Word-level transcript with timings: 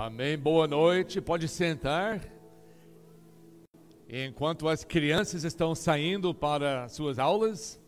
Amém. 0.00 0.38
Boa 0.38 0.68
noite. 0.68 1.20
Pode 1.20 1.48
sentar. 1.48 2.20
Enquanto 4.08 4.68
as 4.68 4.84
crianças 4.84 5.42
estão 5.42 5.74
saindo 5.74 6.32
para 6.32 6.88
suas 6.88 7.18
aulas, 7.18 7.82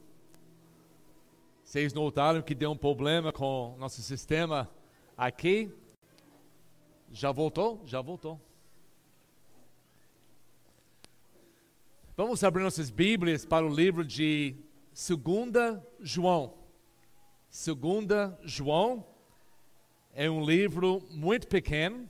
vocês 1.62 1.94
notaram 1.94 2.42
que 2.42 2.52
deu 2.52 2.72
um 2.72 2.76
problema 2.76 3.32
com 3.32 3.76
nosso 3.78 4.02
sistema 4.02 4.68
aqui? 5.16 5.72
Já 7.12 7.30
voltou? 7.30 7.80
Já 7.86 8.00
voltou. 8.00 8.40
Vamos 12.16 12.42
abrir 12.42 12.64
nossas 12.64 12.90
Bíblias 12.90 13.46
para 13.46 13.64
o 13.64 13.72
livro 13.72 14.04
de 14.04 14.56
2 14.92 15.80
João. 16.00 16.54
2 17.52 18.34
João 18.42 19.09
é 20.12 20.28
um 20.30 20.44
livro 20.44 21.00
muito 21.10 21.46
pequeno, 21.46 22.08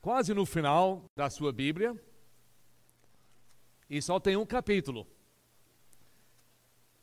quase 0.00 0.32
no 0.34 0.44
final 0.44 1.04
da 1.16 1.30
sua 1.30 1.52
Bíblia, 1.52 1.94
e 3.88 4.00
só 4.02 4.20
tem 4.20 4.36
um 4.36 4.46
capítulo. 4.46 5.06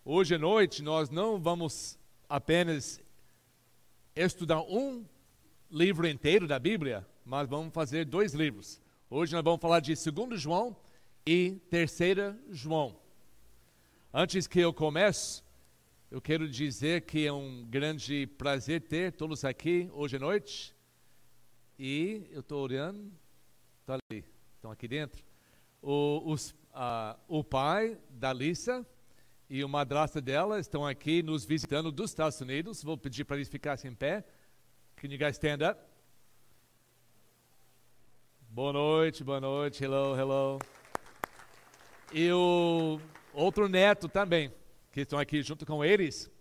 Hoje 0.05 0.35
à 0.35 0.37
noite 0.37 0.83
nós 0.83 1.09
não 1.09 1.39
vamos 1.39 1.97
apenas 2.29 3.01
estudar 4.15 4.61
um 4.61 5.05
livro 5.71 6.07
inteiro 6.07 6.47
da 6.47 6.59
Bíblia, 6.59 7.07
mas 7.25 7.47
vamos 7.47 7.73
fazer 7.73 8.05
dois 8.05 8.33
livros. 8.33 8.81
Hoje 9.09 9.33
nós 9.33 9.43
vamos 9.43 9.61
falar 9.61 9.79
de 9.79 9.93
2 9.93 10.39
João 10.39 10.75
e 11.25 11.61
3 11.69 11.99
João. 12.49 12.95
Antes 14.13 14.47
que 14.47 14.59
eu 14.59 14.73
comece, 14.73 15.42
eu 16.13 16.21
quero 16.21 16.47
dizer 16.47 17.01
que 17.01 17.25
é 17.25 17.33
um 17.33 17.65
grande 17.65 18.27
prazer 18.27 18.81
ter 18.81 19.13
todos 19.13 19.43
aqui 19.43 19.89
hoje 19.91 20.17
à 20.17 20.19
noite. 20.19 20.75
E 21.79 22.27
eu 22.29 22.41
estou 22.41 22.61
orando, 22.61 23.11
está 23.81 23.95
ali, 23.95 24.23
estão 24.55 24.69
aqui 24.69 24.87
dentro. 24.87 25.25
O, 25.81 26.21
os, 26.31 26.51
uh, 26.51 27.19
o 27.27 27.43
pai 27.43 27.97
da 28.11 28.31
Lisa 28.31 28.85
e 29.49 29.63
o 29.63 29.67
madrasta 29.67 30.21
dela 30.21 30.59
estão 30.59 30.85
aqui 30.85 31.23
nos 31.23 31.45
visitando 31.45 31.91
dos 31.91 32.11
Estados 32.11 32.39
Unidos. 32.39 32.83
Vou 32.83 32.95
pedir 32.95 33.23
para 33.23 33.37
eles 33.37 33.49
ficarem 33.49 33.91
em 33.91 33.95
pé. 33.95 34.23
Can 34.97 35.07
you 35.07 35.17
guys 35.17 35.35
stand 35.37 35.67
up? 35.67 35.81
Boa 38.49 38.71
noite, 38.71 39.23
boa 39.23 39.41
noite, 39.41 39.83
hello, 39.83 40.15
hello. 40.15 40.59
E 42.13 42.31
o 42.31 42.99
outro 43.33 43.67
neto 43.67 44.07
também 44.07 44.51
que 44.93 45.01
estão 45.01 45.17
aqui 45.17 45.41
junto 45.41 45.65
com 45.65 45.83
eles, 45.83 46.31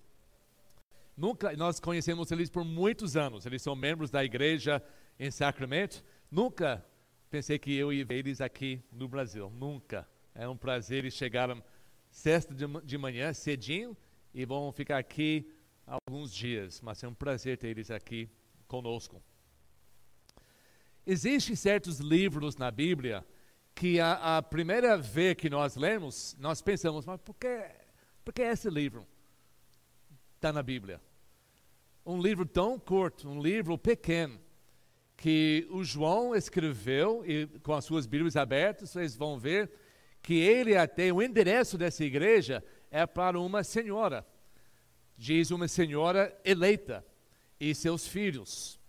nunca 1.16 1.56
nós 1.56 1.80
conhecemos 1.80 2.30
eles 2.30 2.50
por 2.50 2.62
muitos 2.64 3.16
anos. 3.16 3.46
Eles 3.46 3.62
são 3.62 3.74
membros 3.74 4.10
da 4.10 4.22
igreja 4.22 4.80
em 5.18 5.30
Sacramento. 5.30 6.04
Nunca 6.30 6.84
pensei 7.30 7.58
que 7.58 7.74
eu 7.74 7.90
ia 7.90 8.04
ver 8.04 8.18
eles 8.18 8.42
aqui 8.42 8.84
no 8.92 9.08
Brasil. 9.08 9.50
Nunca. 9.50 10.06
É 10.34 10.46
um 10.46 10.56
prazer. 10.56 10.98
Eles 10.98 11.14
chegaram 11.14 11.64
sexta 12.10 12.54
de, 12.54 12.98
manhã, 12.98 13.32
cedinho, 13.32 13.96
e 14.34 14.44
vão 14.44 14.70
ficar 14.70 14.98
aqui 14.98 15.50
alguns 15.86 16.30
dias. 16.30 16.78
Mas 16.82 17.02
é 17.02 17.08
um 17.08 17.14
prazer 17.14 17.56
ter 17.56 17.68
eles 17.68 17.90
aqui 17.90 18.28
conosco. 18.68 19.22
Existem 21.06 21.56
certos 21.56 22.00
livros 22.00 22.56
na 22.56 22.70
Bíblia 22.70 23.26
que 23.74 23.98
a, 23.98 24.36
a 24.36 24.42
primeira 24.42 24.98
vez 24.98 25.36
que 25.36 25.48
nós 25.48 25.74
lemos, 25.74 26.36
nós 26.38 26.60
pensamos, 26.60 27.06
mas 27.06 27.18
por 27.18 27.34
que 27.34 27.81
porque 28.24 28.42
esse 28.42 28.68
livro 28.68 29.06
está 30.36 30.52
na 30.52 30.62
Bíblia. 30.62 31.00
Um 32.04 32.20
livro 32.20 32.44
tão 32.44 32.78
curto, 32.78 33.28
um 33.28 33.40
livro 33.40 33.78
pequeno, 33.78 34.40
que 35.16 35.66
o 35.70 35.84
João 35.84 36.34
escreveu, 36.34 37.24
e 37.24 37.46
com 37.62 37.72
as 37.74 37.84
suas 37.84 38.06
Bíblias 38.06 38.36
abertas, 38.36 38.90
vocês 38.90 39.14
vão 39.14 39.38
ver 39.38 39.70
que 40.20 40.34
ele 40.34 40.76
até, 40.76 41.12
o 41.12 41.22
endereço 41.22 41.78
dessa 41.78 42.04
igreja 42.04 42.64
é 42.90 43.06
para 43.06 43.38
uma 43.38 43.62
senhora. 43.62 44.26
Diz 45.16 45.50
uma 45.50 45.68
senhora 45.68 46.36
eleita 46.44 47.04
e 47.60 47.74
seus 47.74 48.06
filhos. 48.06 48.80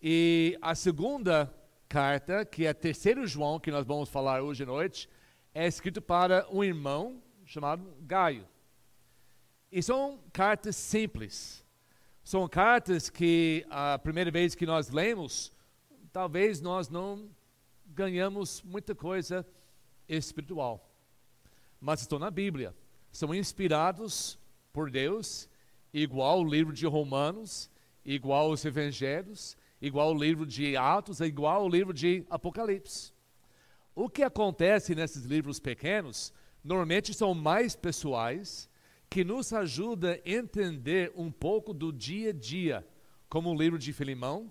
E 0.00 0.56
a 0.60 0.74
segunda 0.74 1.52
carta, 1.88 2.44
que 2.44 2.66
é 2.66 2.68
a 2.68 2.74
terceiro 2.74 3.26
João, 3.26 3.58
que 3.58 3.70
nós 3.70 3.84
vamos 3.84 4.08
falar 4.08 4.42
hoje 4.42 4.62
à 4.62 4.66
noite, 4.66 5.08
é 5.52 5.66
escrito 5.66 6.00
para 6.02 6.46
um 6.50 6.62
irmão 6.62 7.22
chamado 7.44 7.96
Gaio. 8.00 8.46
E 9.76 9.82
são 9.82 10.20
cartas 10.32 10.76
simples. 10.76 11.64
São 12.22 12.48
cartas 12.48 13.10
que 13.10 13.66
a 13.68 13.98
primeira 13.98 14.30
vez 14.30 14.54
que 14.54 14.64
nós 14.64 14.88
lemos, 14.88 15.50
talvez 16.12 16.60
nós 16.60 16.88
não 16.88 17.28
ganhamos 17.84 18.62
muita 18.62 18.94
coisa 18.94 19.44
espiritual. 20.08 20.88
Mas 21.80 22.02
estão 22.02 22.20
na 22.20 22.30
Bíblia. 22.30 22.72
São 23.10 23.34
inspirados 23.34 24.38
por 24.72 24.92
Deus, 24.92 25.48
igual 25.92 26.42
o 26.42 26.48
livro 26.48 26.72
de 26.72 26.86
Romanos, 26.86 27.68
igual 28.04 28.52
os 28.52 28.64
evangelhos, 28.64 29.56
igual 29.82 30.14
o 30.14 30.16
livro 30.16 30.46
de 30.46 30.76
Atos, 30.76 31.18
igual 31.18 31.64
o 31.64 31.68
livro 31.68 31.92
de 31.92 32.24
Apocalipse. 32.30 33.12
O 33.92 34.08
que 34.08 34.22
acontece 34.22 34.94
nesses 34.94 35.24
livros 35.24 35.58
pequenos, 35.58 36.32
normalmente 36.62 37.12
são 37.12 37.34
mais 37.34 37.74
pessoais, 37.74 38.72
que 39.14 39.22
nos 39.22 39.52
ajuda 39.52 40.14
a 40.14 40.28
entender 40.28 41.12
um 41.14 41.30
pouco 41.30 41.72
do 41.72 41.92
dia 41.92 42.30
a 42.30 42.32
dia, 42.32 42.84
como 43.28 43.48
o 43.48 43.56
livro 43.56 43.78
de 43.78 43.92
Filimão, 43.92 44.50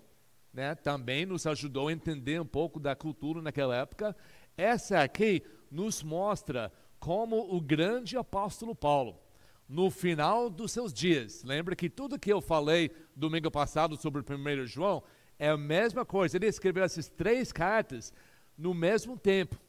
né, 0.54 0.74
também 0.74 1.26
nos 1.26 1.46
ajudou 1.46 1.88
a 1.88 1.92
entender 1.92 2.40
um 2.40 2.46
pouco 2.46 2.80
da 2.80 2.96
cultura 2.96 3.42
naquela 3.42 3.76
época. 3.76 4.16
Essa 4.56 5.02
aqui 5.02 5.42
nos 5.70 6.02
mostra 6.02 6.72
como 6.98 7.54
o 7.54 7.60
grande 7.60 8.16
apóstolo 8.16 8.74
Paulo, 8.74 9.20
no 9.68 9.90
final 9.90 10.48
dos 10.48 10.72
seus 10.72 10.94
dias, 10.94 11.44
lembra 11.44 11.76
que 11.76 11.90
tudo 11.90 12.18
que 12.18 12.32
eu 12.32 12.40
falei 12.40 12.90
domingo 13.14 13.50
passado 13.50 13.98
sobre 13.98 14.22
o 14.22 14.24
1 14.24 14.64
João 14.64 15.02
é 15.38 15.50
a 15.50 15.58
mesma 15.58 16.06
coisa. 16.06 16.38
Ele 16.38 16.46
escreveu 16.46 16.84
essas 16.84 17.06
três 17.06 17.52
cartas 17.52 18.14
no 18.56 18.72
mesmo 18.72 19.18
tempo. 19.18 19.60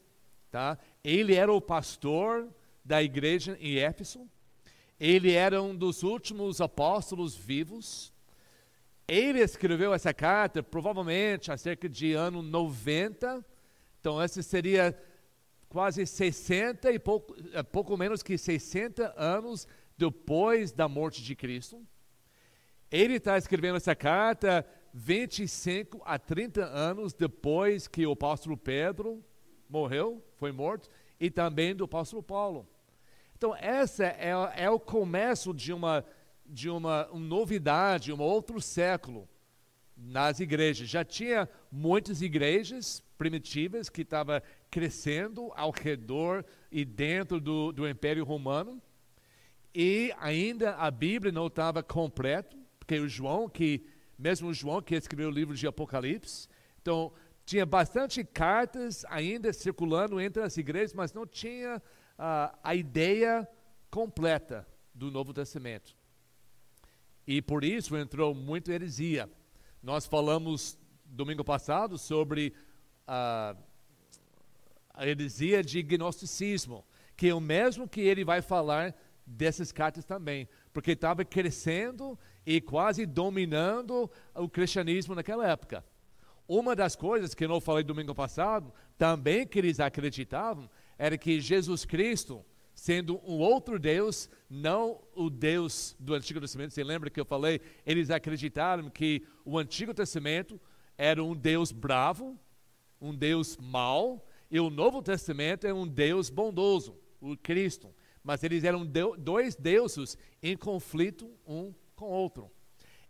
Tá? 0.50 0.78
Ele 1.04 1.34
era 1.34 1.52
o 1.52 1.60
pastor 1.60 2.48
da 2.82 3.02
igreja 3.02 3.58
em 3.60 3.76
Éfeso, 3.76 4.26
ele 4.98 5.32
era 5.32 5.62
um 5.62 5.74
dos 5.74 6.02
últimos 6.02 6.60
apóstolos 6.60 7.34
vivos. 7.36 8.12
Ele 9.06 9.40
escreveu 9.40 9.92
essa 9.92 10.12
carta 10.12 10.62
provavelmente 10.62 11.52
há 11.52 11.56
cerca 11.56 11.88
de 11.88 12.12
ano 12.14 12.42
90. 12.42 13.44
Então, 14.00 14.22
esse 14.22 14.42
seria 14.42 14.96
quase 15.68 16.06
60 16.06 16.90
e 16.90 16.98
pouco, 16.98 17.36
é, 17.52 17.62
pouco 17.62 17.96
menos 17.96 18.22
que 18.22 18.38
60 18.38 19.14
anos 19.16 19.68
depois 19.98 20.72
da 20.72 20.88
morte 20.88 21.22
de 21.22 21.36
Cristo. 21.36 21.86
Ele 22.90 23.14
está 23.14 23.36
escrevendo 23.36 23.76
essa 23.76 23.94
carta 23.94 24.66
25 24.94 26.00
a 26.04 26.18
30 26.18 26.64
anos 26.64 27.12
depois 27.12 27.86
que 27.86 28.06
o 28.06 28.12
apóstolo 28.12 28.56
Pedro 28.56 29.22
morreu, 29.68 30.24
foi 30.36 30.52
morto, 30.52 30.88
e 31.20 31.30
também 31.30 31.74
do 31.74 31.84
apóstolo 31.84 32.22
Paulo. 32.22 32.66
Então, 33.36 33.54
essa 33.54 34.06
é, 34.06 34.32
é 34.56 34.70
o 34.70 34.80
começo 34.80 35.52
de 35.52 35.70
uma, 35.70 36.02
de 36.46 36.70
uma, 36.70 37.06
uma 37.08 37.20
novidade, 37.20 38.10
um 38.10 38.18
outro 38.18 38.62
século 38.62 39.28
nas 39.94 40.40
igrejas. 40.40 40.88
Já 40.88 41.04
tinha 41.04 41.46
muitas 41.70 42.22
igrejas 42.22 43.02
primitivas 43.18 43.90
que 43.90 44.00
estavam 44.00 44.40
crescendo 44.70 45.52
ao 45.54 45.70
redor 45.70 46.46
e 46.72 46.82
dentro 46.82 47.38
do, 47.38 47.72
do 47.72 47.86
Império 47.86 48.24
Romano. 48.24 48.80
E 49.74 50.14
ainda 50.18 50.74
a 50.76 50.90
Bíblia 50.90 51.30
não 51.30 51.48
estava 51.48 51.82
completa, 51.82 52.56
porque 52.78 52.98
o 52.98 53.06
João, 53.06 53.50
que 53.50 53.84
mesmo 54.18 54.48
o 54.48 54.54
João 54.54 54.80
que 54.80 54.94
escreveu 54.94 55.28
o 55.28 55.32
livro 55.32 55.54
de 55.54 55.66
Apocalipse, 55.66 56.48
então 56.80 57.12
tinha 57.44 57.66
bastante 57.66 58.24
cartas 58.24 59.04
ainda 59.10 59.52
circulando 59.52 60.18
entre 60.18 60.42
as 60.42 60.56
igrejas, 60.56 60.94
mas 60.94 61.12
não 61.12 61.26
tinha 61.26 61.82
a, 62.18 62.58
a 62.62 62.74
ideia 62.74 63.48
completa 63.90 64.66
do 64.94 65.10
Novo 65.10 65.32
Testamento. 65.32 65.94
E 67.26 67.42
por 67.42 67.64
isso 67.64 67.96
entrou 67.96 68.34
muito 68.34 68.70
heresia. 68.70 69.28
Nós 69.82 70.06
falamos 70.06 70.78
domingo 71.04 71.44
passado 71.44 71.98
sobre 71.98 72.54
a, 73.06 73.56
a 74.94 75.06
heresia 75.06 75.62
de 75.62 75.82
gnosticismo, 75.82 76.84
que 77.16 77.28
é 77.28 77.34
o 77.34 77.40
mesmo 77.40 77.88
que 77.88 78.00
ele 78.00 78.24
vai 78.24 78.42
falar 78.42 78.94
dessas 79.26 79.72
cartas 79.72 80.04
também, 80.04 80.48
porque 80.72 80.92
estava 80.92 81.24
crescendo 81.24 82.18
e 82.44 82.60
quase 82.60 83.04
dominando 83.04 84.08
o 84.34 84.48
cristianismo 84.48 85.14
naquela 85.14 85.48
época. 85.48 85.84
Uma 86.46 86.76
das 86.76 86.94
coisas 86.94 87.34
que 87.34 87.44
eu 87.44 87.48
não 87.48 87.60
falei 87.60 87.82
domingo 87.82 88.14
passado, 88.14 88.72
também 88.96 89.44
que 89.44 89.58
eles 89.58 89.80
acreditavam, 89.80 90.70
era 90.98 91.16
que 91.18 91.40
Jesus 91.40 91.84
Cristo 91.84 92.44
sendo 92.76 93.18
um 93.24 93.38
outro 93.38 93.78
Deus, 93.78 94.28
não 94.50 95.00
o 95.14 95.30
Deus 95.30 95.96
do 95.98 96.14
Antigo 96.14 96.38
Testamento. 96.38 96.74
Você 96.74 96.84
lembra 96.84 97.08
que 97.08 97.18
eu 97.18 97.24
falei? 97.24 97.60
Eles 97.86 98.10
acreditaram 98.10 98.90
que 98.90 99.26
o 99.46 99.58
Antigo 99.58 99.94
Testamento 99.94 100.60
era 100.96 101.24
um 101.24 101.34
Deus 101.34 101.72
bravo, 101.72 102.38
um 103.00 103.14
Deus 103.14 103.56
mau, 103.56 104.28
e 104.50 104.60
o 104.60 104.68
Novo 104.68 105.02
Testamento 105.02 105.66
é 105.66 105.72
um 105.72 105.88
Deus 105.88 106.28
bondoso, 106.28 106.94
o 107.18 107.34
Cristo. 107.36 107.94
Mas 108.22 108.44
eles 108.44 108.62
eram 108.62 108.86
dois 109.18 109.56
deuses 109.56 110.18
em 110.42 110.56
conflito 110.56 111.30
um 111.46 111.72
com 111.94 112.04
o 112.04 112.10
outro. 112.10 112.50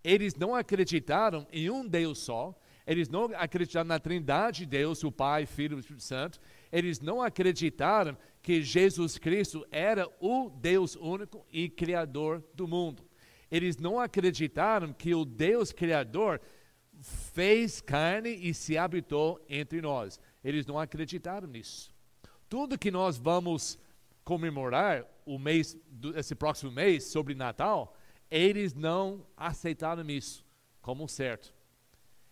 Eles 0.03 0.37
não 0.37 0.55
acreditaram 0.55 1.47
em 1.53 1.69
um 1.69 1.87
Deus 1.87 2.21
só, 2.21 2.57
eles 2.87 3.09
não 3.09 3.25
acreditaram 3.35 3.89
na 3.89 3.99
Trindade 3.99 4.61
de 4.61 4.67
Deus, 4.67 5.03
o 5.03 5.11
Pai, 5.11 5.45
Filho 5.45 5.77
e 5.77 5.81
Espírito 5.81 6.05
Santo. 6.05 6.39
Eles 6.73 7.01
não 7.01 7.23
acreditaram 7.23 8.17
que 8.43 8.63
Jesus 8.63 9.19
Cristo 9.19 9.67
era 9.71 10.09
o 10.21 10.51
Deus 10.51 10.97
único 10.97 11.45
e 11.51 11.69
Criador 11.69 12.43
do 12.55 12.67
mundo. 12.67 13.05
Eles 13.51 13.77
não 13.77 14.01
acreditaram 14.01 14.93
que 14.93 15.15
o 15.15 15.25
Deus 15.25 15.73
Criador 15.73 16.41
fez 17.01 17.81
carne 17.81 18.31
e 18.31 18.53
se 18.55 18.77
habitou 18.77 19.41
entre 19.49 19.81
nós. 19.81 20.19
Eles 20.43 20.67
não 20.67 20.79
acreditaram 20.79 21.47
nisso. 21.49 21.95
Tudo 22.49 22.79
que 22.79 22.91
nós 22.91 23.17
vamos 23.17 23.79
comemorar 24.25 25.05
o 25.25 25.39
mês, 25.39 25.77
esse 26.15 26.35
próximo 26.35 26.71
mês, 26.71 27.05
sobre 27.05 27.35
Natal, 27.35 27.97
eles 28.31 28.75
não 28.75 29.27
aceitaram 29.37 30.09
isso 30.11 30.45
como 30.81 31.09
certo. 31.09 31.53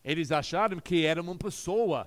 Eles 0.04 0.30
acharam 0.30 0.78
que 0.78 1.04
era 1.04 1.20
uma 1.20 1.36
pessoa, 1.36 2.06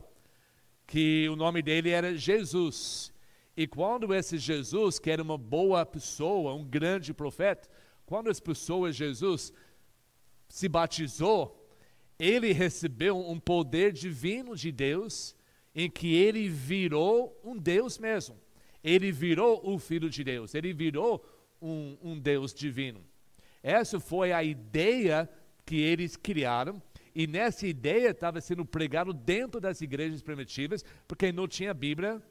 que 0.88 1.28
o 1.30 1.36
nome 1.36 1.62
dele 1.62 1.90
era 1.90 2.16
Jesus. 2.16 3.14
E 3.56 3.68
quando 3.68 4.14
esse 4.14 4.38
Jesus, 4.38 4.98
que 4.98 5.12
era 5.12 5.22
uma 5.22 5.38
boa 5.38 5.86
pessoa, 5.86 6.54
um 6.54 6.64
grande 6.64 7.14
profeta, 7.14 7.70
quando 8.06 8.30
essa 8.30 8.42
pessoa, 8.42 8.92
Jesus, 8.92 9.52
se 10.48 10.70
batizou, 10.70 11.70
ele 12.18 12.54
recebeu 12.54 13.20
um 13.20 13.38
poder 13.40 13.92
divino 13.92 14.56
de 14.56 14.72
Deus, 14.72 15.36
em 15.76 15.90
que 15.90 16.16
ele 16.16 16.48
virou 16.48 17.40
um 17.44 17.58
Deus 17.58 18.00
mesmo. 18.00 18.38
Ele 18.84 19.12
virou 19.12 19.62
o 19.64 19.78
Filho 19.78 20.10
de 20.10 20.24
Deus, 20.24 20.56
ele 20.56 20.72
virou 20.72 21.24
um, 21.62 21.98
um 22.02 22.18
Deus 22.18 22.54
divino. 22.54 23.04
Essa 23.62 24.00
foi 24.00 24.32
a 24.32 24.44
ideia 24.44 25.30
que 25.66 25.76
eles 25.76 26.16
criaram 26.16 26.82
e 27.18 27.26
nessa 27.26 27.66
ideia 27.66 28.10
estava 28.10 28.40
sendo 28.40 28.64
pregado 28.64 29.12
dentro 29.12 29.60
das 29.60 29.82
igrejas 29.82 30.22
primitivas, 30.22 30.86
porque 31.08 31.32
não 31.32 31.48
tinha 31.48 31.74
Bíblia 31.74 32.22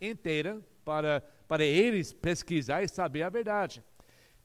inteira 0.00 0.60
para, 0.84 1.20
para 1.46 1.64
eles 1.64 2.12
pesquisar 2.12 2.82
e 2.82 2.88
saber 2.88 3.22
a 3.22 3.30
verdade. 3.30 3.84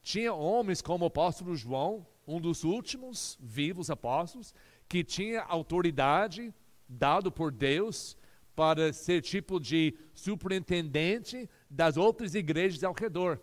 Tinha 0.04 0.32
homens 0.32 0.84
como 0.84 1.04
o 1.04 1.08
apóstolo 1.08 1.56
João, 1.56 2.06
um 2.28 2.40
dos 2.40 2.64
últimos 2.64 3.40
vivos 3.42 3.90
apóstolos, 3.90 4.54
que 4.88 5.04
tinha 5.04 5.42
autoridade 5.42 6.54
dado 6.88 7.32
por 7.32 7.52
Deus 7.52 8.16
para 8.56 8.94
ser 8.94 9.24
tipo 9.24 9.60
de 9.60 9.98
superintendente 10.14 11.50
das 11.68 11.98
outras 11.98 12.36
igrejas 12.36 12.84
ao 12.84 12.94
redor. 12.94 13.42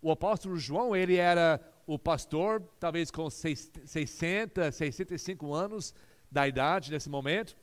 O 0.00 0.10
apóstolo 0.10 0.56
João, 0.56 0.96
ele 0.96 1.14
era 1.14 1.60
o 1.86 1.98
pastor, 1.98 2.62
talvez 2.78 3.10
com 3.10 3.28
60, 3.28 4.70
65 4.72 5.52
anos 5.52 5.94
da 6.30 6.46
idade 6.46 6.90
nesse 6.90 7.08
momento. 7.08 7.56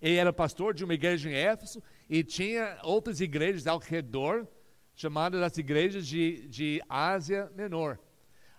Ele 0.00 0.16
era 0.16 0.32
pastor 0.32 0.74
de 0.74 0.84
uma 0.84 0.94
igreja 0.94 1.30
em 1.30 1.34
Éfeso 1.34 1.82
e 2.08 2.24
tinha 2.24 2.78
outras 2.82 3.20
igrejas 3.20 3.66
ao 3.66 3.78
redor, 3.78 4.46
chamadas 4.94 5.42
as 5.42 5.56
igrejas 5.58 6.06
de, 6.06 6.48
de 6.48 6.82
Ásia 6.88 7.50
Menor. 7.54 7.98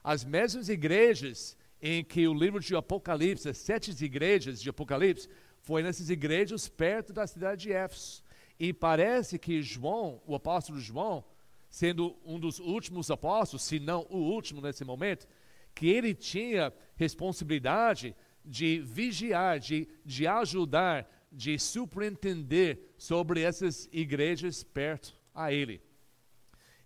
As 0.04 0.24
mesmas 0.24 0.70
igrejas 0.70 1.58
em 1.82 2.04
que 2.04 2.28
o 2.28 2.34
livro 2.34 2.60
de 2.60 2.76
Apocalipse, 2.76 3.50
as 3.50 3.58
sete 3.58 3.92
igrejas 4.04 4.62
de 4.62 4.70
Apocalipse, 4.70 5.28
foi 5.62 5.84
nessas 5.84 6.10
igrejas 6.10 6.68
perto 6.68 7.12
da 7.12 7.26
cidade 7.26 7.64
de 7.64 7.74
Éfeso. 7.74 8.24
E 8.60 8.72
parece 8.72 9.40
que 9.40 9.62
João, 9.62 10.22
o 10.26 10.36
apóstolo 10.36 10.80
João, 10.80 11.24
sendo 11.72 12.16
um 12.26 12.38
dos 12.38 12.60
últimos 12.60 13.10
apóstolos, 13.10 13.64
se 13.64 13.80
não 13.80 14.06
o 14.10 14.18
último 14.18 14.62
nesse 14.62 14.84
momento, 14.84 15.26
que 15.74 15.88
ele 15.88 16.14
tinha 16.14 16.72
responsabilidade 16.96 18.14
de 18.44 18.80
vigiar, 18.80 19.58
de, 19.58 19.88
de 20.06 20.28
ajudar, 20.28 21.10
de 21.32 21.58
superintender 21.58 22.94
sobre 22.98 23.42
essas 23.42 23.88
igrejas 23.92 24.64
perto 24.64 25.18
a 25.34 25.54
ele. 25.54 25.82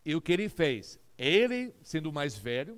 E 0.05 0.15
o 0.15 0.21
que 0.21 0.31
ele 0.31 0.47
fez? 0.47 0.99
Ele, 1.17 1.73
sendo 1.81 2.13
mais 2.13 2.37
velho, 2.37 2.77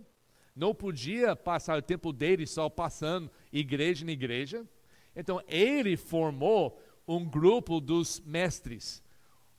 não 0.56 0.74
podia 0.74 1.36
passar 1.36 1.78
o 1.78 1.82
tempo 1.82 2.14
dele 2.14 2.48
só 2.48 2.70
passando 2.70 3.30
igreja 3.52 4.06
em 4.06 4.10
igreja. 4.10 4.66
Então, 5.14 5.44
ele 5.46 5.98
formou 5.98 6.82
um 7.06 7.26
grupo 7.26 7.82
dos 7.82 8.22
mestres, 8.22 9.04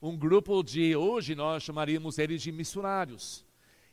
um 0.01 0.17
grupo 0.17 0.63
de, 0.63 0.95
hoje 0.95 1.35
nós 1.35 1.63
chamaríamos 1.63 2.17
eles 2.17 2.41
de 2.41 2.51
missionários. 2.51 3.45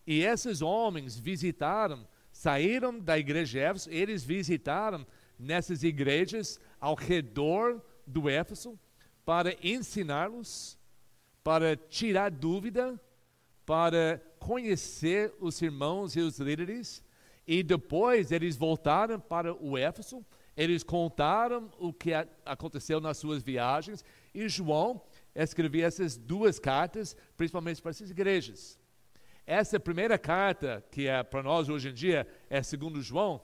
E 0.06 0.22
esses 0.22 0.62
homens 0.62 1.18
visitaram, 1.18 2.06
saíram 2.30 2.98
da 2.98 3.18
igreja 3.18 3.52
de 3.52 3.58
Éfeso, 3.58 3.90
eles 3.90 4.22
visitaram 4.22 5.06
nessas 5.38 5.82
igrejas 5.82 6.60
ao 6.80 6.94
redor 6.94 7.82
do 8.06 8.28
Éfeso 8.28 8.78
para 9.24 9.56
ensiná-los, 9.60 10.78
para 11.42 11.76
tirar 11.76 12.30
dúvida, 12.30 13.00
para 13.64 14.22
conhecer 14.38 15.34
os 15.40 15.60
irmãos 15.60 16.14
e 16.14 16.20
os 16.20 16.38
líderes. 16.38 17.02
E 17.44 17.62
depois 17.62 18.30
eles 18.30 18.56
voltaram 18.56 19.18
para 19.18 19.52
o 19.54 19.76
Éfeso, 19.76 20.24
eles 20.56 20.82
contaram 20.84 21.70
o 21.78 21.92
que 21.92 22.12
aconteceu 22.44 23.00
nas 23.00 23.18
suas 23.18 23.42
viagens, 23.42 24.04
e 24.32 24.48
João 24.48 25.02
escrevia 25.44 25.86
essas 25.86 26.16
duas 26.16 26.58
cartas, 26.58 27.16
principalmente 27.36 27.82
para 27.82 27.90
essas 27.90 28.10
igrejas. 28.10 28.78
Essa 29.46 29.78
primeira 29.78 30.18
carta, 30.18 30.84
que 30.90 31.06
é 31.06 31.22
para 31.22 31.42
nós 31.42 31.68
hoje 31.68 31.90
em 31.90 31.94
dia, 31.94 32.26
é 32.50 32.62
segundo 32.62 33.00
João, 33.00 33.40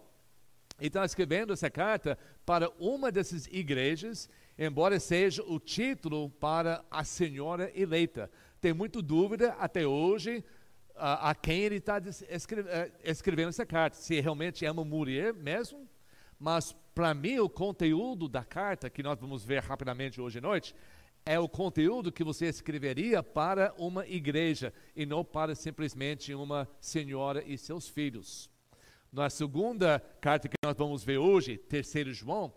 ele 0.79 0.89
está 0.89 1.05
escrevendo 1.05 1.53
essa 1.53 1.71
carta 1.71 2.19
para 2.45 2.69
uma 2.79 3.13
dessas 3.13 3.47
igrejas, 3.47 4.29
embora 4.59 4.99
seja 4.99 5.43
o 5.45 5.61
título 5.61 6.29
para 6.29 6.85
a 6.91 7.05
senhora 7.05 7.71
eleita. 7.75 8.31
Tem 8.61 8.73
muita 8.73 9.01
dúvida 9.01 9.53
até 9.61 9.87
hoje 9.87 10.45
a, 10.97 11.31
a 11.31 11.35
quem 11.35 11.61
ele 11.61 11.77
está 11.77 11.99
eh, 11.99 12.93
escrevendo 13.05 13.49
essa 13.49 13.67
carta, 13.67 13.97
se 13.97 14.21
realmente 14.21 14.67
é 14.67 14.71
uma 14.71 14.85
mulher 14.85 15.33
mesmo, 15.33 15.89
mas 16.39 16.73
para 16.95 17.15
mim 17.15 17.39
o 17.39 17.49
conteúdo 17.49 18.29
da 18.29 18.45
carta, 18.45 18.91
que 18.91 19.03
nós 19.03 19.19
vamos 19.19 19.45
ver 19.45 19.63
rapidamente 19.63 20.21
hoje 20.21 20.39
à 20.39 20.43
noite, 20.43 20.75
é 21.25 21.39
o 21.39 21.49
conteúdo 21.49 22.13
que 22.13 22.25
você 22.25 22.47
escreveria 22.47 23.23
para 23.23 23.73
uma 23.79 24.07
igreja 24.07 24.73
e 24.95 25.07
não 25.07 25.25
para 25.25 25.55
simplesmente 25.55 26.35
uma 26.35 26.69
senhora 26.81 27.43
e 27.47 27.57
seus 27.57 27.89
filhos. 27.89 28.51
Na 29.13 29.31
segunda 29.31 30.01
carta 30.21 30.49
que 30.49 30.57
nós 30.65 30.77
vamos 30.77 31.05
ver 31.05 31.19
hoje, 31.19 31.57
terceiro 31.57 32.13
João, 32.13 32.53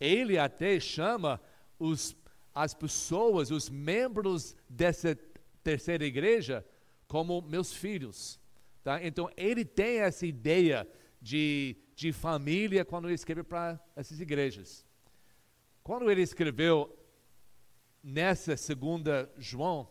ele 0.00 0.38
até 0.38 0.80
chama 0.80 1.40
os, 1.78 2.16
as 2.54 2.74
pessoas, 2.74 3.50
os 3.50 3.68
membros 3.68 4.56
dessa 4.68 5.16
terceira 5.62 6.04
igreja, 6.04 6.66
como 7.06 7.42
meus 7.42 7.72
filhos. 7.72 8.40
Tá? 8.82 9.04
Então, 9.04 9.30
ele 9.36 9.64
tem 9.64 9.98
essa 9.98 10.26
ideia 10.26 10.88
de, 11.20 11.76
de 11.94 12.12
família 12.12 12.84
quando 12.84 13.06
ele 13.06 13.14
escreve 13.14 13.42
para 13.42 13.78
essas 13.94 14.20
igrejas. 14.20 14.86
Quando 15.82 16.10
ele 16.10 16.22
escreveu 16.22 16.96
nessa 18.02 18.56
segunda 18.56 19.30
João, 19.38 19.88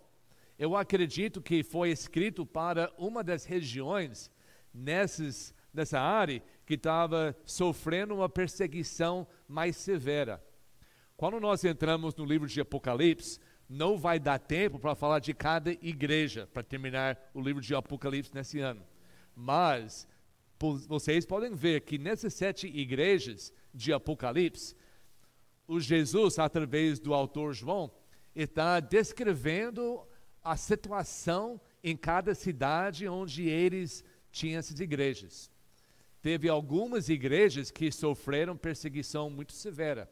eu 0.58 0.76
acredito 0.76 1.42
que 1.42 1.64
foi 1.64 1.90
escrito 1.90 2.46
para 2.46 2.92
uma 2.98 3.24
das 3.24 3.46
regiões 3.46 4.32
nessas, 4.74 5.54
nessa 5.74 6.00
área 6.00 6.44
que 6.66 6.74
estava 6.74 7.36
sofrendo 7.46 8.16
uma 8.16 8.28
perseguição 8.30 9.28
mais 9.48 9.76
severa. 9.78 10.44
Quando 11.16 11.40
nós 11.40 11.64
entramos 11.64 12.16
no 12.16 12.26
livro 12.26 12.48
de 12.48 12.62
Apocalipse, 12.62 13.40
não 13.68 13.98
vai 13.98 14.20
dar 14.20 14.40
tempo 14.40 14.80
para 14.80 14.96
falar 14.96 15.20
de 15.20 15.34
cada 15.34 15.72
igreja, 15.72 16.48
para 16.52 16.64
terminar 16.64 17.18
o 17.34 17.42
livro 17.42 17.62
de 17.62 17.76
Apocalipse 17.76 18.34
nesse 18.34 18.60
ano. 18.60 18.82
Mas 19.36 20.08
vocês 20.88 21.26
podem 21.26 21.54
ver 21.56 21.82
que 21.82 21.98
nessas 21.98 22.34
sete 22.34 22.68
igrejas 22.68 23.54
de 23.74 23.94
Apocalipse, 23.94 24.76
o 25.70 25.80
Jesus, 25.80 26.40
através 26.40 27.00
do 27.00 27.14
autor 27.14 27.54
João, 27.54 27.92
está 28.36 28.80
descrevendo 28.80 30.02
a 30.44 30.58
situação 30.58 31.62
em 31.84 31.96
cada 31.96 32.34
cidade 32.34 33.08
onde 33.08 33.48
eles 33.48 34.04
tinham 34.32 34.58
essas 34.58 34.80
igrejas. 34.80 35.52
Teve 36.24 36.50
algumas 36.50 37.08
igrejas 37.08 37.70
que 37.70 37.92
sofreram 37.92 38.58
perseguição 38.58 39.30
muito 39.30 39.54
severa. 39.54 40.10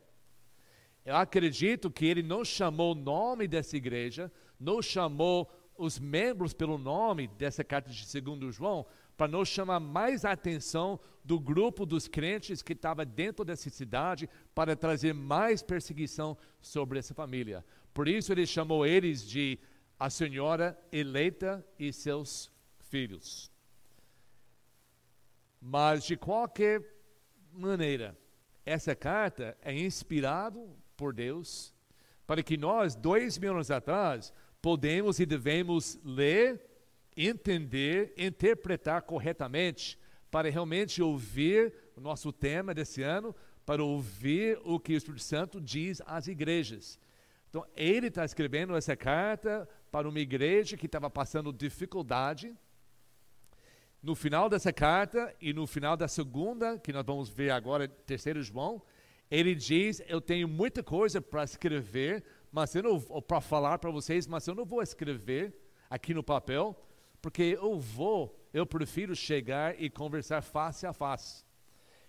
Eu 1.03 1.15
acredito 1.15 1.89
que 1.89 2.05
ele 2.05 2.21
não 2.21 2.45
chamou 2.45 2.91
o 2.91 2.95
nome 2.95 3.47
dessa 3.47 3.75
igreja, 3.75 4.31
não 4.59 4.79
chamou 4.79 5.51
os 5.75 5.97
membros 5.97 6.53
pelo 6.53 6.77
nome 6.77 7.27
dessa 7.29 7.63
carta 7.63 7.89
de 7.89 8.05
segundo 8.05 8.51
João, 8.51 8.85
para 9.17 9.27
nos 9.27 9.50
chamar 9.50 9.79
mais 9.79 10.24
a 10.24 10.31
atenção 10.31 11.00
do 11.24 11.39
grupo 11.39 11.86
dos 11.86 12.07
crentes 12.07 12.62
que 12.62 12.71
estava 12.71 13.03
dentro 13.03 13.43
dessa 13.43 13.69
cidade, 13.69 14.29
para 14.55 14.75
trazer 14.75 15.13
mais 15.13 15.62
perseguição 15.62 16.38
sobre 16.62 17.00
essa 17.00 17.13
família. 17.13 17.65
Por 17.93 18.07
isso 18.07 18.31
ele 18.31 18.45
chamou 18.45 18.86
eles 18.86 19.27
de 19.27 19.59
a 20.00 20.09
senhora 20.09 20.79
eleita 20.91 21.65
e 21.77 21.91
seus 21.91 22.51
filhos. 22.79 23.51
Mas 25.59 26.05
de 26.05 26.15
qualquer 26.15 26.81
maneira, 27.51 28.15
essa 28.65 28.95
carta 28.95 29.57
é 29.62 29.74
inspirada 29.74 30.63
por 30.95 31.13
Deus 31.13 31.74
para 32.27 32.43
que 32.43 32.57
nós, 32.57 32.95
dois 32.95 33.38
mil 33.38 33.53
anos 33.53 33.71
atrás, 33.71 34.33
podemos 34.62 35.19
e 35.19 35.25
devemos 35.25 35.97
ler, 36.03 36.66
entender, 37.17 38.13
interpretar 38.15 39.01
corretamente, 39.01 39.97
para 40.29 40.50
realmente 40.50 41.01
ouvir 41.01 41.74
o 41.95 42.01
nosso 42.01 42.31
tema 42.31 42.74
desse 42.74 43.01
ano, 43.01 43.36
para 43.65 43.83
ouvir 43.83 44.59
o 44.63 44.79
que 44.79 44.93
o 44.93 44.97
Espírito 44.97 45.24
Santo 45.24 45.59
diz 45.59 46.01
às 46.05 46.27
igrejas. 46.27 47.00
Então, 47.50 47.65
ele 47.75 48.07
está 48.07 48.24
escrevendo 48.24 48.75
essa 48.75 48.95
carta 48.95 49.67
para 49.91 50.07
uma 50.07 50.19
igreja 50.19 50.77
que 50.77 50.86
estava 50.86 51.09
passando 51.09 51.51
dificuldade. 51.51 52.55
No 54.03 54.15
final 54.15 54.47
dessa 54.47 54.71
carta 54.71 55.36
e 55.41 55.53
no 55.53 55.65
final 55.65 55.97
da 55.97 56.07
segunda, 56.07 56.77
que 56.77 56.93
nós 56.93 57.05
vamos 57.05 57.29
ver 57.29 57.50
agora, 57.50 57.88
terceiro 57.88 58.41
João, 58.43 58.81
ele 59.29 59.55
diz: 59.55 60.01
Eu 60.07 60.21
tenho 60.21 60.47
muita 60.47 60.83
coisa 60.83 61.21
para 61.21 61.43
escrever, 61.43 62.24
mas 62.51 62.75
eu 62.75 62.83
não 62.83 63.00
para 63.21 63.41
falar 63.41 63.79
para 63.79 63.91
vocês, 63.91 64.27
mas 64.27 64.47
eu 64.47 64.55
não 64.55 64.65
vou 64.65 64.81
escrever 64.81 65.53
aqui 65.89 66.13
no 66.13 66.24
papel, 66.24 66.79
porque 67.27 67.57
eu 67.62 67.77
vou, 67.77 68.39
eu 68.53 68.65
prefiro 68.65 69.13
chegar 69.13 69.77
e 69.81 69.89
conversar 69.89 70.41
face 70.41 70.88
a 70.88 70.93
face. 70.93 71.43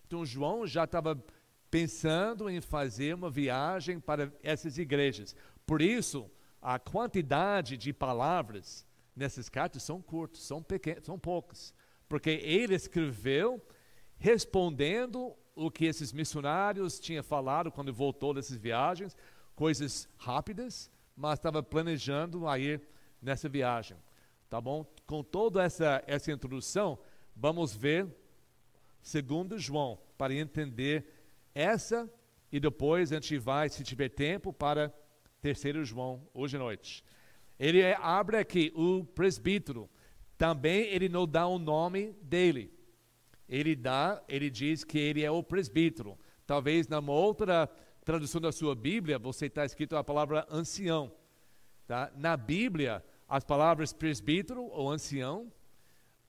Então 0.07 0.25
João 0.25 0.65
já 0.65 0.85
estava 0.85 1.21
pensando 1.69 2.49
em 2.49 2.61
fazer 2.61 3.17
uma 3.17 3.29
viagem 3.29 3.99
para 3.99 4.33
essas 4.45 4.79
igrejas. 4.79 5.35
Por 5.67 5.83
isso, 5.83 6.31
a 6.63 6.79
quantidade 6.79 7.77
de 7.77 7.93
palavras 7.93 8.87
nessas 9.17 9.49
cartas 9.49 9.83
são 9.83 10.01
curtas, 10.01 10.43
são 10.43 10.63
pequenas, 10.63 11.05
são 11.05 11.19
poucas, 11.19 11.75
porque 12.09 12.31
ele 12.31 12.77
escreveu 12.77 13.61
respondendo 14.19 15.35
o 15.57 15.69
que 15.69 15.87
esses 15.87 16.13
missionários 16.13 17.01
tinham 17.01 17.25
falado 17.25 17.73
quando 17.73 17.93
voltou 17.93 18.33
dessas 18.33 18.57
viagens, 18.57 19.17
coisas 19.57 20.09
rápidas, 20.17 20.89
mas 21.17 21.41
estava 21.41 21.61
planejando 21.61 22.47
a 22.47 22.57
ir 22.57 22.81
nessa 23.21 23.49
viagem. 23.49 23.97
Tá 24.49 24.61
bom? 24.61 24.85
Com 25.07 25.23
toda 25.23 25.63
essa, 25.63 26.03
essa 26.07 26.33
introdução, 26.33 26.99
vamos 27.35 27.75
ver 27.75 28.07
segundo 29.01 29.59
João, 29.59 29.99
para 30.17 30.35
entender 30.35 31.07
essa 31.55 32.11
e 32.51 32.59
depois 32.59 33.13
a 33.13 33.17
gente 33.17 33.39
vai, 33.39 33.69
se 33.69 33.85
tiver 33.85 34.09
tempo, 34.09 34.53
para 34.53 34.93
terceiro 35.41 35.85
João, 35.85 36.27
hoje 36.33 36.57
à 36.57 36.59
noite. 36.59 37.05
Ele 37.59 37.81
é, 37.81 37.97
abre 38.01 38.39
aqui 38.39 38.73
o 38.75 39.05
presbítero. 39.05 39.89
Também 40.37 40.85
ele 40.87 41.09
não 41.09 41.27
dá 41.27 41.47
o 41.47 41.59
nome 41.59 42.13
dele 42.23 42.79
ele 43.49 43.75
dá, 43.75 44.23
ele 44.29 44.51
diz 44.51 44.85
que 44.85 44.99
ele 44.99 45.25
é 45.25 45.31
o 45.31 45.43
presbítero. 45.43 46.19
Talvez 46.47 46.87
numa 46.87 47.13
outra 47.13 47.69
tradução 48.05 48.41
da 48.41 48.53
sua 48.53 48.75
Bíblia, 48.75 49.19
você 49.19 49.47
está 49.47 49.65
escrito 49.65 49.97
a 49.97 50.05
palavra 50.05 50.47
ancião. 50.51 51.11
Tá? 51.87 52.13
Na 52.15 52.37
Bíblia, 52.37 53.03
as 53.29 53.45
palavras 53.45 53.93
presbítero 53.93 54.65
ou 54.65 54.91
ancião, 54.91 55.53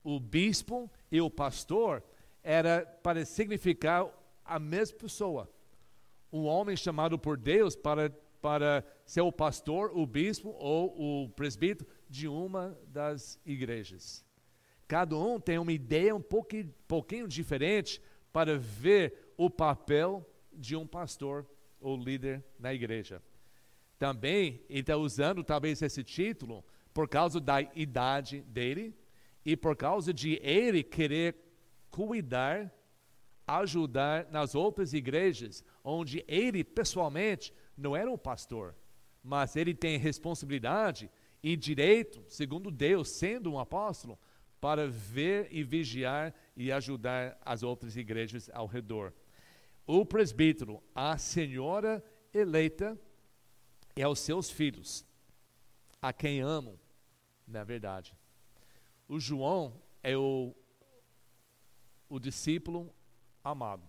o 0.04 0.20
bispo 0.20 0.92
e 1.12 1.22
o 1.22 1.30
pastor 1.30 2.04
era 2.44 2.86
para 3.02 3.24
significar 3.26 4.08
a 4.44 4.60
mesma 4.60 4.98
pessoa. 4.98 5.50
Um 6.32 6.46
homem 6.46 6.76
chamado 6.76 7.18
por 7.18 7.38
Deus 7.38 7.76
para, 7.76 8.10
para 8.42 8.86
ser 9.06 9.22
o 9.22 9.32
pastor, 9.32 9.92
o 9.96 10.06
bispo 10.06 10.50
ou 10.58 11.24
o 11.24 11.30
presbítero 11.30 11.90
de 12.10 12.28
uma 12.28 12.78
das 12.88 13.40
igrejas. 13.46 14.26
Cada 14.88 15.16
um 15.16 15.40
tem 15.40 15.58
uma 15.58 15.72
ideia 15.72 16.16
um 16.16 16.22
pouquinho, 16.22 16.74
pouquinho 16.88 17.28
diferente 17.28 18.02
para 18.34 18.58
ver 18.58 19.34
o 19.38 19.50
papel 19.50 20.28
de 20.52 20.76
um 20.76 20.86
pastor 20.86 21.46
ou 21.80 21.96
líder 21.96 22.44
na 22.60 22.74
igreja. 22.74 23.22
Também 23.98 24.64
ele 24.70 24.80
está 24.80 24.98
usando 24.98 25.44
talvez 25.44 25.82
esse 25.82 26.04
título 26.04 26.64
por 27.00 27.08
causa 27.08 27.40
da 27.40 27.62
idade 27.62 28.42
dele 28.42 28.94
e 29.46 29.56
por 29.56 29.74
causa 29.74 30.14
de 30.14 30.38
ele 30.44 30.84
querer 30.84 31.34
cuidar, 31.90 32.70
ajudar 33.48 34.30
nas 34.30 34.54
outras 34.54 34.92
igrejas 34.94 35.64
onde 35.82 36.26
ele 36.28 36.62
pessoalmente 36.62 37.54
não 37.78 37.96
era 37.96 38.12
o 38.12 38.18
pastor, 38.18 38.76
mas 39.24 39.56
ele 39.56 39.74
tem 39.74 39.98
responsabilidade 39.98 41.10
e 41.42 41.56
direito, 41.56 42.22
segundo 42.28 42.70
Deus, 42.70 43.08
sendo 43.08 43.50
um 43.50 43.58
apóstolo, 43.58 44.20
para 44.60 44.86
ver 44.86 45.48
e 45.52 45.64
vigiar 45.64 46.36
e 46.54 46.70
ajudar 46.70 47.38
as 47.46 47.64
outras 47.64 47.96
igrejas 47.96 48.50
ao 48.54 48.68
redor. 48.68 49.14
O 49.88 50.06
presbítero, 50.06 50.84
a 50.94 51.18
senhora 51.18 52.04
eleita 52.34 53.00
e 53.96 54.04
aos 54.04 54.20
seus 54.20 54.50
filhos, 54.50 55.06
a 56.02 56.12
quem 56.12 56.42
amam, 56.42 56.78
na 57.50 57.64
verdade. 57.64 58.16
O 59.08 59.20
João 59.20 59.74
é 60.04 60.16
o, 60.16 60.56
o 62.08 62.20
discípulo 62.20 62.94
amado. 63.44 63.84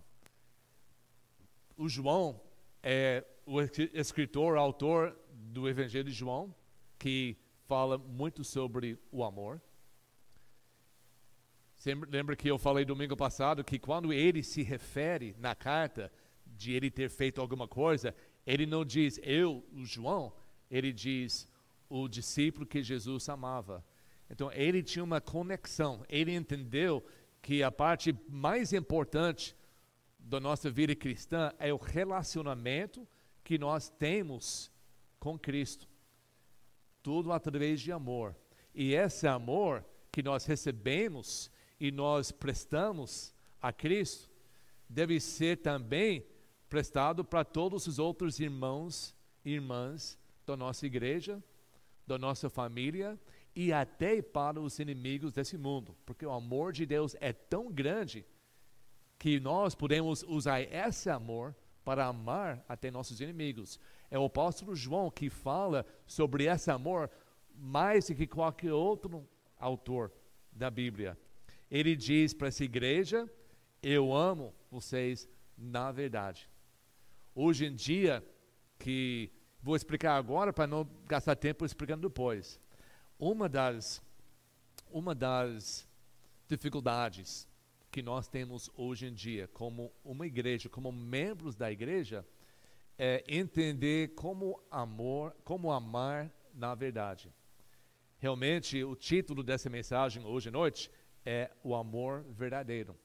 O 1.77 1.87
João 1.87 2.41
é 2.83 3.23
o 3.45 3.61
escritor, 3.61 4.57
autor 4.57 5.17
do 5.31 5.69
Evangelho 5.69 6.05
de 6.05 6.11
João, 6.11 6.53
que 6.97 7.37
fala 7.67 7.97
muito 7.97 8.43
sobre 8.43 8.97
o 9.11 9.23
amor. 9.23 9.61
Lembra 12.09 12.35
que 12.35 12.47
eu 12.47 12.59
falei 12.59 12.85
domingo 12.85 13.17
passado 13.17 13.63
que 13.63 13.79
quando 13.79 14.13
ele 14.13 14.43
se 14.43 14.61
refere 14.61 15.35
na 15.39 15.55
carta 15.55 16.11
de 16.45 16.73
ele 16.73 16.91
ter 16.91 17.09
feito 17.09 17.41
alguma 17.41 17.67
coisa, 17.67 18.15
ele 18.45 18.65
não 18.65 18.85
diz 18.85 19.19
eu, 19.23 19.65
o 19.73 19.83
João, 19.83 20.31
ele 20.69 20.93
diz 20.93 21.50
o 21.91 22.07
discípulo 22.07 22.65
que 22.65 22.81
Jesus 22.81 23.27
amava. 23.27 23.83
Então 24.29 24.49
ele 24.53 24.81
tinha 24.81 25.03
uma 25.03 25.19
conexão, 25.19 26.05
ele 26.07 26.33
entendeu 26.33 27.05
que 27.41 27.61
a 27.61 27.69
parte 27.69 28.17
mais 28.29 28.71
importante 28.71 29.53
da 30.17 30.39
nossa 30.39 30.71
vida 30.71 30.95
cristã 30.95 31.51
é 31.59 31.73
o 31.73 31.77
relacionamento 31.77 33.05
que 33.43 33.57
nós 33.57 33.89
temos 33.89 34.71
com 35.19 35.37
Cristo. 35.37 35.85
Tudo 37.03 37.33
através 37.33 37.81
de 37.81 37.91
amor. 37.91 38.35
E 38.73 38.93
esse 38.93 39.27
amor 39.27 39.83
que 40.11 40.23
nós 40.23 40.45
recebemos 40.45 41.51
e 41.77 41.91
nós 41.91 42.31
prestamos 42.31 43.35
a 43.61 43.73
Cristo, 43.73 44.29
deve 44.87 45.19
ser 45.19 45.57
também 45.57 46.25
prestado 46.69 47.25
para 47.25 47.43
todos 47.43 47.85
os 47.85 47.99
outros 47.99 48.39
irmãos 48.39 49.13
e 49.43 49.51
irmãs 49.51 50.17
da 50.45 50.55
nossa 50.55 50.85
igreja, 50.85 51.43
da 52.05 52.17
nossa 52.17 52.49
família 52.49 53.19
e 53.55 53.71
até 53.73 54.21
para 54.21 54.59
os 54.59 54.79
inimigos 54.79 55.33
desse 55.33 55.57
mundo, 55.57 55.95
porque 56.05 56.25
o 56.25 56.31
amor 56.31 56.71
de 56.71 56.85
Deus 56.85 57.15
é 57.19 57.33
tão 57.33 57.71
grande 57.71 58.25
que 59.19 59.39
nós 59.39 59.75
podemos 59.75 60.23
usar 60.23 60.61
esse 60.61 61.09
amor 61.09 61.55
para 61.83 62.05
amar 62.05 62.63
até 62.67 62.89
nossos 62.89 63.19
inimigos. 63.21 63.79
É 64.09 64.17
o 64.17 64.25
apóstolo 64.25 64.75
João 64.75 65.11
que 65.11 65.29
fala 65.29 65.85
sobre 66.05 66.45
esse 66.45 66.71
amor 66.71 67.09
mais 67.55 68.07
do 68.07 68.15
que 68.15 68.25
qualquer 68.25 68.73
outro 68.73 69.27
autor 69.59 70.11
da 70.51 70.69
Bíblia. 70.69 71.17
Ele 71.69 71.95
diz 71.95 72.33
para 72.33 72.47
essa 72.47 72.63
igreja: 72.63 73.29
Eu 73.81 74.13
amo 74.13 74.53
vocês 74.69 75.29
na 75.57 75.91
verdade. 75.91 76.49
Hoje 77.33 77.65
em 77.65 77.75
dia, 77.75 78.25
que 78.77 79.31
vou 79.61 79.75
explicar 79.75 80.15
agora 80.15 80.51
para 80.51 80.67
não 80.67 80.87
gastar 81.05 81.35
tempo 81.35 81.65
explicando 81.65 82.07
depois. 82.07 82.59
Uma 83.19 83.47
das, 83.47 84.01
uma 84.91 85.13
das 85.13 85.87
dificuldades 86.47 87.47
que 87.91 88.01
nós 88.01 88.27
temos 88.27 88.69
hoje 88.75 89.05
em 89.07 89.13
dia, 89.13 89.47
como 89.49 89.91
uma 90.03 90.25
igreja, 90.25 90.69
como 90.69 90.91
membros 90.91 91.55
da 91.55 91.71
igreja, 91.71 92.25
é 92.97 93.23
entender 93.27 94.15
como 94.15 94.61
amor, 94.71 95.35
como 95.43 95.71
amar 95.71 96.31
na 96.53 96.73
verdade. 96.75 97.31
Realmente, 98.17 98.83
o 98.83 98.95
título 98.95 99.43
dessa 99.43 99.69
mensagem 99.69 100.23
hoje 100.23 100.49
à 100.49 100.51
noite 100.51 100.91
é 101.25 101.51
o 101.63 101.75
amor 101.75 102.23
verdadeiro. 102.29 102.95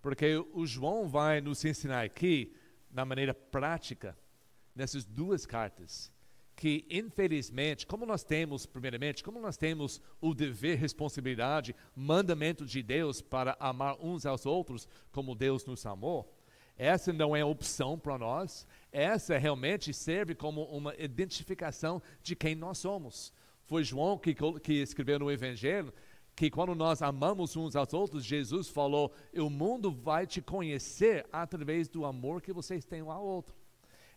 Porque 0.00 0.36
o 0.54 0.66
João 0.66 1.08
vai 1.08 1.40
nos 1.40 1.64
ensinar 1.64 2.02
aqui, 2.02 2.54
na 2.90 3.04
maneira 3.04 3.34
prática, 3.34 4.16
nessas 4.74 5.04
duas 5.04 5.46
cartas, 5.46 6.12
que, 6.56 6.84
infelizmente, 6.90 7.86
como 7.86 8.04
nós 8.04 8.22
temos, 8.22 8.66
primeiramente, 8.66 9.24
como 9.24 9.40
nós 9.40 9.56
temos 9.56 10.00
o 10.20 10.34
dever, 10.34 10.76
responsabilidade, 10.78 11.74
mandamento 11.96 12.66
de 12.66 12.82
Deus 12.82 13.22
para 13.22 13.56
amar 13.58 13.96
uns 14.00 14.26
aos 14.26 14.44
outros 14.44 14.86
como 15.10 15.34
Deus 15.34 15.64
nos 15.64 15.86
amou, 15.86 16.36
essa 16.76 17.12
não 17.12 17.36
é 17.36 17.44
opção 17.44 17.98
para 17.98 18.16
nós, 18.16 18.66
essa 18.90 19.36
realmente 19.36 19.92
serve 19.92 20.34
como 20.34 20.64
uma 20.64 20.94
identificação 20.96 22.02
de 22.22 22.34
quem 22.34 22.54
nós 22.54 22.78
somos. 22.78 23.32
Foi 23.66 23.84
João 23.84 24.18
que, 24.18 24.34
que 24.62 24.72
escreveu 24.74 25.18
no 25.18 25.30
Evangelho 25.30 25.92
que 26.34 26.50
quando 26.50 26.74
nós 26.74 27.02
amamos 27.02 27.54
uns 27.54 27.76
aos 27.76 27.92
outros, 27.92 28.24
Jesus 28.24 28.68
falou: 28.68 29.12
o 29.34 29.50
mundo 29.50 29.92
vai 29.92 30.26
te 30.26 30.40
conhecer 30.40 31.26
através 31.30 31.86
do 31.86 32.06
amor 32.06 32.40
que 32.40 32.50
vocês 32.50 32.84
têm 32.84 33.02
um 33.02 33.12
ao 33.12 33.22
outro. 33.22 33.54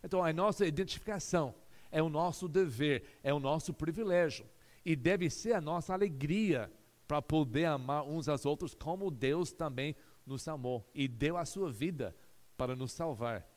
Então, 0.04 0.22
a 0.22 0.30
nossa 0.34 0.66
identificação 0.66 1.54
é 1.90 2.02
o 2.02 2.10
nosso 2.10 2.46
dever, 2.46 3.18
é 3.22 3.32
o 3.32 3.40
nosso 3.40 3.72
privilégio 3.72 4.46
e 4.84 4.94
deve 4.94 5.30
ser 5.30 5.54
a 5.54 5.62
nossa 5.62 5.94
alegria 5.94 6.70
para 7.08 7.22
poder 7.22 7.64
amar 7.64 8.04
uns 8.04 8.28
aos 8.28 8.44
outros 8.44 8.74
como 8.74 9.10
Deus 9.10 9.50
também 9.50 9.96
nos 10.26 10.46
amou 10.46 10.86
e 10.94 11.08
deu 11.08 11.38
a 11.38 11.46
sua 11.46 11.72
vida 11.72 12.14
para 12.54 12.76
nos 12.76 12.92
salvar. 12.92 13.48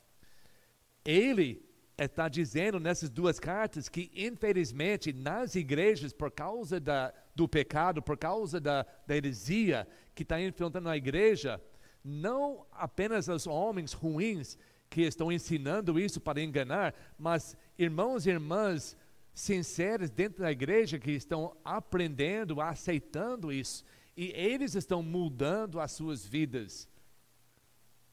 Ele 1.03 1.61
está 1.97 2.29
dizendo 2.29 2.79
nessas 2.79 3.09
duas 3.09 3.39
cartas 3.39 3.89
que, 3.89 4.09
infelizmente, 4.15 5.11
nas 5.11 5.53
igrejas, 5.53 6.13
por 6.13 6.31
causa 6.31 6.79
da, 6.79 7.13
do 7.35 7.45
pecado, 7.45 8.01
por 8.01 8.17
causa 8.17 8.57
da, 8.57 8.85
da 9.05 9.17
heresia 9.17 9.85
que 10.15 10.23
está 10.23 10.41
enfrentando 10.41 10.87
a 10.87 10.95
igreja, 10.95 11.61
não 12.03 12.65
apenas 12.71 13.27
os 13.27 13.47
homens 13.47 13.91
ruins 13.91 14.57
que 14.89 15.01
estão 15.01 15.31
ensinando 15.31 15.99
isso 15.99 16.19
para 16.19 16.41
enganar, 16.41 16.93
mas 17.17 17.57
irmãos 17.77 18.25
e 18.25 18.29
irmãs 18.29 18.97
sinceros 19.33 20.09
dentro 20.09 20.41
da 20.41 20.51
igreja 20.51 20.97
que 20.97 21.11
estão 21.11 21.55
aprendendo, 21.63 22.59
aceitando 22.59 23.51
isso, 23.51 23.83
e 24.15 24.31
eles 24.35 24.73
estão 24.73 25.03
mudando 25.03 25.79
as 25.79 25.91
suas 25.91 26.25
vidas 26.25 26.89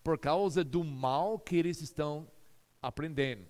por 0.02 0.18
causa 0.18 0.62
do 0.62 0.84
mal 0.84 1.38
que 1.38 1.56
eles 1.56 1.80
estão 1.80 2.28
aprendendo. 2.82 3.46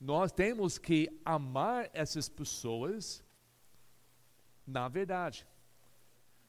Nós 0.00 0.32
temos 0.32 0.78
que 0.78 1.08
amar 1.24 1.88
essas 1.94 2.28
pessoas 2.28 3.24
na 4.66 4.88
verdade. 4.88 5.46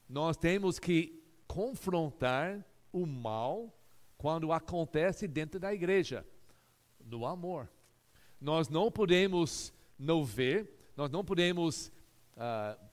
Nós 0.10 0.36
temos 0.36 0.80
que 0.80 1.24
confrontar 1.48 2.66
o 2.92 3.06
mal 3.06 3.72
quando 4.18 4.52
acontece 4.52 5.28
dentro 5.28 5.60
da 5.60 5.74
igreja, 5.74 6.26
no 7.00 7.26
amor. 7.26 7.70
Nós 8.40 8.68
não 8.70 8.92
podemos 8.92 9.74
não 9.98 10.24
ver, 10.24 10.92
nós 10.96 11.10
não 11.10 11.24
podemos 11.24 11.92
uh, 12.36 12.88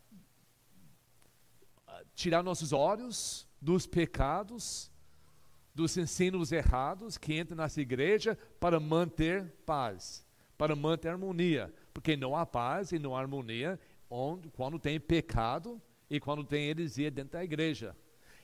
tirar 2.14 2.42
nossos 2.42 2.72
olhos 2.72 3.46
dos 3.60 3.86
pecados, 3.86 4.90
dos 5.74 5.96
ensinos 5.96 6.52
errados 6.52 7.18
que 7.18 7.38
entram 7.38 7.56
nessa 7.56 7.80
igreja 7.80 8.38
para 8.60 8.78
manter 8.78 9.50
paz, 9.66 10.24
para 10.56 10.76
manter 10.76 11.08
harmonia, 11.08 11.72
porque 11.92 12.16
não 12.16 12.36
há 12.36 12.46
paz 12.46 12.92
e 12.92 12.98
não 12.98 13.16
há 13.16 13.20
harmonia 13.20 13.78
onde, 14.08 14.48
quando 14.50 14.78
tem 14.78 15.00
pecado 15.00 15.80
e 16.08 16.20
quando 16.20 16.44
tem 16.44 16.68
heresia 16.68 17.10
dentro 17.10 17.32
da 17.32 17.44
igreja. 17.44 17.96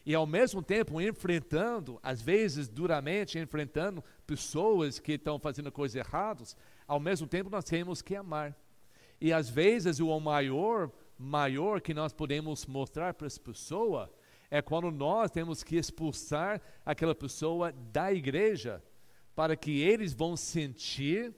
E 0.04 0.14
ao 0.14 0.26
mesmo 0.26 0.62
tempo 0.62 1.00
enfrentando, 1.00 1.98
às 2.02 2.22
vezes 2.22 2.68
duramente 2.68 3.38
enfrentando 3.38 4.02
pessoas 4.26 4.98
que 4.98 5.12
estão 5.12 5.38
fazendo 5.38 5.70
coisas 5.70 5.96
erradas, 5.96 6.56
ao 6.86 6.98
mesmo 6.98 7.26
tempo 7.26 7.50
nós 7.50 7.64
temos 7.64 8.00
que 8.00 8.16
amar. 8.16 8.56
E 9.20 9.32
às 9.32 9.48
vezes 9.50 10.00
o 10.00 10.18
maior, 10.18 10.90
maior 11.18 11.80
que 11.80 11.92
nós 11.92 12.12
podemos 12.12 12.66
mostrar 12.66 13.12
para 13.14 13.26
essa 13.26 13.40
pessoa 13.40 14.10
é 14.50 14.60
quando 14.60 14.90
nós 14.90 15.30
temos 15.30 15.62
que 15.62 15.76
expulsar 15.76 16.60
aquela 16.84 17.14
pessoa 17.14 17.72
da 17.92 18.12
igreja 18.12 18.82
para 19.34 19.54
que 19.54 19.80
eles 19.80 20.12
vão 20.12 20.36
sentir 20.36 21.32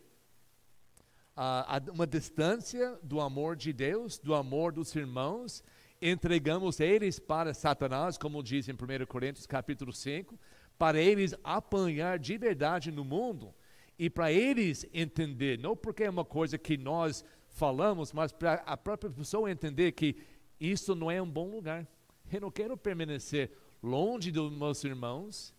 uma 1.92 2.07
distância 2.07 2.99
do 3.02 3.21
amor 3.21 3.56
de 3.56 3.73
Deus, 3.73 4.19
do 4.19 4.34
amor 4.34 4.73
dos 4.73 4.95
irmãos, 4.95 5.63
entregamos 6.02 6.80
eles 6.80 7.21
para 7.21 7.54
Satanás, 7.54 8.19
como 8.19 8.43
diz 8.43 8.69
em 8.69 8.73
1 8.73 9.06
Coríntios 9.06 9.47
capítulo 9.47 9.93
5, 9.93 10.36
para 10.76 11.00
eles 11.00 11.32
apanhar 11.45 12.19
de 12.19 12.36
verdade 12.36 12.91
no 12.91 13.04
mundo 13.04 13.54
e 13.97 14.10
para 14.10 14.32
eles 14.32 14.84
entender, 14.93 15.60
não 15.60 15.76
porque 15.76 16.02
é 16.02 16.10
uma 16.10 16.25
coisa 16.25 16.58
que 16.58 16.76
nós 16.76 17.25
falamos, 17.47 18.12
mas 18.12 18.32
para 18.32 18.54
a 18.67 18.76
própria 18.76 19.12
pessoa 19.12 19.49
entender 19.49 19.93
que 19.93 20.17
isso 20.58 20.97
não 20.97 21.08
é 21.08 21.23
um 21.23 21.30
bom 21.30 21.49
lugar. 21.49 21.86
Eu 22.32 22.41
não 22.41 22.50
quero 22.50 22.76
permanecer 22.76 23.52
longe 23.80 24.32
dos 24.32 24.52
meus 24.52 24.82
irmãos, 24.82 25.54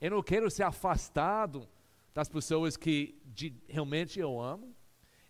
eu 0.00 0.10
não 0.10 0.22
quero 0.22 0.50
ser 0.50 0.62
afastado 0.62 1.68
das 2.14 2.30
pessoas 2.30 2.78
que 2.78 3.20
de, 3.26 3.54
realmente 3.68 4.18
eu 4.18 4.40
amo, 4.40 4.74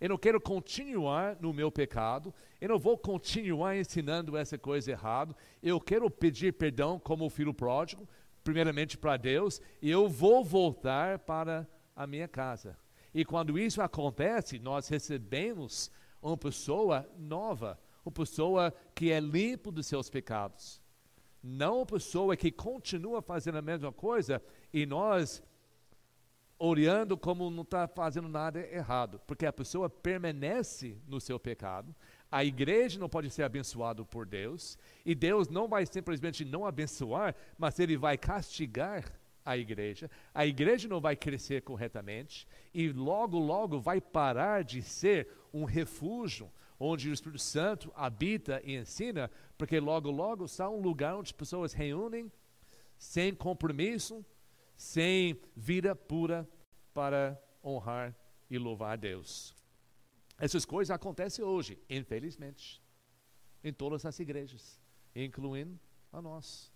eu 0.02 0.08
não 0.08 0.18
quero 0.18 0.40
continuar 0.40 1.36
no 1.40 1.52
meu 1.52 1.70
pecado, 1.70 2.34
eu 2.60 2.70
não 2.70 2.76
vou 2.76 2.98
continuar 2.98 3.76
ensinando 3.76 4.36
essa 4.36 4.58
coisa 4.58 4.90
errada, 4.90 5.32
eu 5.62 5.80
quero 5.80 6.10
pedir 6.10 6.54
perdão 6.54 6.98
como 6.98 7.24
o 7.24 7.30
filho 7.30 7.54
pródigo, 7.54 8.08
primeiramente 8.42 8.98
para 8.98 9.16
Deus, 9.16 9.62
e 9.80 9.88
eu 9.88 10.08
vou 10.08 10.44
voltar 10.44 11.20
para 11.20 11.64
a 11.94 12.04
minha 12.04 12.26
casa. 12.26 12.76
E 13.14 13.24
quando 13.24 13.56
isso 13.56 13.80
acontece, 13.80 14.58
nós 14.58 14.88
recebemos 14.88 15.88
uma 16.20 16.36
pessoa 16.36 17.08
nova, 17.16 17.78
uma 18.04 18.10
pessoa 18.10 18.74
que 18.96 19.12
é 19.12 19.20
limpa 19.20 19.70
dos 19.70 19.86
seus 19.86 20.10
pecados. 20.10 20.82
Não 21.40 21.76
uma 21.76 21.86
pessoa 21.86 22.36
que 22.36 22.50
continua 22.50 23.22
fazendo 23.22 23.58
a 23.58 23.62
mesma 23.62 23.92
coisa 23.92 24.42
e 24.72 24.84
nós 24.84 25.40
olhando 26.64 27.16
como 27.16 27.50
não 27.50 27.64
está 27.64 27.88
fazendo 27.88 28.28
nada 28.28 28.60
errado, 28.72 29.20
porque 29.26 29.44
a 29.44 29.52
pessoa 29.52 29.90
permanece 29.90 30.96
no 31.08 31.20
seu 31.20 31.36
pecado, 31.36 31.92
a 32.30 32.44
igreja 32.44 33.00
não 33.00 33.08
pode 33.08 33.28
ser 33.30 33.42
abençoada 33.42 34.04
por 34.04 34.24
Deus, 34.24 34.78
e 35.04 35.12
Deus 35.12 35.48
não 35.48 35.66
vai 35.66 35.84
simplesmente 35.84 36.44
não 36.44 36.64
abençoar, 36.64 37.34
mas 37.58 37.80
Ele 37.80 37.96
vai 37.96 38.16
castigar 38.16 39.12
a 39.44 39.56
igreja, 39.56 40.08
a 40.32 40.46
igreja 40.46 40.86
não 40.86 41.00
vai 41.00 41.16
crescer 41.16 41.62
corretamente, 41.62 42.46
e 42.72 42.92
logo, 42.92 43.40
logo 43.40 43.80
vai 43.80 44.00
parar 44.00 44.62
de 44.62 44.82
ser 44.82 45.26
um 45.52 45.64
refúgio 45.64 46.48
onde 46.78 47.10
o 47.10 47.12
Espírito 47.12 47.42
Santo 47.42 47.92
habita 47.92 48.62
e 48.64 48.76
ensina, 48.76 49.28
porque 49.58 49.80
logo, 49.80 50.12
logo 50.12 50.44
está 50.44 50.70
um 50.70 50.80
lugar 50.80 51.16
onde 51.16 51.30
as 51.30 51.32
pessoas 51.32 51.72
reúnem 51.72 52.30
sem 52.96 53.34
compromisso, 53.34 54.24
sem 54.82 55.40
vida 55.54 55.94
pura 55.94 56.46
para 56.92 57.40
honrar 57.64 58.14
e 58.50 58.58
louvar 58.58 58.94
a 58.94 58.96
Deus. 58.96 59.54
Essas 60.36 60.64
coisas 60.64 60.90
acontecem 60.90 61.44
hoje, 61.44 61.78
infelizmente, 61.88 62.82
em 63.62 63.72
todas 63.72 64.04
as 64.04 64.18
igrejas, 64.18 64.80
incluindo 65.14 65.78
a 66.12 66.20
nós. 66.20 66.70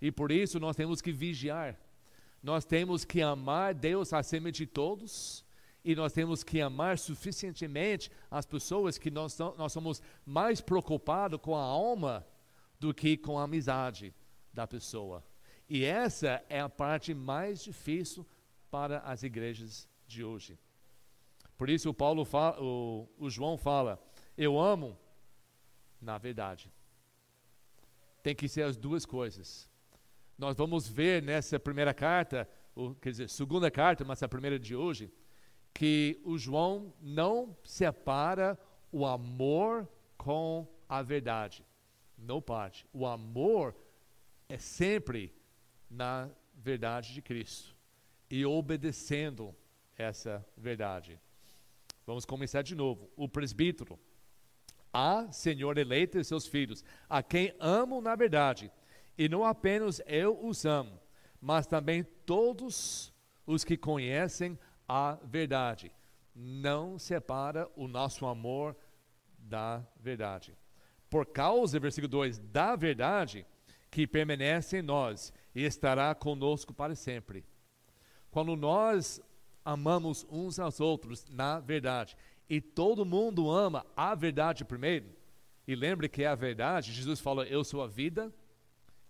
E 0.00 0.10
por 0.10 0.32
isso 0.32 0.58
nós 0.58 0.74
temos 0.74 1.00
que 1.00 1.12
vigiar, 1.12 1.80
nós 2.42 2.64
temos 2.64 3.04
que 3.04 3.22
amar 3.22 3.72
Deus 3.72 4.12
acima 4.12 4.50
de 4.50 4.66
todos, 4.66 5.44
e 5.84 5.94
nós 5.94 6.12
temos 6.12 6.42
que 6.42 6.60
amar 6.60 6.98
suficientemente 6.98 8.10
as 8.28 8.44
pessoas 8.44 8.98
que 8.98 9.12
nós, 9.12 9.38
nós 9.56 9.72
somos 9.72 10.02
mais 10.26 10.60
preocupados 10.60 11.40
com 11.40 11.54
a 11.56 11.62
alma 11.62 12.26
do 12.80 12.92
que 12.92 13.16
com 13.16 13.38
a 13.38 13.44
amizade 13.44 14.12
da 14.52 14.66
pessoa. 14.66 15.24
E 15.74 15.86
essa 15.86 16.44
é 16.50 16.60
a 16.60 16.68
parte 16.68 17.14
mais 17.14 17.64
difícil 17.64 18.26
para 18.70 18.98
as 18.98 19.22
igrejas 19.22 19.88
de 20.06 20.22
hoje. 20.22 20.58
Por 21.56 21.70
isso 21.70 21.88
o 21.88 21.94
Paulo 21.94 22.26
fala, 22.26 22.62
o, 22.62 23.08
o 23.16 23.30
João 23.30 23.56
fala: 23.56 23.98
eu 24.36 24.60
amo 24.60 24.98
na 25.98 26.18
verdade. 26.18 26.70
Tem 28.22 28.34
que 28.34 28.50
ser 28.50 28.64
as 28.64 28.76
duas 28.76 29.06
coisas. 29.06 29.66
Nós 30.36 30.58
vamos 30.58 30.86
ver 30.86 31.22
nessa 31.22 31.58
primeira 31.58 31.94
carta, 31.94 32.46
ou, 32.74 32.94
quer 32.96 33.08
dizer, 33.08 33.30
segunda 33.30 33.70
carta, 33.70 34.04
mas 34.04 34.22
a 34.22 34.28
primeira 34.28 34.58
de 34.58 34.76
hoje, 34.76 35.10
que 35.72 36.20
o 36.22 36.36
João 36.36 36.92
não 37.00 37.56
separa 37.64 38.58
o 38.92 39.06
amor 39.06 39.88
com 40.18 40.68
a 40.86 41.00
verdade. 41.00 41.64
Não 42.18 42.42
parte. 42.42 42.86
O 42.92 43.06
amor 43.06 43.74
é 44.50 44.58
sempre 44.58 45.34
na 45.92 46.30
verdade 46.54 47.12
de 47.12 47.20
Cristo 47.20 47.76
e 48.30 48.46
obedecendo 48.46 49.54
essa 49.96 50.44
verdade. 50.56 51.20
Vamos 52.06 52.24
começar 52.24 52.62
de 52.62 52.74
novo. 52.74 53.10
O 53.14 53.28
presbítero, 53.28 53.98
a 54.92 55.30
Senhor 55.30 55.76
eleito 55.76 56.18
e 56.18 56.24
seus 56.24 56.46
filhos, 56.46 56.82
a 57.08 57.22
quem 57.22 57.54
amo 57.60 58.00
na 58.00 58.16
verdade, 58.16 58.72
e 59.18 59.28
não 59.28 59.44
apenas 59.44 60.00
eu 60.06 60.42
os 60.44 60.64
amo, 60.64 60.98
mas 61.40 61.66
também 61.66 62.02
todos 62.24 63.12
os 63.46 63.62
que 63.62 63.76
conhecem 63.76 64.58
a 64.88 65.18
verdade. 65.24 65.92
não 66.34 66.98
separa 66.98 67.68
o 67.76 67.86
nosso 67.86 68.24
amor 68.24 68.74
da 69.36 69.86
verdade. 70.00 70.56
Por 71.10 71.26
causa, 71.26 71.78
versículo 71.78 72.08
2, 72.08 72.38
da 72.38 72.74
verdade 72.74 73.46
que 73.90 74.06
permanece 74.06 74.78
em 74.78 74.82
nós 74.82 75.30
e 75.54 75.64
estará 75.64 76.14
conosco 76.14 76.72
para 76.72 76.94
sempre. 76.94 77.44
Quando 78.30 78.56
nós 78.56 79.20
amamos 79.64 80.26
uns 80.30 80.58
aos 80.58 80.80
outros 80.80 81.26
na 81.28 81.60
verdade, 81.60 82.16
e 82.48 82.60
todo 82.60 83.04
mundo 83.04 83.50
ama 83.50 83.86
a 83.96 84.14
verdade 84.14 84.64
primeiro, 84.64 85.06
e 85.66 85.74
lembre 85.74 86.08
que 86.08 86.22
é 86.22 86.26
a 86.26 86.34
verdade, 86.34 86.92
Jesus 86.92 87.20
fala: 87.20 87.44
Eu 87.46 87.62
sou 87.62 87.82
a 87.82 87.86
vida 87.86 88.32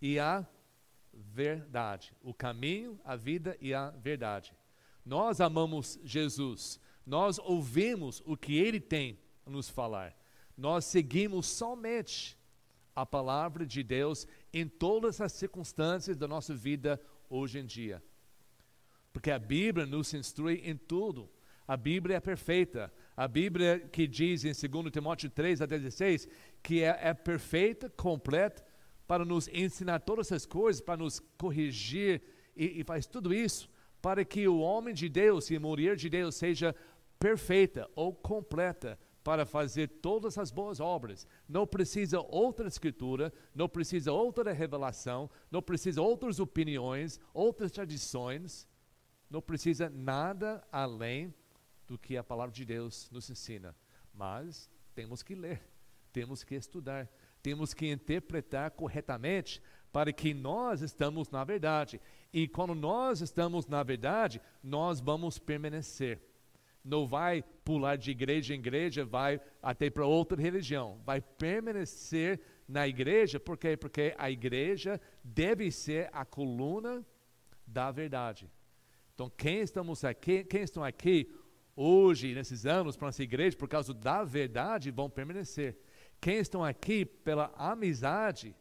e 0.01 0.19
a 0.19 0.47
verdade, 1.13 2.15
o 2.23 2.35
caminho, 2.35 3.01
a 3.05 3.17
vida 3.17 3.57
e 3.61 3.73
a 3.73 3.91
verdade. 3.91 4.55
Nós 5.05 5.41
amamos 5.41 5.99
Jesus, 6.05 6.79
nós 7.07 7.39
ouvimos 7.39 8.23
o 8.25 8.37
que 8.37 8.57
ele 8.57 8.81
tem 8.81 9.19
a 9.47 9.51
nos 9.51 9.69
falar, 9.69 10.17
nós 10.57 10.85
seguimos 10.85 11.47
somente 11.47 12.37
a 12.95 13.07
palavra 13.07 13.65
de 13.65 13.83
Deus 13.83 14.27
em 14.53 14.67
todas 14.67 15.21
as 15.21 15.33
circunstâncias 15.33 16.17
da 16.17 16.29
nossa 16.29 16.55
vida 16.55 17.01
hoje 17.29 17.59
em 17.59 17.65
dia. 17.65 18.03
Porque 19.13 19.31
a 19.31 19.39
Bíblia 19.39 19.87
nos 19.87 20.13
instrui 20.15 20.63
em 20.65 20.77
tudo. 20.77 21.31
A 21.67 21.77
Bíblia 21.77 22.17
é 22.17 22.21
perfeita. 22.21 22.93
A 23.17 23.29
Bíblia 23.29 23.79
que 23.79 24.07
diz 24.07 24.45
em 24.45 24.53
2 24.53 24.93
Timóteo 24.93 25.31
3 25.31 25.63
a 25.63 25.67
16 25.67 26.29
que 26.63 26.83
é, 26.83 26.99
é 27.01 27.15
perfeita, 27.15 27.91
completa, 27.91 28.65
para 29.07 29.25
nos 29.25 29.49
ensinar 29.49 30.01
todas 30.01 30.29
essas 30.29 30.47
coisas, 30.47 30.81
para 30.81 30.97
nos 30.97 31.21
corrigir 31.37 32.23
e, 32.57 32.81
e 32.81 32.85
faz 32.85 33.07
tudo 33.07 33.35
isso 33.35 33.69
para 34.03 34.25
que 34.25 34.49
o 34.49 34.59
homem 34.59 34.93
de 34.93 35.09
Deus 35.09 35.49
e 35.49 35.57
a 35.57 35.61
mulher 35.61 35.95
de 35.95 36.11
Deus 36.11 36.35
seja 36.35 36.75
perfeita 37.21 37.89
ou 37.95 38.13
completa 38.13 38.99
para 39.23 39.47
fazer 39.47 39.89
todas 39.89 40.37
as 40.37 40.51
boas 40.51 40.81
obras. 40.81 41.27
Não 41.49 41.67
precisa 41.67 42.21
outra 42.21 42.67
escritura, 42.67 43.33
não 43.55 43.69
precisa 43.69 44.13
outra 44.13 44.53
revelação, 44.53 45.31
não 45.51 45.63
precisa 45.63 46.03
outras 46.03 46.41
opiniões, 46.41 47.21
outras 47.33 47.71
tradições, 47.71 48.69
não 49.31 49.41
precisa 49.41 49.89
nada 49.89 50.67
além 50.71 51.35
do 51.87 51.99
que 51.99 52.17
a 52.17 52.25
palavra 52.25 52.53
de 52.53 52.65
Deus 52.65 53.09
nos 53.11 53.31
ensina. 53.31 53.77
Mas 54.13 54.71
temos 54.95 55.23
que 55.23 55.35
ler, 55.35 55.63
temos 56.13 56.43
que 56.43 56.55
estudar, 56.55 57.09
temos 57.43 57.73
que 57.73 57.91
interpretar 57.91 58.71
corretamente 58.73 59.63
para 59.93 60.13
que 60.13 60.33
nós 60.33 60.81
estamos 60.81 61.31
na 61.31 61.45
verdade. 61.45 62.01
E 62.33 62.49
quando 62.49 62.75
nós 62.75 63.21
estamos 63.21 63.67
na 63.67 63.83
verdade, 63.83 64.41
nós 64.63 65.01
vamos 65.01 65.39
permanecer. 65.39 66.21
Não 66.85 67.07
vai 67.07 67.43
pular 67.65 67.97
de 67.97 68.11
igreja 68.11 68.55
em 68.55 68.59
igreja, 68.59 69.05
vai 69.05 69.41
até 69.63 69.89
para 69.89 70.07
outra 70.07 70.41
religião. 70.41 71.01
Vai 71.05 71.21
permanecer 71.21 72.41
na 72.67 72.89
igreja, 72.89 73.39
por 73.39 73.57
quê? 73.57 73.77
Porque 73.77 74.15
a 74.19 74.31
igreja 74.31 75.01
deve 75.23 75.71
ser 75.71 76.09
a 76.13 76.25
coluna 76.25 77.05
da 77.67 77.91
verdade. 77.91 78.51
Então, 79.15 79.31
quem 79.31 79.61
estamos 79.61 80.05
aqui, 80.05 80.43
quem 80.45 80.63
estão 80.63 80.83
aqui 80.83 81.33
hoje, 81.77 82.35
nesses 82.35 82.67
anos, 82.67 82.97
para 82.97 83.09
nossa 83.09 83.23
igreja, 83.23 83.57
por 83.57 83.69
causa 83.69 83.95
da 83.95 84.25
verdade, 84.25 84.91
vão 84.91 85.09
permanecer. 85.09 85.79
Quem 86.21 86.39
estão 86.39 86.65
aqui 86.65 87.05
pela 87.05 87.53
amizade 87.57 88.55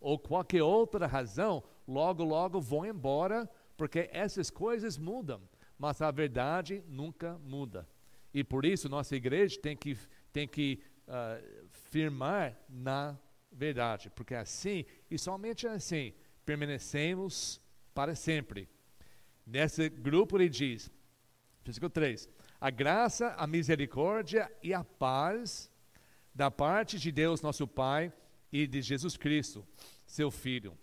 ou 0.00 0.18
qualquer 0.18 0.62
outra 0.62 1.06
razão, 1.06 1.62
logo, 1.86 2.24
logo 2.24 2.60
vão 2.60 2.86
embora, 2.86 3.48
porque 3.76 4.08
essas 4.12 4.50
coisas 4.50 4.96
mudam, 4.96 5.42
mas 5.80 6.02
a 6.02 6.10
verdade 6.10 6.84
nunca 6.86 7.38
muda. 7.38 7.88
E 8.34 8.44
por 8.44 8.66
isso 8.66 8.86
nossa 8.86 9.16
igreja 9.16 9.58
tem 9.58 9.74
que, 9.74 9.96
tem 10.30 10.46
que 10.46 10.78
uh, 11.08 11.66
firmar 11.70 12.54
na 12.68 13.18
verdade, 13.50 14.10
porque 14.10 14.34
assim, 14.34 14.84
e 15.10 15.18
somente 15.18 15.66
assim, 15.66 16.12
permanecemos 16.44 17.58
para 17.94 18.14
sempre. 18.14 18.68
Nesse 19.46 19.88
grupo 19.88 20.36
ele 20.36 20.50
diz, 20.50 20.92
versículo 21.64 21.88
3: 21.88 22.28
A 22.60 22.68
graça, 22.68 23.34
a 23.38 23.46
misericórdia 23.46 24.52
e 24.62 24.74
a 24.74 24.84
paz 24.84 25.70
da 26.34 26.50
parte 26.50 26.98
de 26.98 27.10
Deus, 27.10 27.40
nosso 27.40 27.66
Pai, 27.66 28.12
e 28.52 28.66
de 28.66 28.82
Jesus 28.82 29.16
Cristo, 29.16 29.66
seu 30.04 30.30
Filho, 30.30 30.76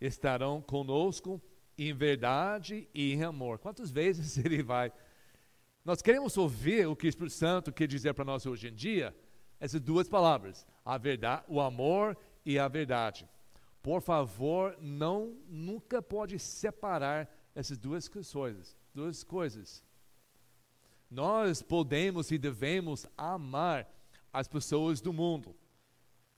estarão 0.00 0.60
conosco 0.60 1.40
em 1.76 1.92
verdade 1.92 2.88
e 2.94 3.12
em 3.12 3.22
amor. 3.22 3.58
Quantas 3.58 3.90
vezes 3.90 4.36
ele 4.44 4.62
vai? 4.62 4.92
Nós 5.84 6.00
queremos 6.00 6.36
ouvir 6.36 6.86
o 6.86 6.94
que 6.94 7.06
o 7.06 7.08
Espírito 7.08 7.34
Santo 7.34 7.72
quer 7.72 7.86
dizer 7.86 8.14
para 8.14 8.24
nós 8.24 8.46
hoje 8.46 8.68
em 8.68 8.74
dia, 8.74 9.14
essas 9.58 9.80
duas 9.80 10.08
palavras, 10.08 10.66
a 10.84 10.96
verdade, 10.98 11.44
o 11.48 11.60
amor 11.60 12.16
e 12.44 12.58
a 12.58 12.68
verdade. 12.68 13.28
Por 13.82 14.00
favor, 14.00 14.76
não 14.80 15.36
nunca 15.48 16.00
pode 16.00 16.38
separar 16.38 17.28
essas 17.54 17.78
duas 17.78 18.08
coisas, 18.08 18.76
duas 18.94 19.24
coisas. 19.24 19.84
Nós 21.10 21.62
podemos 21.62 22.30
e 22.30 22.38
devemos 22.38 23.06
amar 23.16 23.88
as 24.32 24.48
pessoas 24.48 25.00
do 25.00 25.12
mundo 25.12 25.54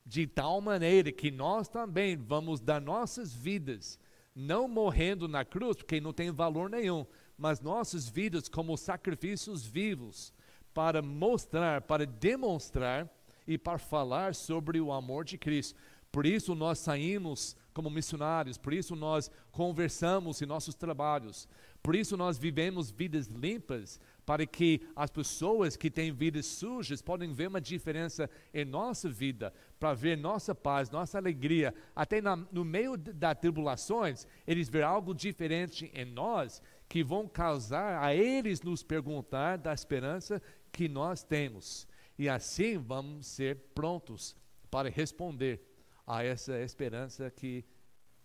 de 0.05 0.27
tal 0.27 0.61
maneira 0.61 1.11
que 1.11 1.31
nós 1.31 1.69
também 1.69 2.17
vamos 2.17 2.61
dar 2.61 2.81
nossas 2.81 3.33
vidas, 3.33 3.99
não 4.35 4.67
morrendo 4.67 5.29
na 5.29 5.45
cruz, 5.45 5.77
porque 5.77 6.01
não 6.01 6.13
tem 6.13 6.31
valor 6.31 6.69
nenhum, 6.69 7.07
mas 7.39 7.61
nossas 7.61 8.09
vidas 8.09 8.49
como 8.49 8.77
sacrifícios 8.77 9.65
vivos, 9.65 10.33
para 10.73 11.01
mostrar, 11.01 11.83
para 11.83 12.05
demonstrar 12.05 13.09
e 13.47 13.57
para 13.57 13.79
falar 13.79 14.35
sobre 14.35 14.81
o 14.81 14.93
amor 14.93 15.25
de 15.25 15.39
Cristo. 15.39 15.79
Por 16.11 16.27
isso 16.27 16.55
nós 16.55 16.79
saímos 16.79 17.57
como 17.73 17.91
missionários, 17.91 18.57
por 18.57 18.73
isso 18.73 18.95
nós 18.95 19.31
conversamos 19.51 20.41
em 20.41 20.47
nossos 20.47 20.75
trabalhos, 20.75 21.49
por 21.83 21.95
isso 21.95 22.17
nós 22.17 22.39
vivemos 22.39 22.91
vidas 22.91 23.27
limpas, 23.27 24.01
para 24.25 24.47
que 24.47 24.81
as 24.97 25.11
pessoas 25.11 25.77
que 25.77 25.91
têm 25.91 26.13
vidas 26.13 26.47
sujas 26.47 27.03
podem 27.03 27.33
ver 27.33 27.49
uma 27.49 27.61
diferença 27.61 28.29
em 28.53 28.65
nossa 28.65 29.09
vida, 29.09 29.53
para 29.79 29.93
ver 29.93 30.17
nossa 30.17 30.55
paz, 30.55 30.91
nossa 30.91 31.19
alegria, 31.19 31.75
até 31.95 32.21
na, 32.21 32.37
no 32.37 32.65
meio 32.65 32.97
das 32.97 33.39
tribulações, 33.39 34.27
eles 34.47 34.69
ver 34.69 34.83
algo 34.83 35.15
diferente 35.15 35.91
em 35.95 36.05
nós, 36.05 36.63
que 36.89 37.03
vão 37.03 37.29
causar 37.29 38.03
a 38.03 38.15
eles 38.15 38.63
nos 38.63 38.83
perguntar 38.83 39.59
da 39.59 39.73
esperança 39.73 40.41
que 40.73 40.89
nós 40.89 41.23
temos. 41.23 41.87
E 42.19 42.29
assim 42.29 42.79
vamos 42.79 43.27
ser 43.27 43.57
prontos 43.75 44.37
para 44.71 44.89
responder 44.89 45.61
a 46.07 46.23
essa 46.23 46.61
esperança 46.61 47.31
que 47.31 47.65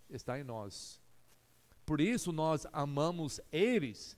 está 0.08 0.38
em 0.38 0.44
nós. 0.44 1.00
Por 1.84 2.00
isso 2.00 2.32
nós 2.32 2.66
amamos 2.72 3.40
eles 3.50 4.16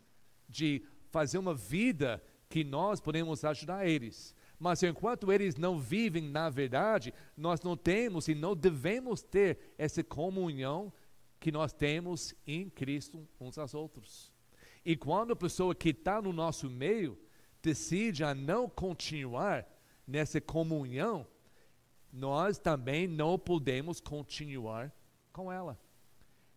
de 0.49 0.85
fazer 1.13 1.39
uma 1.39 1.55
vida 1.55 2.21
que 2.49 2.65
nós 2.65 3.01
podemos 3.01 3.45
ajudar 3.45 3.87
eles. 3.87 4.35
Mas 4.59 4.83
enquanto 4.83 5.31
eles 5.31 5.57
não 5.57 5.79
vivem 5.79 6.23
na 6.23 6.49
verdade, 6.49 7.13
nós 7.37 7.61
não 7.61 7.77
temos 7.77 8.29
e 8.29 8.35
não 8.35 8.57
devemos 8.57 9.23
ter 9.23 9.75
essa 9.77 10.03
comunhão 10.03 10.93
que 11.39 11.53
nós 11.53 11.73
temos 11.73 12.35
em 12.47 12.71
Cristo 12.71 13.29
uns 13.39 13.59
aos 13.59 13.75
outros. 13.75 14.33
E 14.85 14.97
quando 14.97 15.33
a 15.33 15.37
pessoa 15.37 15.75
que 15.75 15.91
está 15.91 16.21
no 16.23 16.33
nosso 16.33 16.71
meio 16.71 17.19
decide 17.61 18.25
a 18.25 18.35
não 18.35 18.69
continuar 18.69 19.67
nessa 20.07 20.41
comunhão, 20.41 21.27
nós 22.13 22.59
também 22.59 23.07
não 23.07 23.39
podemos 23.39 24.01
continuar 24.01 24.93
com 25.33 25.53
ela. 25.53 25.79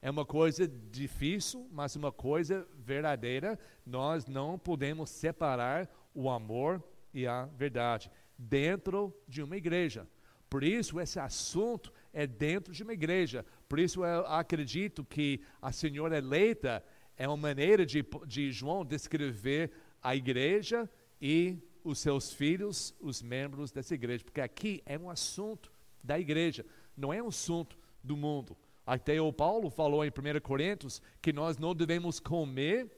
É 0.05 0.11
uma 0.11 0.23
coisa 0.23 0.67
difícil, 0.67 1.67
mas 1.71 1.95
uma 1.95 2.11
coisa 2.11 2.67
verdadeira. 2.77 3.57
Nós 3.83 4.27
não 4.27 4.55
podemos 4.55 5.09
separar 5.09 5.89
o 6.13 6.29
amor 6.29 6.79
e 7.11 7.25
a 7.25 7.45
verdade 7.45 8.11
dentro 8.37 9.11
de 9.27 9.41
uma 9.41 9.57
igreja. 9.57 10.07
Por 10.47 10.63
isso, 10.63 10.99
esse 10.99 11.19
assunto 11.19 11.91
é 12.13 12.27
dentro 12.27 12.71
de 12.71 12.83
uma 12.83 12.93
igreja. 12.93 13.43
Por 13.67 13.79
isso, 13.79 14.05
eu 14.05 14.27
acredito 14.27 15.03
que 15.03 15.41
a 15.59 15.71
senhora 15.71 16.19
eleita 16.19 16.83
é 17.17 17.27
uma 17.27 17.35
maneira 17.35 17.83
de, 17.83 18.05
de 18.27 18.51
João 18.51 18.85
descrever 18.85 19.71
a 20.03 20.15
igreja 20.15 20.87
e 21.19 21.57
os 21.83 21.97
seus 21.97 22.31
filhos, 22.31 22.93
os 22.99 23.23
membros 23.23 23.71
dessa 23.71 23.95
igreja. 23.95 24.23
Porque 24.23 24.41
aqui 24.41 24.83
é 24.85 24.99
um 24.99 25.09
assunto 25.09 25.73
da 26.03 26.19
igreja, 26.19 26.63
não 26.95 27.11
é 27.11 27.23
um 27.23 27.29
assunto 27.29 27.75
do 28.03 28.15
mundo. 28.15 28.55
Até 28.85 29.19
o 29.19 29.33
Paulo 29.33 29.69
falou 29.69 30.05
em 30.05 30.09
1 30.09 30.39
Coríntios 30.41 31.01
que 31.21 31.33
nós 31.33 31.57
não 31.57 31.73
devemos 31.73 32.19
comer 32.19 32.91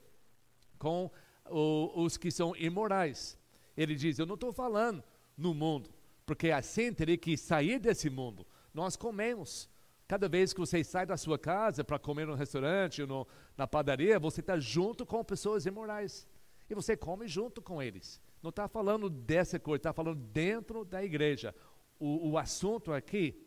com 0.77 1.09
o, 1.49 2.03
os 2.03 2.17
que 2.17 2.29
são 2.29 2.55
imorais. 2.55 3.37
Ele 3.75 3.95
diz: 3.95 4.19
Eu 4.19 4.25
não 4.25 4.35
estou 4.35 4.51
falando 4.51 5.03
no 5.37 5.53
mundo, 5.53 5.89
porque 6.25 6.51
assim 6.51 6.93
teria 6.93 7.17
que 7.17 7.37
sair 7.37 7.79
desse 7.79 8.09
mundo. 8.09 8.45
Nós 8.73 8.95
comemos. 8.95 9.69
Cada 10.07 10.29
vez 10.29 10.53
que 10.53 10.59
você 10.61 10.81
sai 10.85 11.05
da 11.05 11.17
sua 11.17 11.37
casa 11.37 11.83
para 11.83 11.99
comer 11.99 12.25
no 12.25 12.33
restaurante 12.33 13.01
ou 13.01 13.07
no, 13.07 13.27
na 13.57 13.67
padaria, 13.67 14.17
você 14.17 14.39
está 14.39 14.57
junto 14.57 15.05
com 15.05 15.21
pessoas 15.21 15.65
imorais. 15.65 16.25
e 16.69 16.73
você 16.73 16.95
come 16.95 17.27
junto 17.27 17.61
com 17.61 17.81
eles. 17.81 18.21
Não 18.41 18.49
está 18.49 18.67
falando 18.69 19.09
dessa 19.09 19.59
coisa, 19.59 19.79
está 19.79 19.93
falando 19.93 20.19
dentro 20.19 20.85
da 20.85 21.03
igreja. 21.03 21.53
O, 21.99 22.29
o 22.31 22.37
assunto 22.37 22.93
aqui 22.93 23.45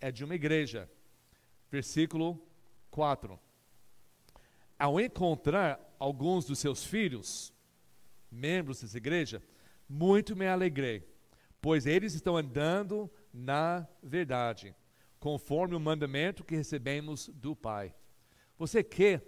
é 0.00 0.10
de 0.12 0.22
uma 0.22 0.34
igreja. 0.34 0.90
Versículo 1.72 2.38
4. 2.90 3.40
Ao 4.78 5.00
encontrar 5.00 5.80
alguns 5.98 6.44
dos 6.44 6.58
seus 6.58 6.84
filhos, 6.84 7.50
membros 8.30 8.82
dessa 8.82 8.98
igreja, 8.98 9.42
muito 9.88 10.36
me 10.36 10.46
alegrei, 10.46 11.02
pois 11.62 11.86
eles 11.86 12.12
estão 12.12 12.36
andando 12.36 13.10
na 13.32 13.88
verdade, 14.02 14.76
conforme 15.18 15.74
o 15.74 15.80
mandamento 15.80 16.44
que 16.44 16.54
recebemos 16.54 17.30
do 17.30 17.56
Pai. 17.56 17.94
Você 18.58 18.84
quer 18.84 19.26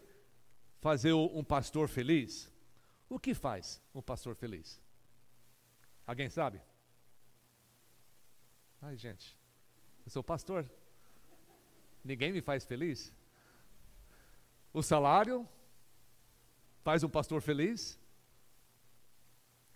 fazer 0.83 1.15
um 1.15 1.43
pastor 1.43 1.89
feliz? 1.89 2.53
O 3.09 3.19
que 3.19 3.33
faz 3.33 3.81
um 3.95 4.03
pastor 4.03 4.37
feliz? 4.37 4.83
Alguém 6.07 6.29
sabe? 6.29 6.61
Ai, 8.83 8.99
gente, 8.99 9.35
eu 10.05 10.11
sou 10.11 10.23
pastor. 10.23 10.71
Ninguém 12.05 12.33
me 12.33 12.43
faz 12.43 12.65
feliz? 12.67 13.13
O 14.75 14.83
salário 14.83 15.49
faz 16.83 17.03
um 17.03 17.09
pastor 17.09 17.41
feliz? 17.41 17.99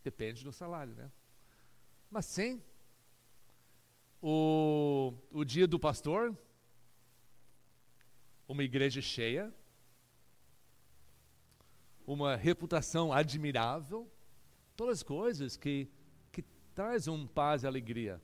Depende 0.04 0.44
do 0.44 0.52
salário, 0.52 0.94
né? 0.94 1.10
Mas 2.10 2.26
sim, 2.26 2.62
o, 4.20 5.14
o 5.30 5.44
dia 5.44 5.66
do 5.66 5.78
pastor, 5.78 6.36
uma 8.46 8.62
igreja 8.62 9.00
cheia, 9.00 9.52
uma 12.06 12.36
reputação 12.36 13.12
admirável, 13.12 14.10
todas 14.76 14.98
as 14.98 15.02
coisas 15.02 15.56
que, 15.56 15.88
que 16.32 16.42
traz 16.74 17.08
um 17.08 17.26
paz 17.26 17.62
e 17.62 17.66
alegria. 17.66 18.20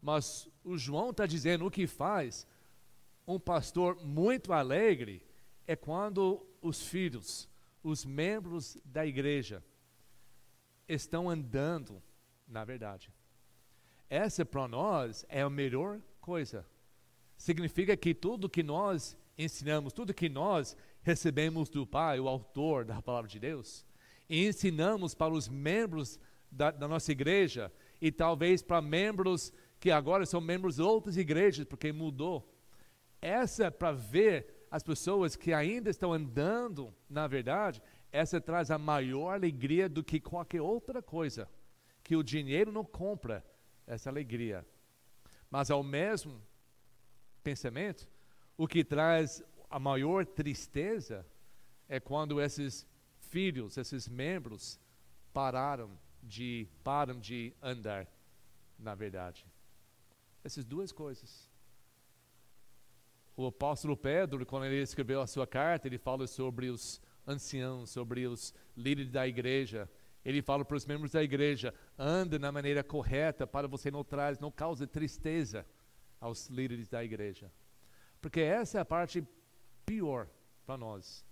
Mas 0.00 0.48
o 0.64 0.78
João 0.78 1.10
está 1.10 1.26
dizendo 1.26 1.66
o 1.66 1.70
que 1.70 1.86
faz 1.86 2.46
um 3.34 3.38
pastor 3.38 4.04
muito 4.04 4.52
alegre 4.52 5.22
é 5.66 5.76
quando 5.76 6.44
os 6.60 6.82
filhos, 6.82 7.48
os 7.82 8.04
membros 8.04 8.76
da 8.84 9.06
igreja, 9.06 9.62
estão 10.88 11.30
andando 11.30 12.02
na 12.46 12.64
verdade. 12.64 13.12
Essa 14.08 14.44
para 14.44 14.66
nós 14.66 15.24
é 15.28 15.42
a 15.42 15.48
melhor 15.48 16.00
coisa. 16.20 16.66
Significa 17.36 17.96
que 17.96 18.12
tudo 18.12 18.48
que 18.48 18.62
nós 18.62 19.16
ensinamos, 19.38 19.92
tudo 19.92 20.12
que 20.12 20.28
nós 20.28 20.76
recebemos 21.02 21.70
do 21.70 21.86
Pai, 21.86 22.18
o 22.18 22.28
autor 22.28 22.84
da 22.84 23.00
palavra 23.00 23.30
de 23.30 23.38
Deus, 23.38 23.86
e 24.28 24.46
ensinamos 24.46 25.14
para 25.14 25.32
os 25.32 25.48
membros 25.48 26.18
da, 26.50 26.72
da 26.72 26.88
nossa 26.88 27.12
igreja 27.12 27.72
e 28.00 28.10
talvez 28.10 28.60
para 28.60 28.82
membros 28.82 29.52
que 29.78 29.90
agora 29.90 30.26
são 30.26 30.40
membros 30.40 30.76
de 30.76 30.82
outras 30.82 31.16
igrejas, 31.16 31.64
porque 31.64 31.92
mudou. 31.92 32.49
Essa 33.20 33.64
é 33.64 33.70
para 33.70 33.92
ver 33.92 34.66
as 34.70 34.82
pessoas 34.82 35.36
que 35.36 35.52
ainda 35.52 35.90
estão 35.90 36.12
andando 36.12 36.94
na 37.08 37.26
verdade, 37.26 37.82
essa 38.12 38.40
traz 38.40 38.70
a 38.70 38.78
maior 38.78 39.34
alegria 39.34 39.88
do 39.88 40.02
que 40.02 40.20
qualquer 40.20 40.62
outra 40.62 41.02
coisa, 41.02 41.48
que 42.02 42.16
o 42.16 42.22
dinheiro 42.22 42.70
não 42.70 42.84
compra 42.84 43.44
essa 43.86 44.08
alegria. 44.08 44.64
Mas 45.50 45.70
ao 45.70 45.82
mesmo 45.82 46.40
pensamento, 47.42 48.08
o 48.56 48.68
que 48.68 48.84
traz 48.84 49.42
a 49.68 49.78
maior 49.78 50.24
tristeza 50.24 51.26
é 51.88 51.98
quando 51.98 52.40
esses 52.40 52.86
filhos, 53.18 53.76
esses 53.76 54.08
membros 54.08 54.78
pararam 55.32 55.98
de 56.22 56.68
param 56.84 57.18
de 57.18 57.52
andar 57.60 58.06
na 58.78 58.94
verdade. 58.94 59.44
Essas 60.44 60.64
duas 60.64 60.92
coisas. 60.92 61.49
O 63.40 63.46
apóstolo 63.46 63.96
Pedro, 63.96 64.44
quando 64.44 64.66
ele 64.66 64.82
escreveu 64.82 65.22
a 65.22 65.26
sua 65.26 65.46
carta, 65.46 65.88
ele 65.88 65.96
fala 65.96 66.26
sobre 66.26 66.68
os 66.68 67.00
anciãos, 67.26 67.88
sobre 67.88 68.26
os 68.26 68.52
líderes 68.76 69.10
da 69.10 69.26
igreja, 69.26 69.88
ele 70.22 70.42
fala 70.42 70.62
para 70.62 70.76
os 70.76 70.84
membros 70.84 71.12
da 71.12 71.22
igreja: 71.22 71.72
anda 71.98 72.38
na 72.38 72.52
maneira 72.52 72.84
correta 72.84 73.46
para 73.46 73.66
você 73.66 73.90
não 73.90 74.04
traz, 74.04 74.38
não 74.38 74.50
cause 74.50 74.86
tristeza 74.86 75.64
aos 76.20 76.50
líderes 76.50 76.90
da 76.90 77.02
igreja. 77.02 77.50
Porque 78.20 78.40
essa 78.40 78.76
é 78.76 78.80
a 78.82 78.84
parte 78.84 79.26
pior 79.86 80.28
para 80.66 80.76
nós. 80.76 81.24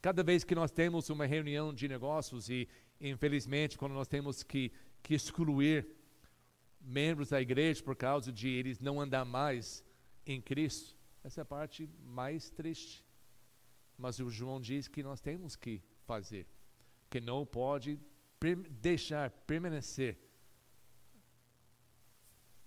Cada 0.00 0.22
vez 0.22 0.44
que 0.44 0.54
nós 0.54 0.70
temos 0.70 1.10
uma 1.10 1.26
reunião 1.26 1.74
de 1.74 1.86
negócios 1.86 2.48
e, 2.48 2.66
infelizmente, 2.98 3.76
quando 3.76 3.92
nós 3.92 4.08
temos 4.08 4.42
que, 4.42 4.72
que 5.02 5.12
excluir 5.12 5.86
membros 6.80 7.28
da 7.28 7.38
igreja 7.38 7.82
por 7.82 7.96
causa 7.96 8.32
de 8.32 8.48
eles 8.48 8.80
não 8.80 8.98
andar 8.98 9.26
mais 9.26 9.84
em 10.24 10.40
Cristo, 10.40 10.98
essa 11.22 11.40
é 11.40 11.42
a 11.42 11.44
parte 11.44 11.88
mais 12.02 12.50
triste. 12.50 13.04
Mas 13.96 14.18
o 14.18 14.30
João 14.30 14.60
diz 14.60 14.88
que 14.88 15.02
nós 15.02 15.20
temos 15.20 15.56
que 15.56 15.82
fazer, 16.06 16.46
que 17.08 17.20
não 17.20 17.44
pode 17.44 18.00
deixar 18.70 19.30
permanecer 19.30 20.18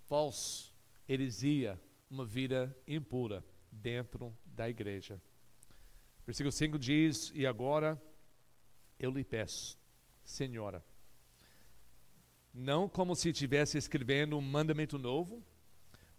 falso, 0.06 0.74
heresia, 1.10 1.82
uma 2.10 2.24
vida 2.26 2.76
impura 2.88 3.44
dentro 3.72 4.38
da 4.46 4.70
igreja. 4.70 5.20
Versículo 6.26 6.52
5 6.52 6.78
diz: 6.78 7.32
E 7.34 7.48
agora 7.48 8.02
eu 9.00 9.10
lhe 9.10 9.24
peço, 9.24 9.78
Senhora, 10.24 10.86
não 12.54 12.88
como 12.88 13.16
se 13.16 13.30
estivesse 13.30 13.78
escrevendo 13.78 14.38
um 14.38 14.42
mandamento 14.42 15.00
novo, 15.00 15.44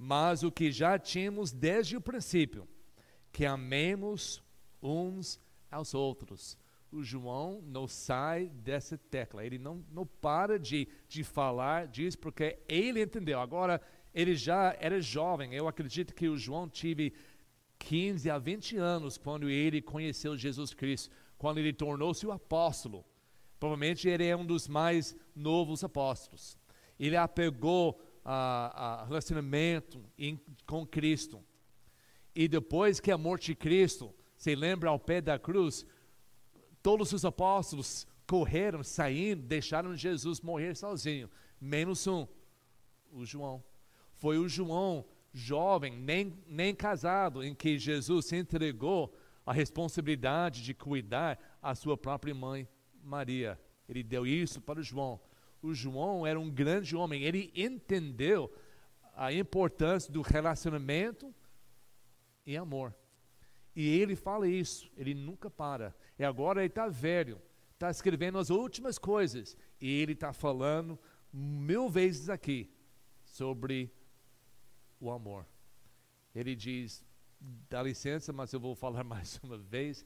mas 0.04 0.42
o 0.42 0.52
que 0.52 0.70
já 0.70 0.98
tínhamos 0.98 1.52
desde 1.52 1.96
o 1.96 2.00
princípio, 2.00 2.68
que 3.32 3.46
amemos 3.46 4.42
uns 4.82 5.40
aos 5.70 5.94
outros 5.94 6.58
o 6.94 7.02
João 7.02 7.60
não 7.66 7.88
sai 7.88 8.48
dessa 8.48 8.96
tecla, 8.96 9.44
ele 9.44 9.58
não, 9.58 9.84
não 9.90 10.06
para 10.06 10.58
de, 10.58 10.88
de 11.08 11.24
falar 11.24 11.88
disso, 11.88 12.18
porque 12.18 12.58
ele 12.68 13.02
entendeu. 13.02 13.40
Agora, 13.40 13.80
ele 14.14 14.36
já 14.36 14.76
era 14.78 15.00
jovem, 15.00 15.52
eu 15.52 15.66
acredito 15.66 16.14
que 16.14 16.28
o 16.28 16.36
João 16.36 16.68
tive 16.68 17.12
15 17.80 18.30
a 18.30 18.38
20 18.38 18.76
anos 18.76 19.18
quando 19.18 19.50
ele 19.50 19.82
conheceu 19.82 20.36
Jesus 20.36 20.72
Cristo, 20.72 21.12
quando 21.36 21.58
ele 21.58 21.72
tornou-se 21.72 22.24
o 22.24 22.32
apóstolo. 22.32 23.04
Provavelmente 23.58 24.08
ele 24.08 24.26
é 24.26 24.36
um 24.36 24.46
dos 24.46 24.68
mais 24.68 25.16
novos 25.34 25.82
apóstolos. 25.82 26.56
Ele 26.98 27.16
apegou 27.16 28.00
a, 28.24 29.02
a 29.02 29.04
relacionamento 29.04 30.02
em, 30.18 30.40
com 30.66 30.86
Cristo. 30.86 31.42
E 32.34 32.48
depois 32.48 33.00
que 33.00 33.10
a 33.10 33.18
morte 33.18 33.46
de 33.46 33.54
Cristo, 33.54 34.14
se 34.36 34.54
lembra 34.54 34.90
ao 34.90 34.98
pé 34.98 35.20
da 35.20 35.38
cruz, 35.38 35.86
Todos 36.84 37.14
os 37.14 37.24
apóstolos 37.24 38.06
correram, 38.26 38.82
saindo, 38.84 39.42
deixaram 39.42 39.96
Jesus 39.96 40.42
morrer 40.42 40.76
sozinho, 40.76 41.30
menos 41.58 42.06
um, 42.06 42.28
o 43.10 43.24
João. 43.24 43.64
Foi 44.12 44.36
o 44.36 44.46
João, 44.46 45.02
jovem, 45.32 45.96
nem, 45.96 46.38
nem 46.46 46.74
casado, 46.74 47.42
em 47.42 47.54
que 47.54 47.78
Jesus 47.78 48.30
entregou 48.34 49.16
a 49.46 49.52
responsabilidade 49.54 50.62
de 50.62 50.74
cuidar 50.74 51.38
a 51.62 51.74
sua 51.74 51.96
própria 51.96 52.34
mãe, 52.34 52.68
Maria. 53.02 53.58
Ele 53.88 54.02
deu 54.02 54.26
isso 54.26 54.60
para 54.60 54.80
o 54.80 54.82
João. 54.82 55.18
O 55.64 55.72
João 55.72 56.26
era 56.26 56.38
um 56.38 56.50
grande 56.50 56.94
homem, 56.94 57.22
ele 57.22 57.50
entendeu 57.56 58.52
a 59.16 59.32
importância 59.32 60.12
do 60.12 60.20
relacionamento 60.20 61.34
e 62.44 62.54
amor. 62.54 62.94
E 63.74 63.88
ele 63.98 64.14
fala 64.14 64.46
isso, 64.46 64.90
ele 64.94 65.14
nunca 65.14 65.48
para. 65.48 65.96
E 66.18 66.24
agora 66.24 66.60
ele 66.60 66.66
está 66.66 66.86
velho, 66.86 67.40
está 67.72 67.90
escrevendo 67.90 68.36
as 68.36 68.50
últimas 68.50 68.98
coisas. 68.98 69.56
E 69.80 69.88
ele 70.02 70.12
está 70.12 70.34
falando 70.34 70.98
mil 71.32 71.88
vezes 71.88 72.28
aqui 72.28 72.70
sobre 73.24 73.90
o 75.00 75.10
amor. 75.10 75.46
Ele 76.34 76.54
diz: 76.54 77.02
dá 77.70 77.82
licença, 77.82 78.34
mas 78.34 78.52
eu 78.52 78.60
vou 78.60 78.74
falar 78.74 79.02
mais 79.04 79.40
uma 79.42 79.56
vez. 79.56 80.04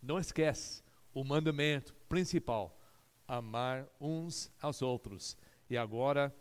Não 0.00 0.20
esquece 0.20 0.84
o 1.12 1.24
mandamento 1.24 1.94
principal: 2.08 2.79
amar 3.38 3.88
uns 4.00 4.50
aos 4.60 4.82
outros. 4.82 5.36
E 5.68 5.76
agora 5.76 6.34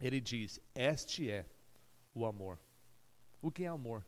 ele 0.00 0.20
diz: 0.20 0.60
Este 0.74 1.30
é 1.30 1.46
o 2.14 2.26
amor. 2.26 2.58
O 3.40 3.50
que 3.50 3.64
é 3.64 3.68
amor? 3.68 4.04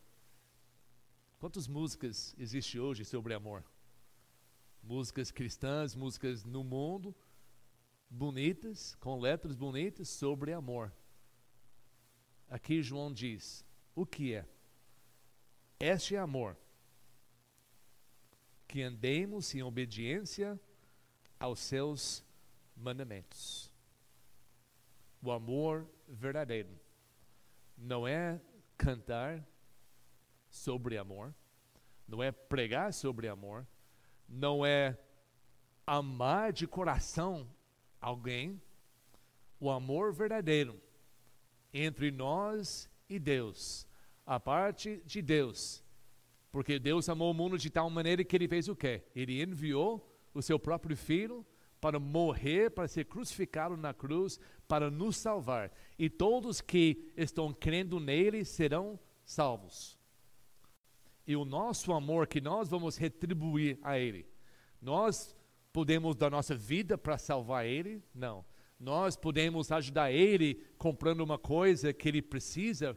Quantas 1.38 1.68
músicas 1.68 2.34
existem 2.38 2.80
hoje 2.80 3.04
sobre 3.04 3.34
amor? 3.34 3.64
músicas 4.88 5.30
cristãs, 5.30 5.94
músicas 5.94 6.44
no 6.44 6.64
mundo, 6.64 7.14
bonitas, 8.08 8.94
com 8.96 9.20
letras 9.20 9.54
bonitas 9.54 10.08
sobre 10.08 10.52
amor. 10.52 10.90
Aqui 12.48 12.82
João 12.82 13.12
diz: 13.12 13.64
o 13.94 14.06
que 14.06 14.34
é? 14.34 14.46
Este 15.78 16.16
é 16.16 16.18
amor. 16.18 16.56
Que 18.66 18.82
andemos 18.82 19.54
em 19.54 19.62
obediência 19.62 20.58
aos 21.38 21.59
seus 21.61 22.24
mandamentos. 22.77 23.72
O 25.22 25.31
amor 25.31 25.87
verdadeiro 26.07 26.70
não 27.77 28.07
é 28.07 28.40
cantar 28.77 29.44
sobre 30.48 30.96
amor, 30.96 31.35
não 32.07 32.22
é 32.22 32.31
pregar 32.31 32.92
sobre 32.92 33.29
amor, 33.29 33.66
não 34.29 34.64
é 34.64 34.98
amar 35.87 36.53
de 36.53 36.66
coração 36.66 37.48
alguém. 38.01 38.61
O 39.61 39.70
amor 39.70 40.12
verdadeiro 40.12 40.81
entre 41.72 42.11
nós 42.11 42.88
e 43.09 43.18
Deus, 43.18 43.87
a 44.24 44.38
parte 44.38 45.03
de 45.05 45.20
Deus. 45.20 45.83
Porque 46.51 46.79
Deus 46.79 47.09
amou 47.09 47.31
o 47.31 47.35
mundo 47.35 47.59
de 47.59 47.70
tal 47.70 47.90
maneira 47.90 48.24
que 48.24 48.35
ele 48.35 48.48
fez 48.48 48.68
o 48.68 48.77
quê? 48.77 49.03
Ele 49.14 49.42
enviou 49.42 50.17
o 50.38 50.42
seu 50.42 50.59
próprio 50.59 50.96
filho 50.96 51.44
para 51.81 51.98
morrer, 51.98 52.70
para 52.70 52.88
ser 52.88 53.05
crucificado 53.05 53.77
na 53.77 53.94
cruz, 53.94 54.38
para 54.66 54.90
nos 54.90 55.16
salvar. 55.16 55.72
E 55.98 56.09
todos 56.11 56.61
que 56.61 57.12
estão 57.16 57.53
crendo 57.53 58.01
nele 58.01 58.44
serão 58.44 58.98
salvos. 59.24 59.98
E 61.27 61.37
o 61.37 61.44
nosso 61.44 61.92
amor 61.92 62.27
que 62.27 62.40
nós 62.40 62.68
vamos 62.68 62.96
retribuir 62.96 63.79
a 63.83 63.98
ele. 63.98 64.27
Nós 64.81 65.37
podemos 65.72 66.16
dar 66.16 66.31
nossa 66.31 66.55
vida 66.55 66.96
para 66.96 67.18
salvar 67.18 67.66
ele? 67.66 68.03
Não. 68.14 68.44
Nós 68.81 69.16
podemos 69.16 69.70
ajudar 69.70 70.11
ele 70.11 70.55
comprando 70.79 71.20
uma 71.20 71.38
coisa 71.38 71.92
que 71.92 72.09
ele 72.09 72.22
precisa? 72.22 72.96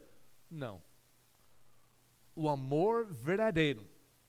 Não. 0.50 0.82
O 2.34 2.48
amor 2.48 3.06
verdadeiro 3.06 3.86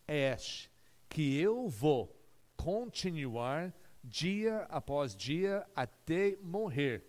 é 0.07 0.33
este, 0.33 0.69
que 1.07 1.37
eu 1.39 1.69
vou 1.69 2.22
continuar 2.63 3.73
dia 4.01 4.59
após 4.69 5.13
dia 5.13 5.67
até 5.75 6.37
morrer, 6.41 7.03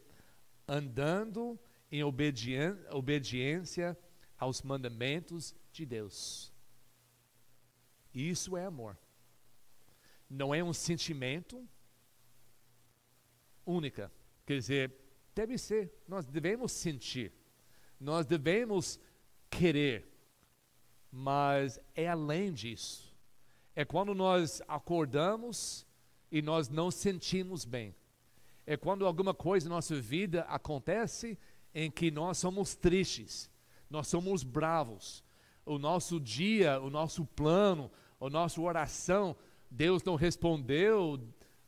andando 0.66 1.56
em 1.92 2.02
obediência 2.02 3.96
aos 4.36 4.62
mandamentos 4.62 5.54
de 5.70 5.86
Deus. 5.86 6.52
Isso 8.12 8.56
é 8.56 8.64
amor. 8.64 8.98
Não 10.28 10.52
é 10.52 10.62
um 10.62 10.72
sentimento 10.72 11.64
única. 13.64 14.10
Quer 14.44 14.58
dizer, 14.58 14.92
deve 15.36 15.56
ser, 15.56 15.92
nós 16.08 16.26
devemos 16.26 16.72
sentir, 16.72 17.32
nós 18.00 18.26
devemos 18.26 18.98
querer, 19.48 20.04
mas 21.12 21.78
é 21.94 22.08
além 22.08 22.52
disso. 22.52 23.03
É 23.76 23.84
quando 23.84 24.14
nós 24.14 24.62
acordamos 24.68 25.86
e 26.30 26.40
nós 26.40 26.68
não 26.68 26.90
sentimos 26.90 27.64
bem. 27.64 27.94
É 28.66 28.76
quando 28.76 29.06
alguma 29.06 29.34
coisa 29.34 29.68
na 29.68 29.76
nossa 29.76 30.00
vida 30.00 30.42
acontece 30.42 31.38
em 31.74 31.90
que 31.90 32.10
nós 32.10 32.38
somos 32.38 32.74
tristes, 32.74 33.50
nós 33.90 34.06
somos 34.06 34.42
bravos. 34.42 35.24
O 35.66 35.78
nosso 35.78 36.20
dia, 36.20 36.80
o 36.80 36.88
nosso 36.88 37.24
plano, 37.24 37.90
a 38.20 38.30
nossa 38.30 38.60
oração, 38.60 39.36
Deus 39.70 40.02
não 40.04 40.14
respondeu, 40.14 41.20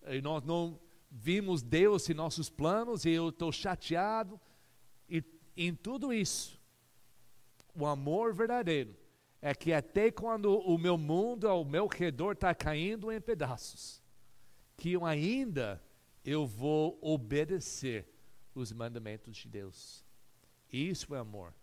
e 0.07 0.21
nós 0.21 0.45
não 0.45 0.79
vimos 1.11 1.63
Deus 1.63 2.09
em 2.09 2.15
nossos 2.15 2.49
planos, 2.49 3.05
e 3.05 3.11
eu 3.11 3.31
estou 3.31 3.51
chateado. 3.51 4.41
E 5.09 5.25
em 5.57 5.75
tudo 5.75 6.13
isso, 6.13 6.61
o 7.75 7.85
amor 7.85 8.33
verdadeiro 8.33 8.95
é 9.41 9.55
que 9.55 9.73
até 9.73 10.11
quando 10.11 10.59
o 10.59 10.79
meu 10.79 10.97
mundo 10.97 11.49
ao 11.49 11.65
meu 11.65 11.87
redor 11.87 12.33
está 12.33 12.55
caindo 12.55 13.13
em 13.13 13.21
pedaços, 13.21 14.03
que 14.77 14.93
eu 14.93 15.05
ainda 15.05 15.83
eu 16.25 16.45
vou 16.45 16.99
obedecer 17.01 18.09
os 18.55 18.73
mandamentos 18.73 19.37
de 19.37 19.49
Deus. 19.49 20.05
Isso 20.73 21.15
é 21.15 21.19
amor. 21.19 21.55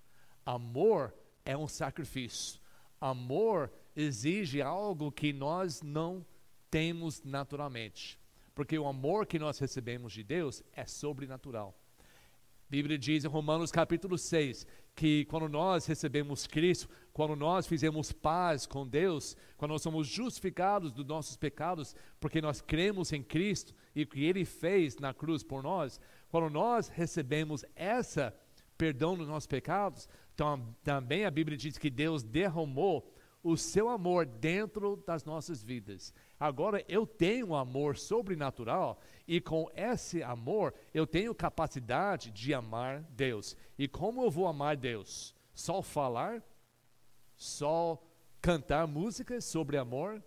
Amor 0.45 1.13
é 1.43 1.57
um 1.57 1.67
sacrifício. 1.67 2.61
Amor 2.99 3.71
exige 3.95 4.61
algo 4.61 5.11
que 5.11 5.33
nós 5.33 5.81
não 5.81 6.25
temos 6.69 7.21
naturalmente. 7.23 8.17
Porque 8.55 8.77
o 8.77 8.87
amor 8.87 9.25
que 9.25 9.37
nós 9.37 9.59
recebemos 9.59 10.13
de 10.13 10.23
Deus 10.23 10.63
é 10.71 10.85
sobrenatural. 10.85 11.75
A 11.99 12.69
Bíblia 12.69 12.97
diz 12.97 13.25
em 13.25 13.27
Romanos 13.27 13.71
capítulo 13.71 14.17
6 14.17 14.65
que 14.95 15.25
quando 15.25 15.49
nós 15.49 15.85
recebemos 15.85 16.45
Cristo, 16.45 16.87
quando 17.11 17.35
nós 17.35 17.67
fizemos 17.67 18.11
paz 18.11 18.65
com 18.65 18.87
Deus, 18.87 19.35
quando 19.57 19.71
nós 19.71 19.81
somos 19.81 20.07
justificados 20.07 20.91
dos 20.91 21.05
nossos 21.05 21.35
pecados, 21.35 21.95
porque 22.19 22.41
nós 22.41 22.61
cremos 22.61 23.11
em 23.11 23.23
Cristo 23.23 23.73
e 23.95 24.03
o 24.03 24.07
que 24.07 24.23
Ele 24.23 24.45
fez 24.45 24.97
na 24.97 25.13
cruz 25.13 25.43
por 25.43 25.61
nós, 25.61 25.99
quando 26.29 26.49
nós 26.49 26.87
recebemos 26.87 27.63
essa 27.75 28.35
perdão 28.77 29.15
dos 29.15 29.27
nossos 29.27 29.47
pecados, 29.47 30.09
também 30.83 31.25
a 31.25 31.31
Bíblia 31.31 31.57
diz 31.57 31.77
que 31.77 31.89
Deus 31.89 32.23
derramou 32.23 33.12
o 33.43 33.57
seu 33.57 33.89
amor 33.89 34.25
dentro 34.25 34.95
das 35.05 35.25
nossas 35.25 35.61
vidas. 35.61 36.13
Agora 36.39 36.83
eu 36.87 37.05
tenho 37.05 37.47
um 37.47 37.55
amor 37.55 37.97
sobrenatural 37.97 38.99
e 39.27 39.41
com 39.41 39.69
esse 39.75 40.23
amor 40.23 40.73
eu 40.93 41.05
tenho 41.05 41.35
capacidade 41.35 42.31
de 42.31 42.53
amar 42.53 43.01
Deus. 43.09 43.57
E 43.77 43.87
como 43.87 44.23
eu 44.23 44.31
vou 44.31 44.47
amar 44.47 44.77
Deus? 44.77 45.35
Só 45.53 45.81
falar? 45.81 46.41
Só 47.35 48.01
cantar 48.41 48.87
músicas 48.87 49.43
sobre 49.43 49.77
amor 49.77 50.23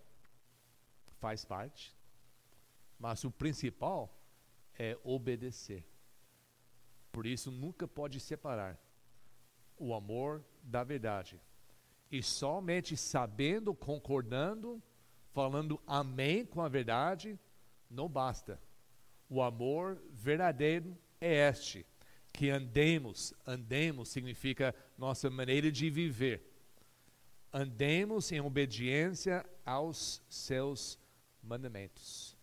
faz 1.18 1.44
parte, 1.44 1.96
mas 2.98 3.24
o 3.24 3.30
principal 3.30 4.14
é 4.78 4.98
obedecer. 5.02 5.86
Por 7.10 7.24
isso 7.24 7.50
nunca 7.50 7.88
pode 7.88 8.20
separar 8.20 8.78
o 9.78 9.94
amor 9.94 10.44
da 10.62 10.84
verdade. 10.84 11.40
E 12.10 12.22
somente 12.22 12.96
sabendo, 12.96 13.74
concordando, 13.74 14.82
falando 15.32 15.80
amém 15.86 16.44
com 16.44 16.62
a 16.62 16.68
verdade, 16.68 17.38
não 17.90 18.08
basta. 18.08 18.60
O 19.28 19.42
amor 19.42 20.00
verdadeiro 20.10 20.96
é 21.20 21.48
este, 21.48 21.84
que 22.32 22.50
andemos, 22.50 23.34
andemos 23.44 24.08
significa 24.08 24.74
nossa 24.96 25.28
maneira 25.28 25.70
de 25.72 25.90
viver 25.90 26.56
andemos 27.56 28.30
em 28.32 28.40
obediência 28.40 29.48
aos 29.64 30.22
seus 30.28 30.98
mandamentos. 31.42 32.36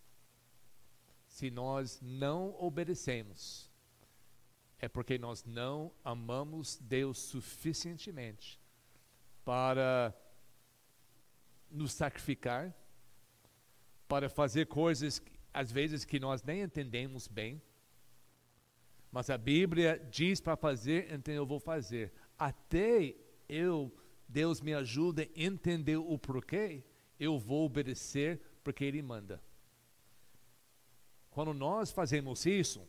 Se 1.27 1.51
nós 1.51 1.99
não 2.01 2.55
obedecemos, 2.59 3.69
é 4.79 4.89
porque 4.89 5.19
nós 5.19 5.43
não 5.45 5.91
amamos 6.03 6.79
Deus 6.81 7.19
suficientemente 7.19 8.59
para 9.43 10.13
nos 11.69 11.91
sacrificar, 11.93 12.73
para 14.07 14.29
fazer 14.29 14.67
coisas 14.67 15.21
às 15.53 15.71
vezes 15.71 16.03
que 16.03 16.19
nós 16.19 16.41
nem 16.41 16.61
entendemos 16.61 17.27
bem. 17.27 17.61
Mas 19.11 19.29
a 19.29 19.37
Bíblia 19.37 20.03
diz 20.11 20.41
para 20.41 20.55
fazer, 20.55 21.13
então 21.13 21.33
eu 21.33 21.45
vou 21.45 21.59
fazer. 21.59 22.11
Até 22.37 23.15
eu 23.47 23.93
Deus 24.27 24.61
me 24.61 24.73
ajuda 24.73 25.21
a 25.23 25.27
entender 25.35 25.97
o 25.97 26.17
porquê, 26.17 26.83
eu 27.19 27.37
vou 27.37 27.65
obedecer 27.65 28.41
porque 28.63 28.83
Ele 28.83 29.01
manda. 29.01 29.39
Quando 31.29 31.53
nós 31.53 31.91
fazemos 31.91 32.45
isso, 32.45 32.87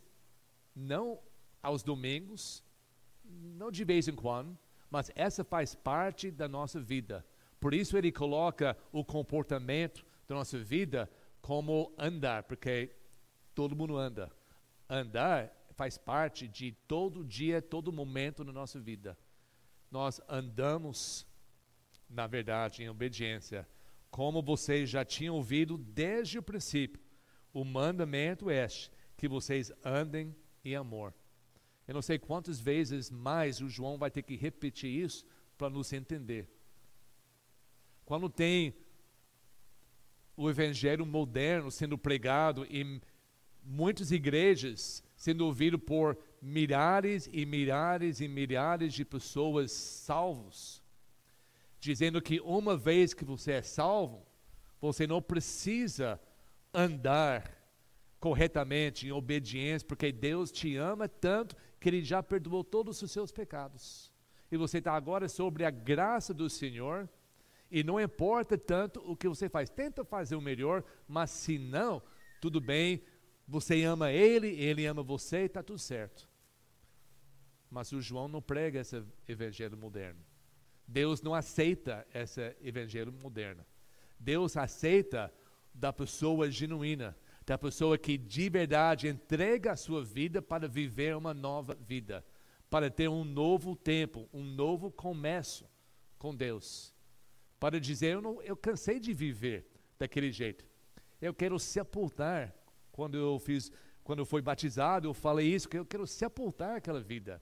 não 0.75 1.19
aos 1.61 1.83
domingos, 1.83 2.63
não 3.23 3.71
de 3.71 3.83
vez 3.83 4.07
em 4.07 4.15
quando, 4.15 4.57
mas 4.95 5.11
essa 5.15 5.43
faz 5.43 5.75
parte 5.75 6.31
da 6.31 6.47
nossa 6.47 6.79
vida. 6.79 7.25
Por 7.59 7.73
isso 7.73 7.97
ele 7.97 8.11
coloca 8.11 8.77
o 8.91 9.03
comportamento 9.03 10.05
da 10.27 10.35
nossa 10.35 10.57
vida 10.57 11.09
como 11.41 11.93
andar, 11.97 12.43
porque 12.43 12.95
todo 13.53 13.75
mundo 13.75 13.97
anda. 13.97 14.31
Andar 14.89 15.51
faz 15.71 15.97
parte 15.97 16.47
de 16.47 16.71
todo 16.87 17.23
dia, 17.23 17.61
todo 17.61 17.91
momento 17.91 18.43
na 18.43 18.51
nossa 18.51 18.79
vida. 18.79 19.17
Nós 19.91 20.21
andamos 20.27 21.27
na 22.09 22.27
verdade, 22.27 22.83
em 22.83 22.89
obediência, 22.89 23.67
como 24.09 24.41
vocês 24.41 24.89
já 24.89 25.03
tinham 25.03 25.35
ouvido 25.35 25.77
desde 25.77 26.39
o 26.39 26.43
princípio, 26.43 27.01
o 27.53 27.63
mandamento 27.63 28.49
é 28.49 28.63
este, 28.63 28.91
que 29.17 29.27
vocês 29.27 29.71
andem 29.83 30.35
em 30.63 30.75
amor. 30.75 31.13
Eu 31.87 31.93
não 31.93 32.01
sei 32.01 32.17
quantas 32.17 32.59
vezes 32.59 33.11
mais 33.11 33.61
o 33.61 33.69
João 33.69 33.97
vai 33.97 34.09
ter 34.09 34.23
que 34.23 34.35
repetir 34.35 34.89
isso 34.89 35.25
para 35.57 35.69
nos 35.69 35.93
entender. 35.93 36.47
Quando 38.03 38.29
tem 38.29 38.75
o 40.35 40.49
evangelho 40.49 41.05
moderno 41.05 41.71
sendo 41.71 41.97
pregado 41.97 42.65
em 42.69 43.01
muitas 43.63 44.11
igrejas, 44.11 45.03
sendo 45.15 45.45
ouvido 45.45 45.79
por 45.79 46.17
milhares 46.41 47.29
e 47.31 47.45
milhares 47.45 48.19
e 48.19 48.27
milhares 48.27 48.93
de 48.93 49.05
pessoas 49.05 49.71
salvos, 49.71 50.83
dizendo 51.79 52.21
que 52.21 52.39
uma 52.41 52.75
vez 52.75 53.13
que 53.13 53.23
você 53.23 53.53
é 53.53 53.61
salvo, 53.61 54.25
você 54.79 55.07
não 55.07 55.21
precisa 55.21 56.19
andar 56.73 57.54
corretamente, 58.25 59.05
em 59.05 59.11
obediência, 59.11 59.87
porque 59.87 60.11
Deus 60.11 60.51
te 60.51 60.75
ama 60.77 61.07
tanto 61.07 61.55
que 61.79 61.87
Ele 61.87 62.03
já 62.03 62.23
perdoou 62.23 62.63
todos 62.63 62.99
os 62.99 63.11
seus 63.11 63.31
pecados. 63.31 64.11
E 64.51 64.57
você 64.57 64.79
está 64.79 64.93
agora 64.93 65.29
sobre 65.29 65.63
a 65.63 65.69
graça 65.69 66.33
do 66.33 66.49
Senhor, 66.49 67.07
e 67.69 67.83
não 67.83 68.01
importa 68.01 68.57
tanto 68.57 68.99
o 69.07 69.15
que 69.15 69.27
você 69.27 69.47
faz, 69.47 69.69
tenta 69.69 70.03
fazer 70.03 70.35
o 70.35 70.41
melhor, 70.41 70.83
mas 71.07 71.29
se 71.29 71.59
não, 71.59 72.01
tudo 72.41 72.59
bem, 72.59 73.03
você 73.47 73.83
ama 73.83 74.11
Ele, 74.11 74.47
Ele 74.59 74.87
ama 74.87 75.03
você, 75.03 75.41
está 75.41 75.61
tudo 75.61 75.77
certo. 75.77 76.27
Mas 77.69 77.91
o 77.91 78.01
João 78.01 78.27
não 78.27 78.41
prega 78.41 78.79
esse 78.79 79.03
evangelho 79.27 79.77
moderno. 79.77 80.25
Deus 80.87 81.21
não 81.21 81.35
aceita 81.35 82.07
esse 82.11 82.55
evangelho 82.59 83.13
moderno. 83.13 83.63
Deus 84.19 84.57
aceita 84.57 85.31
da 85.71 85.93
pessoa 85.93 86.49
genuína, 86.49 87.15
da 87.45 87.57
pessoa 87.57 87.97
que 87.97 88.17
de 88.17 88.49
verdade 88.49 89.07
entrega 89.07 89.71
a 89.71 89.75
sua 89.75 90.03
vida 90.03 90.41
para 90.41 90.67
viver 90.67 91.15
uma 91.15 91.33
nova 91.33 91.75
vida, 91.75 92.25
para 92.69 92.89
ter 92.89 93.07
um 93.07 93.23
novo 93.23 93.75
tempo, 93.75 94.27
um 94.33 94.43
novo 94.43 94.91
começo 94.91 95.69
com 96.17 96.35
Deus. 96.35 96.93
Para 97.59 97.79
dizer, 97.79 98.13
eu, 98.13 98.21
não, 98.21 98.41
eu 98.41 98.57
cansei 98.57 98.99
de 98.99 99.13
viver 99.13 99.67
daquele 99.97 100.31
jeito. 100.31 100.65
Eu 101.21 101.33
quero 101.33 101.59
sepultar. 101.59 102.53
Quando 102.91 103.17
eu 103.17 103.37
fiz, 103.39 103.71
quando 104.03 104.19
eu 104.19 104.25
fui 104.25 104.41
batizado, 104.41 105.07
eu 105.07 105.13
falei 105.13 105.53
isso, 105.53 105.69
que 105.69 105.77
eu 105.77 105.85
quero 105.85 106.07
sepultar 106.07 106.77
aquela 106.77 106.99
vida. 106.99 107.41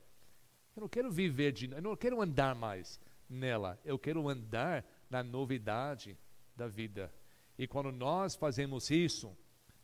Eu 0.75 0.81
não 0.81 0.89
quero 0.89 1.11
viver 1.11 1.51
de, 1.51 1.71
eu 1.71 1.81
não 1.81 1.95
quero 1.95 2.21
andar 2.21 2.55
mais 2.55 2.99
nela. 3.29 3.79
Eu 3.85 3.97
quero 3.97 4.27
andar 4.27 4.85
na 5.09 5.23
novidade 5.23 6.17
da 6.55 6.67
vida. 6.67 7.13
E 7.57 7.67
quando 7.67 7.91
nós 7.91 8.35
fazemos 8.35 8.89
isso, 8.89 9.35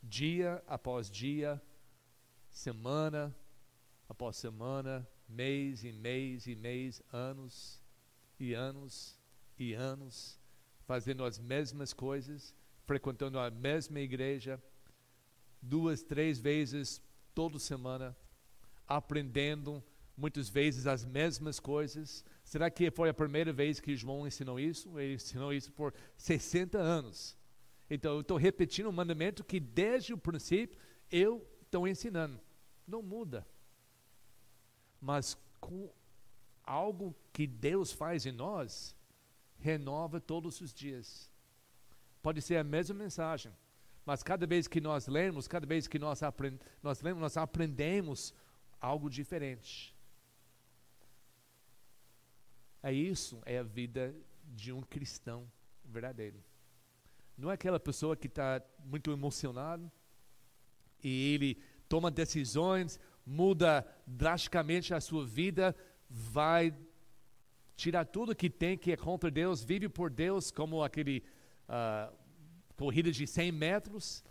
dia 0.01 0.63
após 0.67 1.09
dia, 1.09 1.61
semana 2.49 3.35
após 4.09 4.37
semana, 4.37 5.07
mês 5.27 5.83
e 5.83 5.91
mês 5.91 6.47
e 6.47 6.55
mês, 6.55 7.01
anos 7.13 7.79
e 8.39 8.53
anos 8.53 9.15
e 9.57 9.73
anos, 9.73 10.39
fazendo 10.85 11.23
as 11.23 11.37
mesmas 11.37 11.93
coisas, 11.93 12.55
frequentando 12.85 13.37
a 13.37 13.51
mesma 13.51 13.99
igreja, 13.99 14.61
duas, 15.61 16.01
três 16.01 16.39
vezes 16.39 16.99
toda 17.35 17.59
semana, 17.59 18.17
aprendendo 18.87 19.83
muitas 20.17 20.49
vezes 20.49 20.87
as 20.87 21.05
mesmas 21.05 21.59
coisas. 21.59 22.25
Será 22.43 22.69
que 22.71 22.89
foi 22.89 23.09
a 23.09 23.13
primeira 23.13 23.53
vez 23.53 23.79
que 23.79 23.95
João 23.95 24.27
ensinou 24.27 24.59
isso? 24.59 24.99
Ele 24.99 25.13
ensinou 25.13 25.53
isso 25.53 25.71
por 25.71 25.93
60 26.17 26.79
anos. 26.79 27.37
Então, 27.89 28.13
eu 28.13 28.21
estou 28.21 28.37
repetindo 28.37 28.89
um 28.89 28.91
mandamento 28.91 29.43
que 29.43 29.59
desde 29.59 30.13
o 30.13 30.17
princípio 30.17 30.79
eu 31.11 31.45
estou 31.61 31.87
ensinando. 31.87 32.39
Não 32.87 33.01
muda. 33.01 33.47
Mas 35.01 35.37
com 35.59 35.91
algo 36.63 37.15
que 37.33 37.47
Deus 37.47 37.91
faz 37.91 38.25
em 38.25 38.31
nós, 38.31 38.95
renova 39.57 40.19
todos 40.19 40.61
os 40.61 40.73
dias. 40.73 41.29
Pode 42.21 42.41
ser 42.41 42.57
a 42.57 42.63
mesma 42.63 42.95
mensagem, 42.95 43.51
mas 44.05 44.21
cada 44.21 44.45
vez 44.45 44.67
que 44.67 44.81
nós 44.81 45.07
lemos, 45.07 45.47
cada 45.47 45.65
vez 45.65 45.87
que 45.87 45.97
nós, 45.97 46.21
aprend 46.21 46.59
nós 46.83 47.01
lemos, 47.01 47.21
nós 47.21 47.37
aprendemos 47.37 48.33
algo 48.79 49.09
diferente. 49.09 49.95
É 52.81 52.93
isso, 52.93 53.41
é 53.45 53.57
a 53.57 53.63
vida 53.63 54.15
de 54.43 54.71
um 54.71 54.81
cristão 54.81 55.49
verdadeiro. 55.83 56.41
Não 57.39 57.49
é 57.49 57.53
aquela 57.53 57.79
pessoa 57.79 58.17
que 58.17 58.27
está 58.27 58.61
muito 58.83 59.11
emocionado 59.11 59.89
e 61.01 61.33
ele 61.33 61.57
toma 61.87 62.11
decisões, 62.11 62.99
muda 63.25 63.87
drasticamente 64.05 64.93
a 64.93 64.99
sua 64.99 65.25
vida, 65.25 65.73
vai 66.09 66.75
tirar 67.77 68.03
tudo 68.03 68.35
que 68.35 68.49
tem 68.49 68.77
que 68.77 68.91
é 68.91 68.97
contra 68.97 69.31
Deus, 69.31 69.63
vive 69.63 69.87
por 69.87 70.09
Deus 70.09 70.51
como 70.51 70.83
aquele 70.83 71.23
uh, 71.69 72.13
corrida 72.75 73.09
de 73.09 73.25
100 73.25 73.53
metros, 73.53 74.21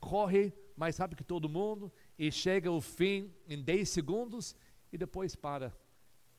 corre 0.00 0.52
mais 0.76 0.96
rápido 0.98 1.18
que 1.18 1.24
todo 1.24 1.48
mundo 1.48 1.92
e 2.18 2.32
chega 2.32 2.68
ao 2.68 2.80
fim 2.80 3.32
em 3.48 3.62
10 3.62 3.88
segundos 3.88 4.56
e 4.92 4.98
depois 4.98 5.36
para 5.36 5.72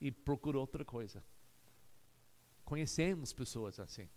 e 0.01 0.11
procura 0.11 0.59
outra 0.59 0.83
coisa. 0.83 1.23
Conhecemos 2.65 3.31
pessoas 3.31 3.79
assim. 3.79 4.09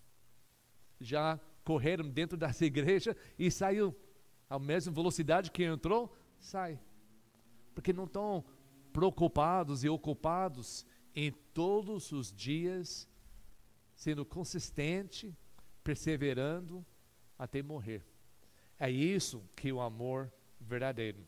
Já 1.00 1.38
correram 1.64 2.08
dentro 2.08 2.36
dessa 2.36 2.64
igreja 2.66 3.16
e 3.38 3.50
saiu 3.50 3.94
à 4.48 4.58
mesma 4.58 4.92
velocidade 4.92 5.50
que 5.50 5.64
entrou, 5.64 6.14
sai. 6.38 6.78
Porque 7.74 7.92
não 7.92 8.04
estão 8.04 8.44
preocupados 8.92 9.84
e 9.84 9.88
ocupados 9.88 10.84
em 11.14 11.30
todos 11.54 12.12
os 12.12 12.32
dias, 12.32 13.08
sendo 13.94 14.24
consistente, 14.24 15.36
perseverando 15.84 16.84
até 17.38 17.62
morrer. 17.62 18.04
É 18.78 18.90
isso 18.90 19.44
que 19.54 19.72
o 19.72 19.80
amor 19.80 20.32
verdadeiro. 20.60 21.26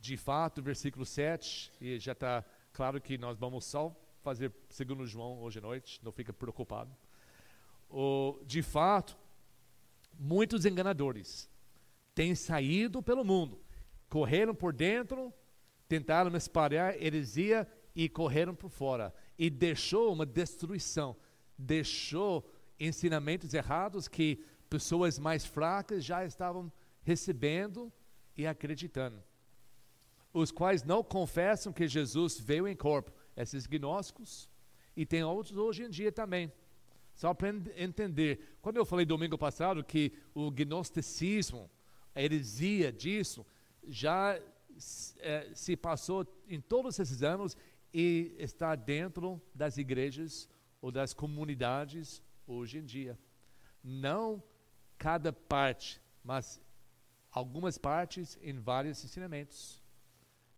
De 0.00 0.16
fato, 0.16 0.62
versículo 0.62 1.04
7, 1.04 1.70
e 1.80 1.98
já 1.98 2.12
está 2.12 2.44
claro 2.72 3.00
que 3.00 3.18
nós 3.18 3.38
vamos 3.38 3.64
só 3.66 3.94
fazer 4.22 4.52
segundo 4.68 5.06
João 5.06 5.40
hoje 5.40 5.58
à 5.58 5.62
noite, 5.62 6.00
não 6.02 6.10
fica 6.10 6.32
preocupado 6.32 6.90
o, 7.90 8.38
de 8.46 8.62
fato, 8.62 9.18
muitos 10.18 10.64
enganadores 10.64 11.50
têm 12.14 12.34
saído 12.34 13.02
pelo 13.02 13.24
mundo, 13.24 13.60
correram 14.08 14.54
por 14.54 14.72
dentro, 14.72 15.32
tentaram 15.88 16.34
espalhar 16.36 16.94
heresia 17.02 17.66
e 17.94 18.08
correram 18.08 18.54
por 18.54 18.70
fora. 18.70 19.12
E 19.36 19.50
deixou 19.50 20.12
uma 20.12 20.24
destruição, 20.24 21.16
deixou 21.58 22.48
ensinamentos 22.78 23.52
errados 23.54 24.06
que 24.06 24.44
pessoas 24.68 25.18
mais 25.18 25.44
fracas 25.44 26.04
já 26.04 26.24
estavam 26.24 26.72
recebendo 27.02 27.92
e 28.36 28.46
acreditando. 28.46 29.22
Os 30.32 30.52
quais 30.52 30.84
não 30.84 31.02
confessam 31.02 31.72
que 31.72 31.88
Jesus 31.88 32.38
veio 32.38 32.68
em 32.68 32.76
corpo, 32.76 33.12
esses 33.36 33.66
gnósticos, 33.66 34.48
e 34.96 35.04
tem 35.04 35.24
outros 35.24 35.56
hoje 35.56 35.82
em 35.82 35.90
dia 35.90 36.12
também 36.12 36.52
só 37.20 37.34
para 37.34 37.50
entender. 37.76 38.56
Quando 38.62 38.78
eu 38.78 38.84
falei 38.86 39.04
domingo 39.04 39.36
passado 39.36 39.84
que 39.84 40.10
o 40.34 40.50
gnosticismo, 40.50 41.70
a 42.14 42.22
heresia 42.22 42.90
disso, 42.90 43.44
já 43.86 44.40
é, 45.18 45.50
se 45.52 45.76
passou 45.76 46.26
em 46.48 46.62
todos 46.62 46.98
esses 46.98 47.22
anos 47.22 47.58
e 47.92 48.34
está 48.38 48.74
dentro 48.74 49.38
das 49.54 49.76
igrejas 49.76 50.48
ou 50.80 50.90
das 50.90 51.12
comunidades 51.12 52.22
hoje 52.46 52.78
em 52.78 52.86
dia. 52.86 53.18
Não 53.84 54.42
cada 54.96 55.30
parte, 55.30 56.00
mas 56.24 56.58
algumas 57.30 57.76
partes 57.76 58.38
em 58.40 58.58
vários 58.58 59.04
ensinamentos. 59.04 59.82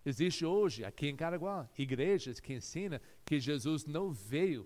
Existe 0.07 0.47
hoje, 0.47 0.85
aqui 0.85 1.09
em 1.09 1.17
Caraguá, 1.17 1.69
igrejas 1.77 2.39
que 2.39 2.55
ensinam 2.55 3.01
que 3.25 3.41
Jesus 3.41 3.85
não 3.85 4.13
veio 4.13 4.65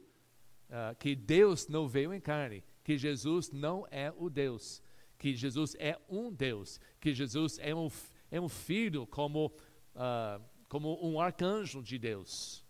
uh, 0.68 0.94
que 0.96 1.14
Deus 1.14 1.68
não 1.68 1.88
veio 1.88 2.12
em 2.12 2.20
carne, 2.20 2.62
que 2.84 2.96
Jesus 2.96 3.50
não 3.50 3.86
é 3.90 4.12
o 4.16 4.28
Deus, 4.28 4.82
que 5.18 5.34
Jesus 5.34 5.74
é 5.78 5.98
um 6.08 6.32
Deus, 6.32 6.80
que 7.00 7.14
Jesus 7.14 7.58
é 7.58 7.74
um, 7.74 7.88
é 8.30 8.40
um 8.40 8.48
filho 8.48 9.06
como, 9.06 9.52
uh, 9.94 10.42
como 10.68 10.98
um 11.06 11.20
arcanjo 11.20 11.82
de 11.82 11.98
Deus. 11.98 12.64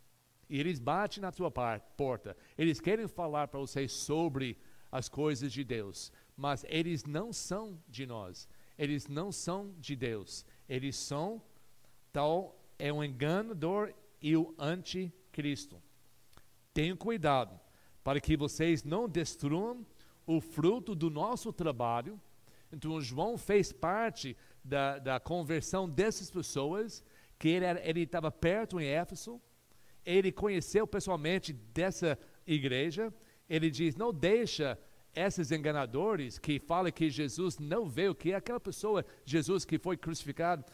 E 0.48 0.60
eles 0.60 0.78
batem 0.78 1.20
na 1.20 1.32
tua 1.32 1.50
porta, 1.50 2.36
eles 2.56 2.80
querem 2.80 3.08
falar 3.08 3.48
para 3.48 3.58
vocês 3.58 3.92
sobre 3.92 4.56
as 4.92 5.08
coisas 5.08 5.52
de 5.52 5.64
Deus, 5.64 6.12
mas 6.36 6.64
eles 6.68 7.04
não 7.04 7.32
são 7.32 7.82
de 7.88 8.06
nós, 8.06 8.48
eles 8.78 9.08
não 9.08 9.32
são 9.32 9.74
de 9.78 9.96
Deus, 9.96 10.46
eles 10.68 10.96
são 10.96 11.42
tal 12.12 12.56
é 12.78 12.92
um 12.92 13.02
enganador 13.02 13.92
e 14.20 14.36
o 14.36 14.54
anticristo. 14.58 15.82
Tenham 16.72 16.96
cuidado, 16.96 17.58
para 18.06 18.20
que 18.20 18.36
vocês 18.36 18.84
não 18.84 19.08
destruam 19.08 19.84
o 20.24 20.40
fruto 20.40 20.94
do 20.94 21.10
nosso 21.10 21.52
trabalho. 21.52 22.20
Então, 22.72 23.00
João 23.00 23.36
fez 23.36 23.72
parte 23.72 24.36
da, 24.62 25.00
da 25.00 25.18
conversão 25.18 25.90
dessas 25.90 26.30
pessoas, 26.30 27.02
que 27.36 27.48
ele 27.48 28.02
estava 28.02 28.30
perto 28.30 28.78
em 28.78 28.86
Éfeso, 28.86 29.42
ele 30.04 30.30
conheceu 30.30 30.86
pessoalmente 30.86 31.52
dessa 31.52 32.16
igreja, 32.46 33.12
ele 33.50 33.68
diz, 33.72 33.96
não 33.96 34.14
deixa 34.14 34.78
esses 35.12 35.50
enganadores 35.50 36.38
que 36.38 36.60
falam 36.60 36.92
que 36.92 37.10
Jesus 37.10 37.58
não 37.58 37.88
veio, 37.88 38.14
que 38.14 38.32
aquela 38.32 38.60
pessoa, 38.60 39.04
Jesus 39.24 39.64
que 39.64 39.80
foi 39.80 39.96
crucificado 39.96 40.64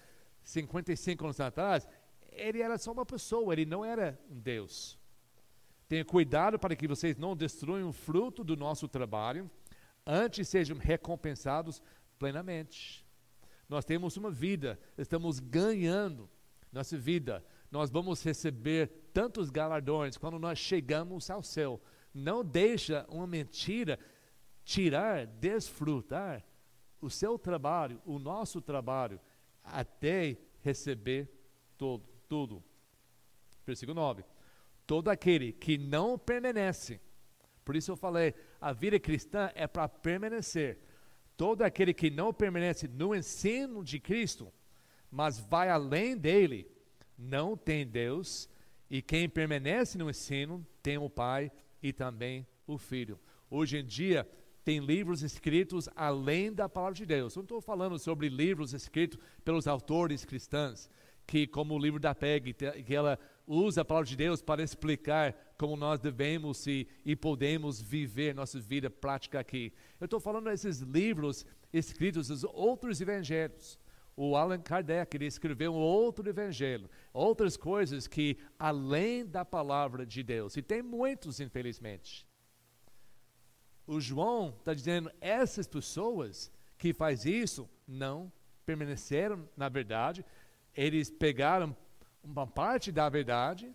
55 0.44 1.24
anos 1.24 1.40
atrás, 1.40 1.88
ele 2.30 2.60
era 2.60 2.76
só 2.76 2.92
uma 2.92 3.06
pessoa, 3.06 3.54
ele 3.54 3.64
não 3.64 3.82
era 3.82 4.20
um 4.30 4.38
Deus. 4.38 5.00
Tenha 5.92 6.06
cuidado 6.06 6.58
para 6.58 6.74
que 6.74 6.88
vocês 6.88 7.18
não 7.18 7.36
destruam 7.36 7.90
o 7.90 7.92
fruto 7.92 8.42
do 8.42 8.56
nosso 8.56 8.88
trabalho, 8.88 9.50
antes 10.06 10.48
sejam 10.48 10.78
recompensados 10.78 11.82
plenamente. 12.18 13.06
Nós 13.68 13.84
temos 13.84 14.16
uma 14.16 14.30
vida, 14.30 14.80
estamos 14.96 15.38
ganhando 15.38 16.30
nossa 16.72 16.96
vida. 16.96 17.44
Nós 17.70 17.90
vamos 17.90 18.22
receber 18.22 19.10
tantos 19.12 19.50
galardões 19.50 20.16
quando 20.16 20.38
nós 20.38 20.58
chegamos 20.58 21.28
ao 21.28 21.42
céu. 21.42 21.78
Não 22.14 22.42
deixa 22.42 23.04
uma 23.10 23.26
mentira 23.26 23.98
tirar, 24.64 25.26
desfrutar 25.26 26.42
o 27.02 27.10
seu 27.10 27.38
trabalho, 27.38 28.00
o 28.06 28.18
nosso 28.18 28.62
trabalho, 28.62 29.20
até 29.62 30.38
receber 30.62 31.28
todo, 31.76 32.02
tudo. 32.26 32.64
Versículo 33.66 33.94
9. 34.00 34.31
Todo 34.86 35.08
aquele 35.08 35.52
que 35.52 35.78
não 35.78 36.18
permanece, 36.18 37.00
por 37.64 37.76
isso 37.76 37.92
eu 37.92 37.96
falei, 37.96 38.34
a 38.60 38.72
vida 38.72 38.98
cristã 38.98 39.50
é 39.54 39.66
para 39.66 39.88
permanecer. 39.88 40.78
Todo 41.36 41.62
aquele 41.62 41.94
que 41.94 42.10
não 42.10 42.32
permanece 42.32 42.88
no 42.88 43.14
ensino 43.14 43.82
de 43.84 43.98
Cristo, 43.98 44.52
mas 45.10 45.38
vai 45.38 45.68
além 45.68 46.16
dele, 46.16 46.70
não 47.16 47.56
tem 47.56 47.86
Deus, 47.86 48.48
e 48.90 49.00
quem 49.00 49.28
permanece 49.28 49.96
no 49.96 50.10
ensino 50.10 50.66
tem 50.82 50.98
o 50.98 51.08
Pai 51.08 51.50
e 51.82 51.92
também 51.92 52.46
o 52.66 52.76
Filho. 52.76 53.18
Hoje 53.50 53.78
em 53.78 53.84
dia, 53.84 54.28
tem 54.64 54.78
livros 54.78 55.22
escritos 55.22 55.88
além 55.96 56.52
da 56.52 56.68
palavra 56.68 56.94
de 56.94 57.06
Deus. 57.06 57.34
Não 57.34 57.42
estou 57.42 57.60
falando 57.60 57.98
sobre 57.98 58.28
livros 58.28 58.72
escritos 58.72 59.18
pelos 59.44 59.66
autores 59.66 60.24
cristãos, 60.24 60.88
que 61.26 61.46
como 61.46 61.74
o 61.74 61.78
livro 61.78 61.98
da 61.98 62.14
PEG, 62.14 62.52
que 62.54 62.94
ela 62.94 63.18
usa 63.46 63.82
a 63.82 63.84
palavra 63.84 64.08
de 64.08 64.16
Deus 64.16 64.40
para 64.40 64.62
explicar 64.62 65.34
como 65.58 65.76
nós 65.76 66.00
devemos 66.00 66.66
e, 66.66 66.88
e 67.04 67.14
podemos 67.14 67.80
viver 67.80 68.34
nossa 68.34 68.58
vida 68.58 68.88
prática 68.88 69.40
aqui. 69.40 69.72
Eu 70.00 70.06
estou 70.06 70.20
falando 70.20 70.50
desses 70.50 70.80
livros 70.80 71.44
escritos 71.72 72.28
dos 72.28 72.44
outros 72.44 73.00
evangelhos. 73.00 73.78
O 74.14 74.36
Allan 74.36 74.60
Kardec 74.60 75.16
ele 75.16 75.26
escreveu 75.26 75.72
um 75.72 75.78
outro 75.78 76.28
evangelho, 76.28 76.88
outras 77.12 77.56
coisas 77.56 78.06
que 78.06 78.36
além 78.58 79.24
da 79.24 79.44
palavra 79.44 80.04
de 80.04 80.22
Deus. 80.22 80.56
E 80.56 80.62
tem 80.62 80.82
muitos, 80.82 81.40
infelizmente. 81.40 82.26
O 83.86 84.00
João 84.00 84.54
está 84.58 84.74
dizendo, 84.74 85.10
essas 85.20 85.66
pessoas 85.66 86.52
que 86.76 86.92
faz 86.92 87.24
isso 87.24 87.68
não 87.86 88.30
permaneceram 88.66 89.48
na 89.56 89.68
verdade, 89.68 90.24
eles 90.74 91.10
pegaram 91.10 91.76
uma 92.22 92.46
parte 92.46 92.92
da 92.92 93.08
verdade 93.08 93.74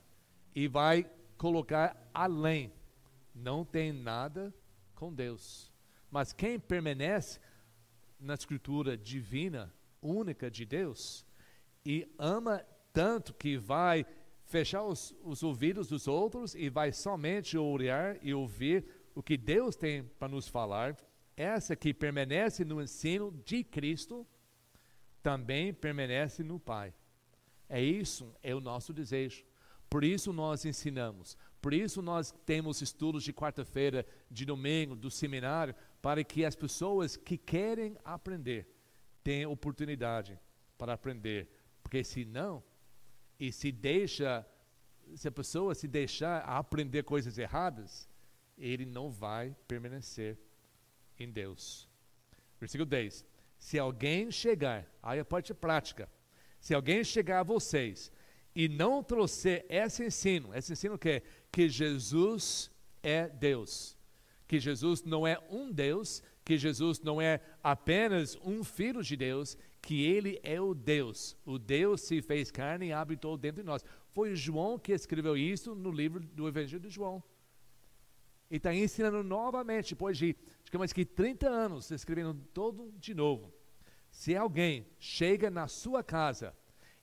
e 0.56 0.68
vai 0.68 1.10
colocar 1.38 2.10
além. 2.14 2.72
Não 3.34 3.64
tem 3.64 3.92
nada 3.92 4.54
com 4.96 5.14
Deus. 5.14 5.72
Mas 6.10 6.34
quem 6.34 6.60
permanece 6.60 7.40
na 8.20 8.34
escritura 8.34 8.98
divina, 8.98 9.74
única 10.02 10.50
de 10.50 10.66
Deus, 10.66 11.26
e 11.86 12.08
ama 12.18 12.66
tanto 12.92 13.34
que 13.34 13.58
vai 13.58 14.06
fechar 14.46 14.84
os, 14.84 15.16
os 15.24 15.44
ouvidos 15.44 15.88
dos 15.88 16.08
outros 16.08 16.56
e 16.56 16.70
vai 16.70 16.92
somente 16.92 17.58
olhar 17.58 18.18
e 18.24 18.34
ouvir 18.34 18.86
o 19.14 19.22
que 19.22 19.38
Deus 19.38 19.76
tem 19.76 20.04
para 20.04 20.28
nos 20.28 20.48
falar, 20.48 20.98
essa 21.36 21.76
que 21.76 21.94
permanece 21.94 22.64
no 22.64 22.82
ensino 22.82 23.32
de 23.46 23.64
Cristo, 23.64 24.26
também 25.22 25.74
permanece 25.74 26.44
no 26.44 26.60
Pai. 26.60 26.94
É 27.70 27.82
isso, 27.82 28.34
é 28.42 28.56
o 28.56 28.62
nosso 28.62 28.94
desejo. 28.94 29.44
Por 29.90 30.04
isso 30.04 30.34
nós 30.34 30.66
ensinamos, 30.66 31.38
por 31.62 31.74
isso 31.74 32.02
nós 32.02 32.34
temos 32.46 32.82
estudos 32.82 33.24
de 33.24 33.32
quarta-feira, 33.32 34.06
de 34.30 34.46
domingo, 34.46 34.96
do 34.96 35.10
seminário, 35.10 35.74
para 36.02 36.24
que 36.24 36.44
as 36.44 36.56
pessoas 36.56 37.16
que 37.16 37.38
querem 37.38 37.98
aprender 38.04 38.68
tenham 39.24 39.52
oportunidade 39.52 40.40
para 40.78 40.94
aprender. 40.94 41.50
Porque 41.82 42.04
se 42.04 42.26
não, 42.26 42.64
e 43.40 43.52
se 43.52 43.72
deixa, 43.72 44.46
se 45.16 45.28
a 45.28 45.32
pessoa 45.32 45.74
se 45.76 45.88
deixar 45.88 46.40
aprender 46.40 47.04
coisas 47.04 47.38
erradas, 47.38 48.10
ele 48.58 48.86
não 48.86 49.10
vai 49.10 49.56
permanecer 49.68 50.38
em 51.20 51.32
Deus. 51.32 51.88
Versículo 52.60 52.86
10. 52.86 53.26
Se 53.58 53.80
alguém 53.80 54.32
chegar, 54.32 54.86
aí 55.02 55.20
a 55.20 55.26
parte 55.26 55.54
prática, 55.54 56.10
se 56.60 56.74
alguém 56.74 57.04
chegar 57.04 57.40
a 57.40 57.44
vocês 57.44 58.12
e 58.56 58.68
não 58.68 59.04
trouxer 59.04 59.66
esse 59.70 60.04
ensino, 60.06 60.54
esse 60.54 60.74
ensino 60.74 60.98
que 60.98 61.10
é 61.10 61.24
que 61.52 61.70
Jesus 61.70 62.72
é 63.04 63.28
Deus, 63.28 63.98
que 64.48 64.60
Jesus 64.60 65.04
não 65.04 65.26
é 65.26 65.40
um 65.50 65.72
Deus, 65.72 66.22
que 66.44 66.58
Jesus 66.58 67.00
não 67.02 67.22
é 67.22 67.42
apenas 67.64 68.38
um 68.44 68.64
filho 68.64 69.04
de 69.04 69.16
Deus, 69.16 69.58
que 69.82 70.06
ele 70.06 70.40
é 70.44 70.60
o 70.60 70.74
Deus. 70.74 71.38
O 71.46 71.60
Deus 71.60 72.02
se 72.02 72.22
fez 72.22 72.50
carne 72.50 72.88
e 72.88 72.94
habitou 72.94 73.38
dentro 73.38 73.62
de 73.62 73.66
nós. 73.66 73.84
Foi 74.10 74.36
João 74.36 74.80
que 74.80 74.92
escreveu 74.92 75.38
isso 75.38 75.76
no 75.76 75.92
livro 75.92 76.20
do 76.20 76.48
Evangelho 76.48 76.82
de 76.82 76.90
João. 76.90 77.24
E 78.50 78.56
está 78.56 78.74
ensinando 78.74 79.24
novamente, 79.24 79.90
depois 79.90 80.18
de 80.18 80.36
mais 80.74 80.94
que 80.94 81.06
30 81.06 81.50
anos, 81.50 81.92
escrevendo 81.92 82.36
todo 82.54 82.92
de 82.98 83.14
novo. 83.14 83.54
Se 84.18 84.36
alguém 84.36 84.88
chega 84.98 85.52
na 85.52 85.68
sua 85.68 86.04
casa 86.04 86.52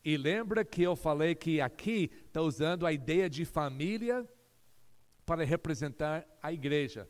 e 0.04 0.16
lembra 0.16 0.64
que 0.64 0.82
eu 0.82 0.96
falei 0.96 1.32
que 1.32 1.60
aqui 1.60 2.10
está 2.26 2.42
usando 2.42 2.84
a 2.84 2.92
ideia 2.92 3.30
de 3.30 3.44
família 3.44 4.28
para 5.24 5.44
representar 5.44 6.26
a 6.42 6.52
igreja. 6.52 7.08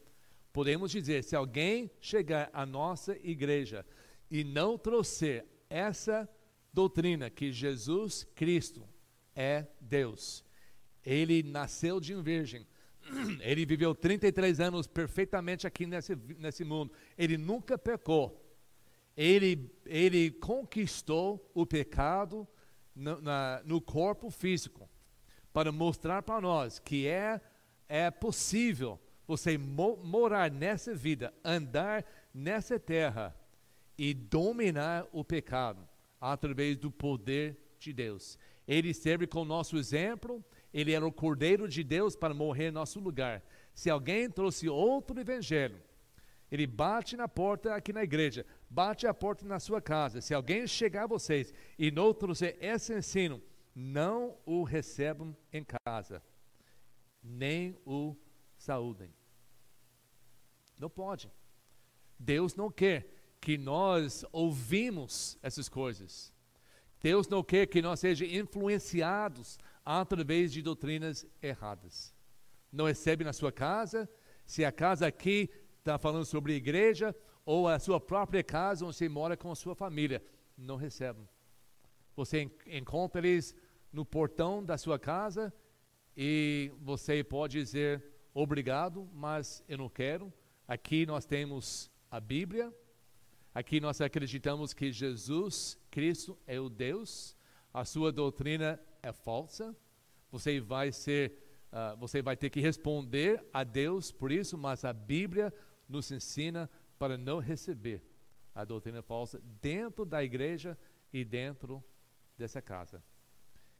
Podemos 0.52 0.90
dizer, 0.90 1.24
se 1.24 1.34
alguém 1.34 1.90
chegar 2.02 2.50
à 2.52 2.66
nossa 2.66 3.16
igreja 3.26 3.82
e 4.30 4.44
não 4.44 4.76
trouxer 4.76 5.46
essa 5.70 6.28
doutrina 6.70 7.30
que 7.30 7.50
Jesus 7.50 8.24
Cristo 8.34 8.86
é 9.34 9.66
Deus, 9.80 10.44
ele 11.02 11.42
nasceu 11.42 11.98
de 11.98 12.14
um 12.14 12.22
virgem, 12.22 12.66
ele 13.40 13.64
viveu 13.64 13.94
33 13.94 14.60
anos 14.60 14.86
perfeitamente 14.86 15.66
aqui 15.66 15.86
nesse, 15.86 16.14
nesse 16.14 16.62
mundo. 16.62 16.92
Ele 17.16 17.38
nunca 17.38 17.78
pecou. 17.78 18.43
Ele, 19.16 19.70
ele 19.86 20.30
conquistou 20.30 21.50
o 21.54 21.64
pecado 21.64 22.46
no, 22.94 23.20
na, 23.20 23.62
no 23.64 23.80
corpo 23.80 24.30
físico 24.30 24.88
para 25.52 25.70
mostrar 25.70 26.22
para 26.22 26.40
nós 26.40 26.78
que 26.78 27.06
é, 27.06 27.40
é 27.88 28.10
possível 28.10 29.00
você 29.26 29.56
mo, 29.56 29.96
morar 29.96 30.50
nessa 30.50 30.94
vida, 30.94 31.32
andar 31.44 32.04
nessa 32.32 32.78
terra 32.78 33.34
e 33.96 34.12
dominar 34.12 35.06
o 35.12 35.24
pecado 35.24 35.88
através 36.20 36.76
do 36.76 36.90
poder 36.90 37.56
de 37.78 37.92
Deus. 37.92 38.38
Ele 38.66 38.92
serve 38.92 39.26
com 39.26 39.42
o 39.42 39.44
nosso 39.44 39.76
exemplo 39.76 40.44
ele 40.74 40.92
era 40.92 41.06
o 41.06 41.12
Cordeiro 41.12 41.68
de 41.68 41.84
Deus 41.84 42.16
para 42.16 42.34
morrer 42.34 42.68
em 42.68 42.72
nosso 42.72 42.98
lugar. 42.98 43.44
Se 43.72 43.88
alguém 43.88 44.28
trouxe 44.28 44.68
outro 44.68 45.20
evangelho, 45.20 45.80
ele 46.54 46.68
bate 46.68 47.16
na 47.16 47.26
porta 47.26 47.74
aqui 47.74 47.92
na 47.92 48.04
igreja, 48.04 48.46
bate 48.70 49.08
a 49.08 49.12
porta 49.12 49.44
na 49.44 49.58
sua 49.58 49.82
casa. 49.82 50.20
Se 50.20 50.32
alguém 50.32 50.68
chegar 50.68 51.02
a 51.02 51.08
vocês 51.08 51.52
e 51.76 51.90
não 51.90 52.14
trouxer 52.14 52.56
esse 52.60 52.96
ensino, 52.96 53.42
não 53.74 54.38
o 54.46 54.62
recebam 54.62 55.36
em 55.52 55.66
casa, 55.84 56.22
nem 57.20 57.76
o 57.84 58.14
saúdem. 58.56 59.12
Não 60.78 60.88
pode. 60.88 61.28
Deus 62.16 62.54
não 62.54 62.70
quer 62.70 63.08
que 63.40 63.58
nós 63.58 64.24
ouvimos 64.30 65.36
essas 65.42 65.68
coisas. 65.68 66.32
Deus 67.00 67.26
não 67.26 67.42
quer 67.42 67.66
que 67.66 67.82
nós 67.82 67.98
sejamos 67.98 68.32
influenciados 68.32 69.58
através 69.84 70.52
de 70.52 70.62
doutrinas 70.62 71.26
erradas. 71.42 72.14
Não 72.70 72.84
recebe 72.84 73.24
na 73.24 73.32
sua 73.32 73.50
casa, 73.50 74.08
se 74.46 74.64
a 74.64 74.70
casa 74.70 75.08
aqui 75.08 75.50
está 75.84 75.98
falando 75.98 76.24
sobre 76.24 76.54
igreja, 76.54 77.14
ou 77.44 77.68
a 77.68 77.78
sua 77.78 78.00
própria 78.00 78.42
casa, 78.42 78.86
onde 78.86 78.96
você 78.96 79.06
mora 79.06 79.36
com 79.36 79.52
a 79.52 79.54
sua 79.54 79.74
família, 79.74 80.24
não 80.56 80.76
recebe. 80.76 81.20
Você 82.16 82.50
encontra 82.66 83.20
eles 83.20 83.54
no 83.92 84.02
portão 84.02 84.64
da 84.64 84.78
sua 84.78 84.98
casa 84.98 85.52
e 86.16 86.72
você 86.80 87.22
pode 87.22 87.58
dizer 87.58 88.02
obrigado, 88.32 89.06
mas 89.12 89.62
eu 89.68 89.76
não 89.76 89.90
quero. 89.90 90.32
Aqui 90.66 91.04
nós 91.04 91.26
temos 91.26 91.90
a 92.10 92.18
Bíblia, 92.18 92.72
aqui 93.54 93.78
nós 93.78 94.00
acreditamos 94.00 94.72
que 94.72 94.90
Jesus 94.90 95.78
Cristo 95.90 96.38
é 96.46 96.58
o 96.58 96.70
Deus, 96.70 97.36
a 97.74 97.84
sua 97.84 98.10
doutrina 98.10 98.80
é 99.02 99.12
falsa, 99.12 99.76
você 100.32 100.60
vai 100.60 100.92
ser, 100.92 101.38
uh, 101.70 101.94
você 101.98 102.22
vai 102.22 102.38
ter 102.38 102.48
que 102.48 102.60
responder 102.60 103.44
a 103.52 103.62
Deus 103.62 104.10
por 104.10 104.32
isso, 104.32 104.56
mas 104.56 104.82
a 104.82 104.92
Bíblia 104.94 105.52
nos 105.88 106.10
ensina 106.10 106.70
para 106.98 107.16
não 107.16 107.38
receber 107.38 108.02
a 108.54 108.64
doutrina 108.64 109.02
falsa 109.02 109.40
dentro 109.60 110.04
da 110.04 110.22
igreja 110.22 110.78
e 111.12 111.24
dentro 111.24 111.82
dessa 112.36 112.62
casa. 112.62 113.02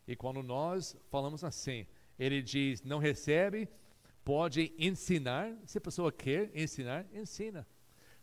E 0.07 0.15
quando 0.15 0.43
nós 0.43 0.97
falamos 1.11 1.45
assim, 1.45 1.87
ele 2.19 2.43
diz: 2.43 2.83
não 2.83 2.99
recebe, 2.99 3.69
pode 4.25 4.75
ensinar. 4.79 5.57
Se 5.65 5.79
a 5.79 5.81
pessoa 5.81 6.13
quer 6.13 6.51
ensinar, 6.55 7.07
ensina. 7.13 7.67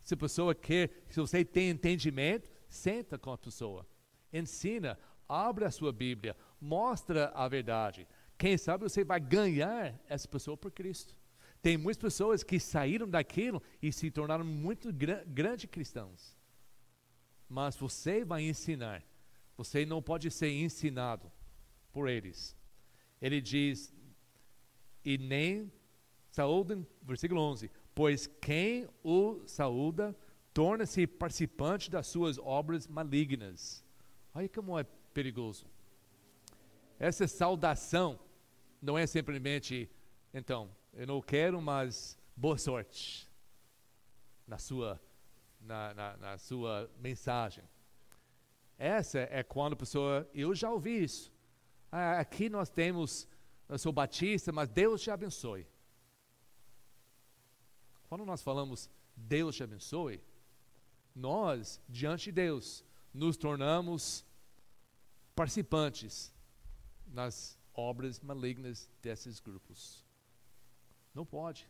Se 0.00 0.14
a 0.14 0.16
pessoa 0.16 0.54
quer, 0.54 0.90
se 1.08 1.20
você 1.20 1.44
tem 1.44 1.70
entendimento, 1.70 2.48
Senta 2.72 3.18
com 3.18 3.30
a 3.30 3.36
pessoa, 3.36 3.86
ensina, 4.32 4.98
abre 5.28 5.66
a 5.66 5.70
sua 5.70 5.92
Bíblia, 5.92 6.34
mostra 6.58 7.30
a 7.34 7.46
verdade. 7.46 8.08
Quem 8.38 8.56
sabe 8.56 8.84
você 8.84 9.04
vai 9.04 9.20
ganhar 9.20 9.94
essa 10.08 10.26
pessoa 10.26 10.56
por 10.56 10.70
Cristo. 10.72 11.14
Tem 11.62 11.78
muitas 11.78 12.02
pessoas 12.02 12.42
que 12.42 12.58
saíram 12.58 13.08
daquilo 13.08 13.62
e 13.80 13.92
se 13.92 14.10
tornaram 14.10 14.44
muito 14.44 14.92
gra 14.92 15.24
grandes 15.24 15.70
cristãos. 15.70 16.36
Mas 17.48 17.76
você 17.76 18.24
vai 18.24 18.42
ensinar. 18.42 19.04
Você 19.56 19.86
não 19.86 20.02
pode 20.02 20.28
ser 20.30 20.50
ensinado 20.50 21.30
por 21.92 22.08
eles. 22.08 22.56
Ele 23.20 23.40
diz, 23.40 23.94
e 25.04 25.16
nem 25.16 25.70
saúdem, 26.32 26.84
versículo 27.00 27.40
11, 27.40 27.70
pois 27.94 28.26
quem 28.26 28.88
o 29.04 29.40
saúda 29.46 30.16
torna-se 30.52 31.06
participante 31.06 31.90
das 31.90 32.08
suas 32.08 32.38
obras 32.38 32.88
malignas. 32.88 33.84
Olha 34.34 34.48
como 34.48 34.76
é 34.76 34.84
perigoso. 35.14 35.66
Essa 36.98 37.28
saudação 37.28 38.18
não 38.80 38.98
é 38.98 39.06
simplesmente, 39.06 39.88
então, 40.34 40.70
eu 40.92 41.06
não 41.06 41.20
quero, 41.20 41.60
mas 41.60 42.18
boa 42.36 42.58
sorte 42.58 43.28
na 44.46 44.58
sua, 44.58 45.00
na, 45.60 45.94
na, 45.94 46.16
na 46.16 46.38
sua 46.38 46.90
mensagem. 46.98 47.64
Essa 48.78 49.20
é 49.30 49.42
quando 49.42 49.74
a 49.74 49.76
pessoa, 49.76 50.28
eu 50.34 50.54
já 50.54 50.70
ouvi 50.70 51.04
isso. 51.04 51.32
Ah, 51.90 52.18
aqui 52.18 52.48
nós 52.48 52.68
temos, 52.68 53.28
eu 53.68 53.78
sou 53.78 53.92
batista, 53.92 54.50
mas 54.52 54.68
Deus 54.68 55.02
te 55.02 55.10
abençoe. 55.10 55.66
Quando 58.08 58.24
nós 58.26 58.42
falamos 58.42 58.90
Deus 59.16 59.56
te 59.56 59.62
abençoe, 59.62 60.22
nós, 61.14 61.80
diante 61.88 62.24
de 62.24 62.32
Deus, 62.32 62.84
nos 63.12 63.36
tornamos 63.36 64.24
participantes 65.34 66.32
nas 67.06 67.58
obras 67.74 68.20
malignas 68.20 68.90
desses 69.02 69.38
grupos. 69.40 70.04
Não 71.14 71.24
pode. 71.24 71.68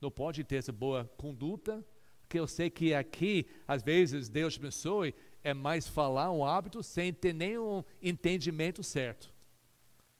Não 0.00 0.10
pode 0.10 0.44
ter 0.44 0.56
essa 0.56 0.72
boa 0.72 1.04
conduta, 1.16 1.84
porque 2.20 2.38
eu 2.38 2.46
sei 2.46 2.70
que 2.70 2.94
aqui, 2.94 3.48
às 3.66 3.82
vezes, 3.82 4.28
Deus 4.28 4.56
abençoe, 4.56 5.14
é 5.42 5.54
mais 5.54 5.88
falar 5.88 6.30
um 6.30 6.44
hábito 6.44 6.82
sem 6.82 7.12
ter 7.12 7.32
nenhum 7.32 7.82
entendimento 8.02 8.82
certo. 8.82 9.32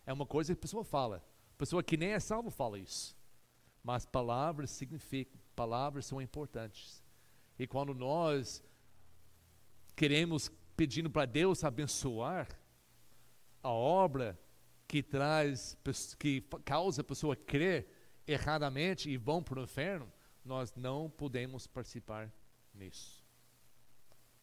É 0.07 0.13
uma 0.13 0.27
coisa 0.27 0.55
que 0.55 0.59
a 0.59 0.63
pessoa 0.63 0.85
fala. 0.85 1.23
A 1.55 1.59
pessoa 1.59 1.83
que 1.83 1.97
nem 1.97 2.11
é 2.11 2.21
salva 2.21 2.51
fala 2.51 2.79
isso. 2.79 3.17
Mas 3.83 4.07
palavras 4.07 4.71
significam, 4.71 5.39
palavras 5.55 6.07
são 6.07 6.21
importantes. 6.21 7.03
E 7.59 7.67
quando 7.67 7.95
nós 7.95 8.63
queremos 9.95 10.51
pedindo 10.77 11.11
para 11.11 11.27
Deus 11.27 11.65
abençoar 11.65 12.49
a 13.63 13.71
obra 13.71 14.39
que 14.87 15.03
traz, 15.03 15.77
que 16.19 16.41
causa 16.65 17.03
a 17.03 17.05
pessoa 17.05 17.37
crer 17.37 17.98
erradamente 18.29 19.11
e 19.11 19.17
vão 19.17 19.43
para 19.43 19.59
o 19.59 19.63
inferno, 19.65 20.13
nós 20.45 20.75
não 20.77 21.09
podemos 21.09 21.67
participar 21.67 22.31
nisso. 22.75 23.25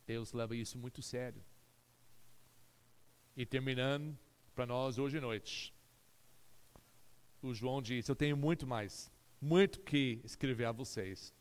Deus 0.05 0.33
leva 0.33 0.55
isso 0.55 0.77
muito 0.77 1.01
sério. 1.01 1.41
E 3.37 3.45
terminando 3.45 4.17
para 4.55 4.65
nós 4.65 4.97
hoje 4.97 5.19
à 5.19 5.21
noite, 5.21 5.73
o 7.41 7.53
João 7.53 7.81
diz: 7.81 8.07
Eu 8.07 8.15
tenho 8.15 8.35
muito 8.35 8.65
mais, 8.65 9.11
muito 9.39 9.79
que 9.81 10.19
escrever 10.23 10.65
a 10.65 10.71
vocês, 10.71 11.33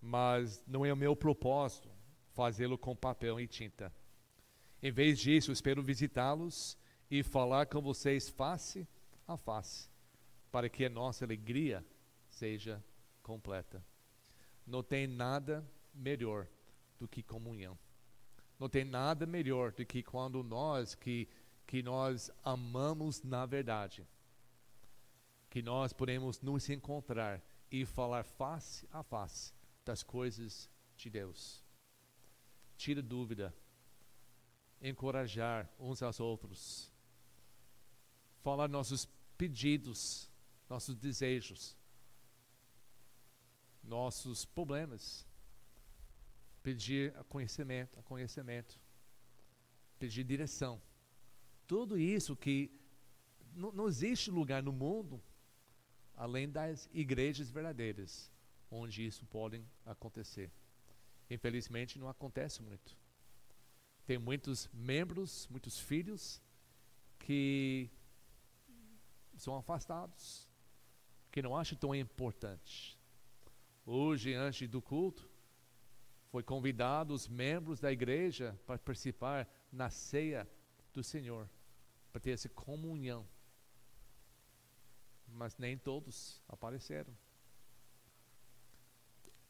mas 0.00 0.62
não 0.66 0.86
é 0.86 0.92
o 0.92 0.96
meu 0.96 1.16
propósito 1.16 1.90
fazê-lo 2.32 2.76
com 2.76 2.94
papel 2.94 3.40
e 3.40 3.48
tinta. 3.48 3.92
Em 4.82 4.92
vez 4.92 5.18
disso, 5.18 5.50
espero 5.50 5.82
visitá-los 5.82 6.78
e 7.10 7.22
falar 7.22 7.66
com 7.66 7.80
vocês 7.80 8.28
face 8.28 8.86
a 9.26 9.36
face, 9.36 9.88
para 10.56 10.70
que 10.70 10.86
a 10.86 10.88
nossa 10.88 11.22
alegria 11.22 11.84
seja 12.30 12.82
completa. 13.22 13.84
Não 14.66 14.82
tem 14.82 15.06
nada 15.06 15.62
melhor 15.92 16.48
do 16.98 17.06
que 17.06 17.22
comunhão. 17.22 17.78
Não 18.58 18.66
tem 18.66 18.82
nada 18.82 19.26
melhor 19.26 19.70
do 19.72 19.84
que 19.84 20.02
quando 20.02 20.42
nós 20.42 20.94
que 20.94 21.28
que 21.66 21.82
nós 21.82 22.30
amamos 22.42 23.22
na 23.22 23.44
verdade, 23.44 24.08
que 25.50 25.60
nós 25.60 25.92
podemos 25.92 26.40
nos 26.40 26.70
encontrar 26.70 27.42
e 27.70 27.84
falar 27.84 28.24
face 28.24 28.88
a 28.90 29.02
face 29.02 29.52
das 29.84 30.02
coisas 30.02 30.70
de 30.96 31.10
Deus. 31.10 31.62
Tira 32.78 33.02
dúvida, 33.02 33.54
encorajar 34.80 35.70
uns 35.78 36.02
aos 36.02 36.18
outros, 36.18 36.90
falar 38.42 38.70
nossos 38.70 39.06
pedidos, 39.36 40.30
nossos 40.68 40.96
desejos, 40.96 41.76
nossos 43.82 44.44
problemas, 44.44 45.26
pedir 46.62 47.12
conhecimento, 47.28 48.02
conhecimento, 48.02 48.80
pedir 49.98 50.24
direção. 50.24 50.82
Tudo 51.66 51.98
isso 51.98 52.34
que 52.34 52.70
não, 53.54 53.72
não 53.72 53.88
existe 53.88 54.30
lugar 54.30 54.62
no 54.62 54.72
mundo 54.72 55.22
além 56.16 56.48
das 56.48 56.88
igrejas 56.92 57.50
verdadeiras 57.50 58.30
onde 58.70 59.06
isso 59.06 59.24
pode 59.26 59.62
acontecer. 59.84 60.50
Infelizmente 61.30 61.98
não 61.98 62.08
acontece 62.08 62.62
muito. 62.62 62.96
Tem 64.06 64.18
muitos 64.18 64.68
membros, 64.72 65.48
muitos 65.48 65.78
filhos 65.78 66.40
que 67.18 67.90
são 69.36 69.56
afastados, 69.56 70.48
que 71.36 71.42
não 71.42 71.54
acham 71.54 71.76
tão 71.76 71.94
importante. 71.94 72.98
Hoje, 73.84 74.32
antes 74.32 74.66
do 74.70 74.80
culto, 74.80 75.28
foi 76.30 76.42
convidado 76.42 77.12
os 77.12 77.28
membros 77.28 77.78
da 77.78 77.92
igreja 77.92 78.58
para 78.66 78.78
participar 78.78 79.46
na 79.70 79.90
ceia 79.90 80.48
do 80.94 81.04
Senhor, 81.04 81.46
para 82.10 82.22
ter 82.22 82.30
essa 82.30 82.48
comunhão. 82.48 83.28
Mas 85.28 85.58
nem 85.58 85.76
todos 85.76 86.42
apareceram. 86.48 87.14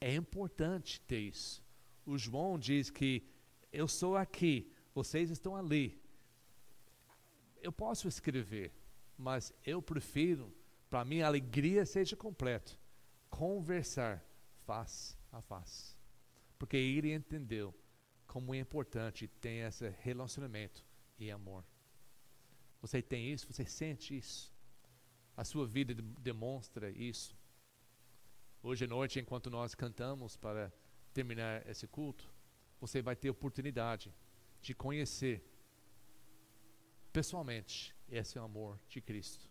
É 0.00 0.12
importante 0.12 1.00
ter 1.02 1.20
isso. 1.20 1.62
O 2.04 2.18
João 2.18 2.58
diz 2.58 2.90
que 2.90 3.24
eu 3.72 3.86
sou 3.86 4.16
aqui, 4.16 4.72
vocês 4.92 5.30
estão 5.30 5.54
ali. 5.54 6.02
Eu 7.62 7.70
posso 7.70 8.08
escrever, 8.08 8.72
mas 9.16 9.54
eu 9.64 9.80
prefiro, 9.80 10.52
para 10.88 11.04
mim 11.04 11.20
a 11.20 11.26
alegria 11.26 11.84
seja 11.84 12.16
completa, 12.16 12.72
conversar 13.28 14.24
face 14.64 15.16
a 15.32 15.40
face. 15.40 15.96
Porque 16.58 16.76
ele 16.76 17.12
entendeu 17.12 17.74
como 18.26 18.54
é 18.54 18.58
importante 18.58 19.28
ter 19.28 19.66
esse 19.66 19.88
relacionamento 20.00 20.84
e 21.18 21.30
amor. 21.30 21.64
Você 22.80 23.02
tem 23.02 23.32
isso, 23.32 23.52
você 23.52 23.64
sente 23.64 24.16
isso. 24.16 24.54
A 25.36 25.44
sua 25.44 25.66
vida 25.66 25.94
demonstra 26.20 26.90
isso. 26.90 27.36
Hoje 28.62 28.84
à 28.84 28.88
noite, 28.88 29.20
enquanto 29.20 29.50
nós 29.50 29.74
cantamos 29.74 30.36
para 30.36 30.72
terminar 31.12 31.66
esse 31.68 31.86
culto, 31.86 32.30
você 32.80 33.00
vai 33.00 33.16
ter 33.16 33.30
oportunidade 33.30 34.14
de 34.60 34.74
conhecer 34.74 35.44
pessoalmente 37.12 37.94
esse 38.08 38.38
amor 38.38 38.78
de 38.88 39.00
Cristo. 39.00 39.48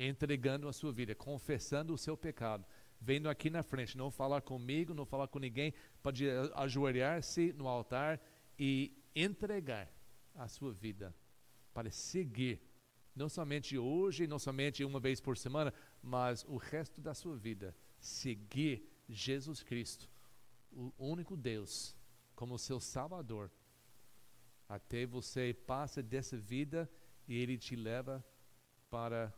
Entregando 0.00 0.68
a 0.68 0.72
sua 0.72 0.92
vida, 0.92 1.12
confessando 1.14 1.92
o 1.92 1.98
seu 1.98 2.16
pecado, 2.16 2.64
vendo 3.00 3.28
aqui 3.28 3.50
na 3.50 3.64
frente, 3.64 3.98
não 3.98 4.12
falar 4.12 4.40
comigo, 4.42 4.94
não 4.94 5.04
falar 5.04 5.26
com 5.26 5.40
ninguém, 5.40 5.74
pode 6.00 6.24
ajoelhar-se 6.54 7.52
no 7.52 7.66
altar 7.66 8.20
e 8.56 8.96
entregar 9.14 9.92
a 10.36 10.46
sua 10.46 10.72
vida 10.72 11.12
para 11.74 11.90
seguir, 11.90 12.60
não 13.14 13.28
somente 13.28 13.76
hoje, 13.76 14.26
não 14.26 14.38
somente 14.38 14.84
uma 14.84 15.00
vez 15.00 15.20
por 15.20 15.36
semana, 15.36 15.74
mas 16.00 16.44
o 16.44 16.56
resto 16.56 17.00
da 17.00 17.12
sua 17.12 17.36
vida, 17.36 17.76
seguir 17.98 18.88
Jesus 19.08 19.62
Cristo, 19.62 20.08
o 20.70 20.92
único 20.98 21.36
Deus, 21.36 21.96
como 22.36 22.56
seu 22.58 22.78
Salvador, 22.78 23.50
até 24.68 25.06
você 25.06 25.54
passa 25.66 26.02
dessa 26.02 26.36
vida 26.36 26.88
e 27.26 27.36
Ele 27.36 27.58
te 27.58 27.74
leva 27.74 28.24
para 28.90 29.32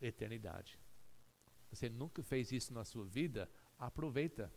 eternidade. 0.00 0.78
Você 1.70 1.88
nunca 1.88 2.22
fez 2.22 2.50
isso 2.52 2.72
na 2.72 2.84
sua 2.84 3.04
vida? 3.04 3.48
Aproveita 3.78 4.52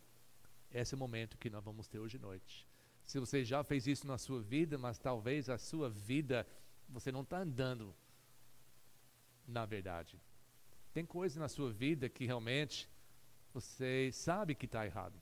esse 0.72 0.96
momento 0.96 1.38
que 1.38 1.50
nós 1.50 1.64
vamos 1.64 1.88
ter 1.88 2.00
hoje 2.00 2.18
à 2.18 2.20
noite. 2.20 2.68
Se 3.04 3.20
você 3.20 3.44
já 3.44 3.64
fez 3.64 3.86
isso 3.86 4.08
na 4.08 4.18
sua 4.18 4.42
vida, 4.42 4.78
mas 4.78 4.98
talvez 4.98 5.50
a 5.50 5.58
sua 5.58 5.90
vida 5.90 6.48
você 6.90 7.12
não 7.12 7.22
está 7.22 7.40
andando 7.40 7.96
na 9.48 9.66
verdade. 9.66 10.20
Tem 10.94 11.06
coisas 11.06 11.38
na 11.38 11.48
sua 11.48 11.72
vida 11.72 12.10
que 12.10 12.26
realmente 12.26 12.90
você 13.54 14.10
sabe 14.12 14.56
que 14.56 14.66
está 14.66 14.86
errado. 14.86 15.22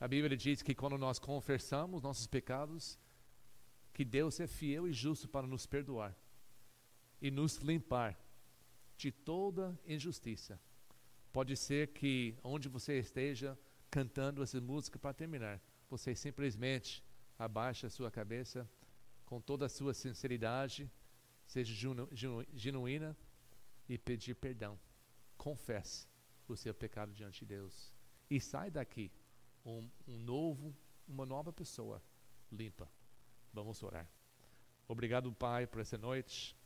A 0.00 0.06
Bíblia 0.06 0.36
diz 0.36 0.62
que 0.62 0.74
quando 0.74 0.96
nós 0.96 1.18
confessamos 1.18 2.02
nossos 2.02 2.26
pecados, 2.26 2.98
que 3.92 4.04
Deus 4.04 4.38
é 4.38 4.46
fiel 4.46 4.86
e 4.86 4.92
justo 4.92 5.26
para 5.28 5.46
nos 5.46 5.66
perdoar 5.66 6.16
e 7.20 7.30
nos 7.30 7.56
limpar 7.56 8.16
de 8.98 9.12
toda 9.12 9.78
injustiça. 9.86 10.60
Pode 11.32 11.56
ser 11.56 11.88
que 11.88 12.36
onde 12.42 12.68
você 12.68 12.98
esteja 12.98 13.56
cantando 13.90 14.42
essa 14.42 14.60
música 14.60 14.98
para 14.98 15.14
terminar, 15.14 15.62
você 15.88 16.14
simplesmente 16.14 17.02
abaixa 17.38 17.86
a 17.86 17.90
sua 17.90 18.10
cabeça 18.10 18.68
com 19.24 19.40
toda 19.40 19.66
a 19.66 19.68
sua 19.68 19.94
sinceridade, 19.94 20.90
seja 21.46 21.72
genuína 22.52 23.16
e 23.88 23.96
pedir 23.96 24.34
perdão. 24.34 24.78
Confesse 25.36 26.08
o 26.48 26.56
seu 26.56 26.74
pecado 26.74 27.12
diante 27.12 27.40
de 27.40 27.46
Deus 27.46 27.92
e 28.28 28.40
sai 28.40 28.70
daqui 28.70 29.12
um, 29.64 29.88
um 30.08 30.18
novo, 30.18 30.74
uma 31.06 31.24
nova 31.24 31.52
pessoa 31.52 32.02
limpa. 32.50 32.90
Vamos 33.52 33.80
orar. 33.82 34.10
Obrigado, 34.88 35.32
Pai, 35.32 35.66
por 35.66 35.80
essa 35.80 35.96
noite. 35.96 36.56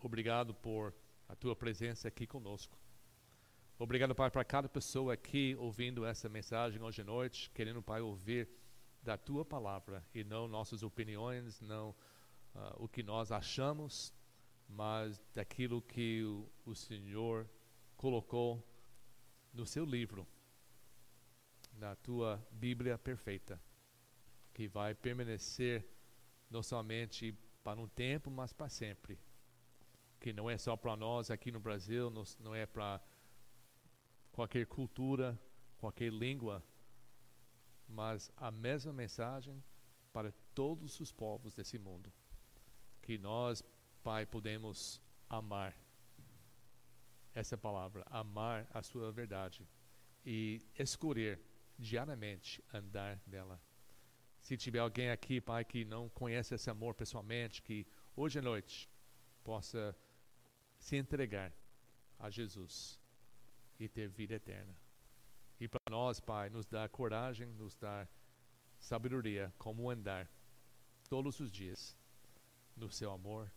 Obrigado 0.00 0.54
por 0.54 0.94
a 1.30 1.36
tua 1.36 1.54
presença 1.54 2.08
aqui 2.08 2.26
conosco. 2.26 2.76
Obrigado, 3.78 4.14
Pai, 4.16 4.30
para 4.30 4.44
cada 4.44 4.68
pessoa 4.68 5.14
aqui 5.14 5.54
ouvindo 5.58 6.04
essa 6.04 6.28
mensagem 6.28 6.82
hoje 6.82 7.02
à 7.02 7.04
noite, 7.04 7.48
querendo, 7.54 7.80
Pai, 7.80 8.00
ouvir 8.00 8.48
da 9.00 9.16
tua 9.16 9.44
palavra 9.44 10.04
e 10.12 10.24
não 10.24 10.48
nossas 10.48 10.82
opiniões, 10.82 11.60
não 11.60 11.90
uh, 11.90 12.84
o 12.84 12.88
que 12.88 13.02
nós 13.04 13.30
achamos, 13.30 14.12
mas 14.68 15.22
daquilo 15.32 15.80
que 15.80 16.24
o, 16.24 16.50
o 16.66 16.74
Senhor 16.74 17.48
colocou 17.96 18.62
no 19.54 19.64
seu 19.64 19.84
livro 19.84 20.26
na 21.74 21.94
tua 21.94 22.44
Bíblia 22.50 22.98
perfeita, 22.98 23.62
que 24.52 24.66
vai 24.66 24.96
permanecer 24.96 25.86
não 26.50 26.62
somente 26.62 27.32
para 27.62 27.80
um 27.80 27.86
tempo, 27.86 28.32
mas 28.32 28.52
para 28.52 28.68
sempre. 28.68 29.16
Que 30.20 30.32
não 30.32 30.48
é 30.50 30.56
só 30.58 30.76
para 30.76 30.96
nós 30.96 31.30
aqui 31.30 31.50
no 31.50 31.58
Brasil, 31.58 32.12
não 32.38 32.54
é 32.54 32.66
para 32.66 33.00
qualquer 34.30 34.66
cultura, 34.66 35.38
qualquer 35.78 36.12
língua, 36.12 36.62
mas 37.88 38.30
a 38.36 38.50
mesma 38.50 38.92
mensagem 38.92 39.62
para 40.12 40.32
todos 40.54 41.00
os 41.00 41.10
povos 41.10 41.54
desse 41.54 41.78
mundo. 41.78 42.12
Que 43.02 43.18
nós, 43.18 43.64
Pai, 44.02 44.26
podemos 44.26 45.00
amar 45.28 45.74
essa 47.34 47.56
palavra, 47.56 48.04
amar 48.10 48.68
a 48.72 48.82
sua 48.82 49.10
verdade 49.10 49.66
e 50.24 50.60
escolher 50.78 51.40
diariamente 51.78 52.62
andar 52.72 53.20
nela. 53.26 53.60
Se 54.40 54.56
tiver 54.56 54.80
alguém 54.80 55.10
aqui, 55.10 55.40
Pai, 55.40 55.64
que 55.64 55.84
não 55.84 56.08
conhece 56.08 56.54
esse 56.54 56.70
amor 56.70 56.94
pessoalmente, 56.94 57.62
que 57.62 57.86
hoje 58.16 58.38
à 58.38 58.42
noite 58.42 58.88
possa 59.42 59.96
se 60.80 60.96
entregar 60.96 61.52
a 62.18 62.28
Jesus 62.28 62.98
e 63.78 63.88
ter 63.88 64.08
vida 64.08 64.34
eterna. 64.34 64.76
E 65.60 65.68
para 65.68 65.80
nós, 65.90 66.18
Pai, 66.18 66.48
nos 66.48 66.66
dá 66.66 66.88
coragem, 66.88 67.46
nos 67.52 67.74
dá 67.76 68.08
sabedoria 68.78 69.52
como 69.58 69.90
andar 69.90 70.28
todos 71.08 71.38
os 71.38 71.52
dias 71.52 71.96
no 72.74 72.90
seu 72.90 73.12
amor, 73.12 73.52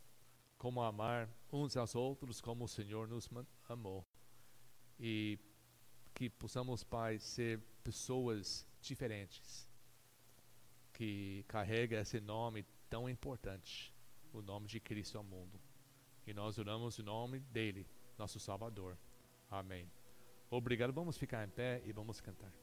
como 0.58 0.82
amar 0.82 1.30
uns 1.52 1.78
aos 1.78 1.96
outros 1.96 2.42
como 2.42 2.66
o 2.66 2.68
Senhor 2.68 3.08
nos 3.08 3.30
amou. 3.70 4.06
E 5.00 5.40
que 6.14 6.30
possamos, 6.30 6.84
Pai, 6.84 7.20
ser 7.20 7.60
pessoas 7.84 8.68
diferentes, 8.82 9.68
que 10.92 11.44
carrega 11.48 12.02
esse 12.02 12.20
nome 12.20 12.66
tão 12.90 13.10
importante, 13.10 13.94
o 14.32 14.42
nome 14.42 14.68
de 14.68 14.80
Cristo 14.80 15.18
ao 15.18 15.24
mundo. 15.24 15.60
E 16.26 16.34
nós 16.34 16.58
oramos 16.58 16.98
o 17.00 17.04
nome 17.04 17.40
dele, 17.40 17.86
nosso 18.18 18.40
Salvador. 18.40 18.98
Amém. 19.50 19.90
Obrigado. 20.50 20.94
Vamos 20.94 21.18
ficar 21.18 21.46
em 21.46 21.50
pé 21.50 21.82
e 21.86 21.92
vamos 21.92 22.22
cantar. 22.22 22.63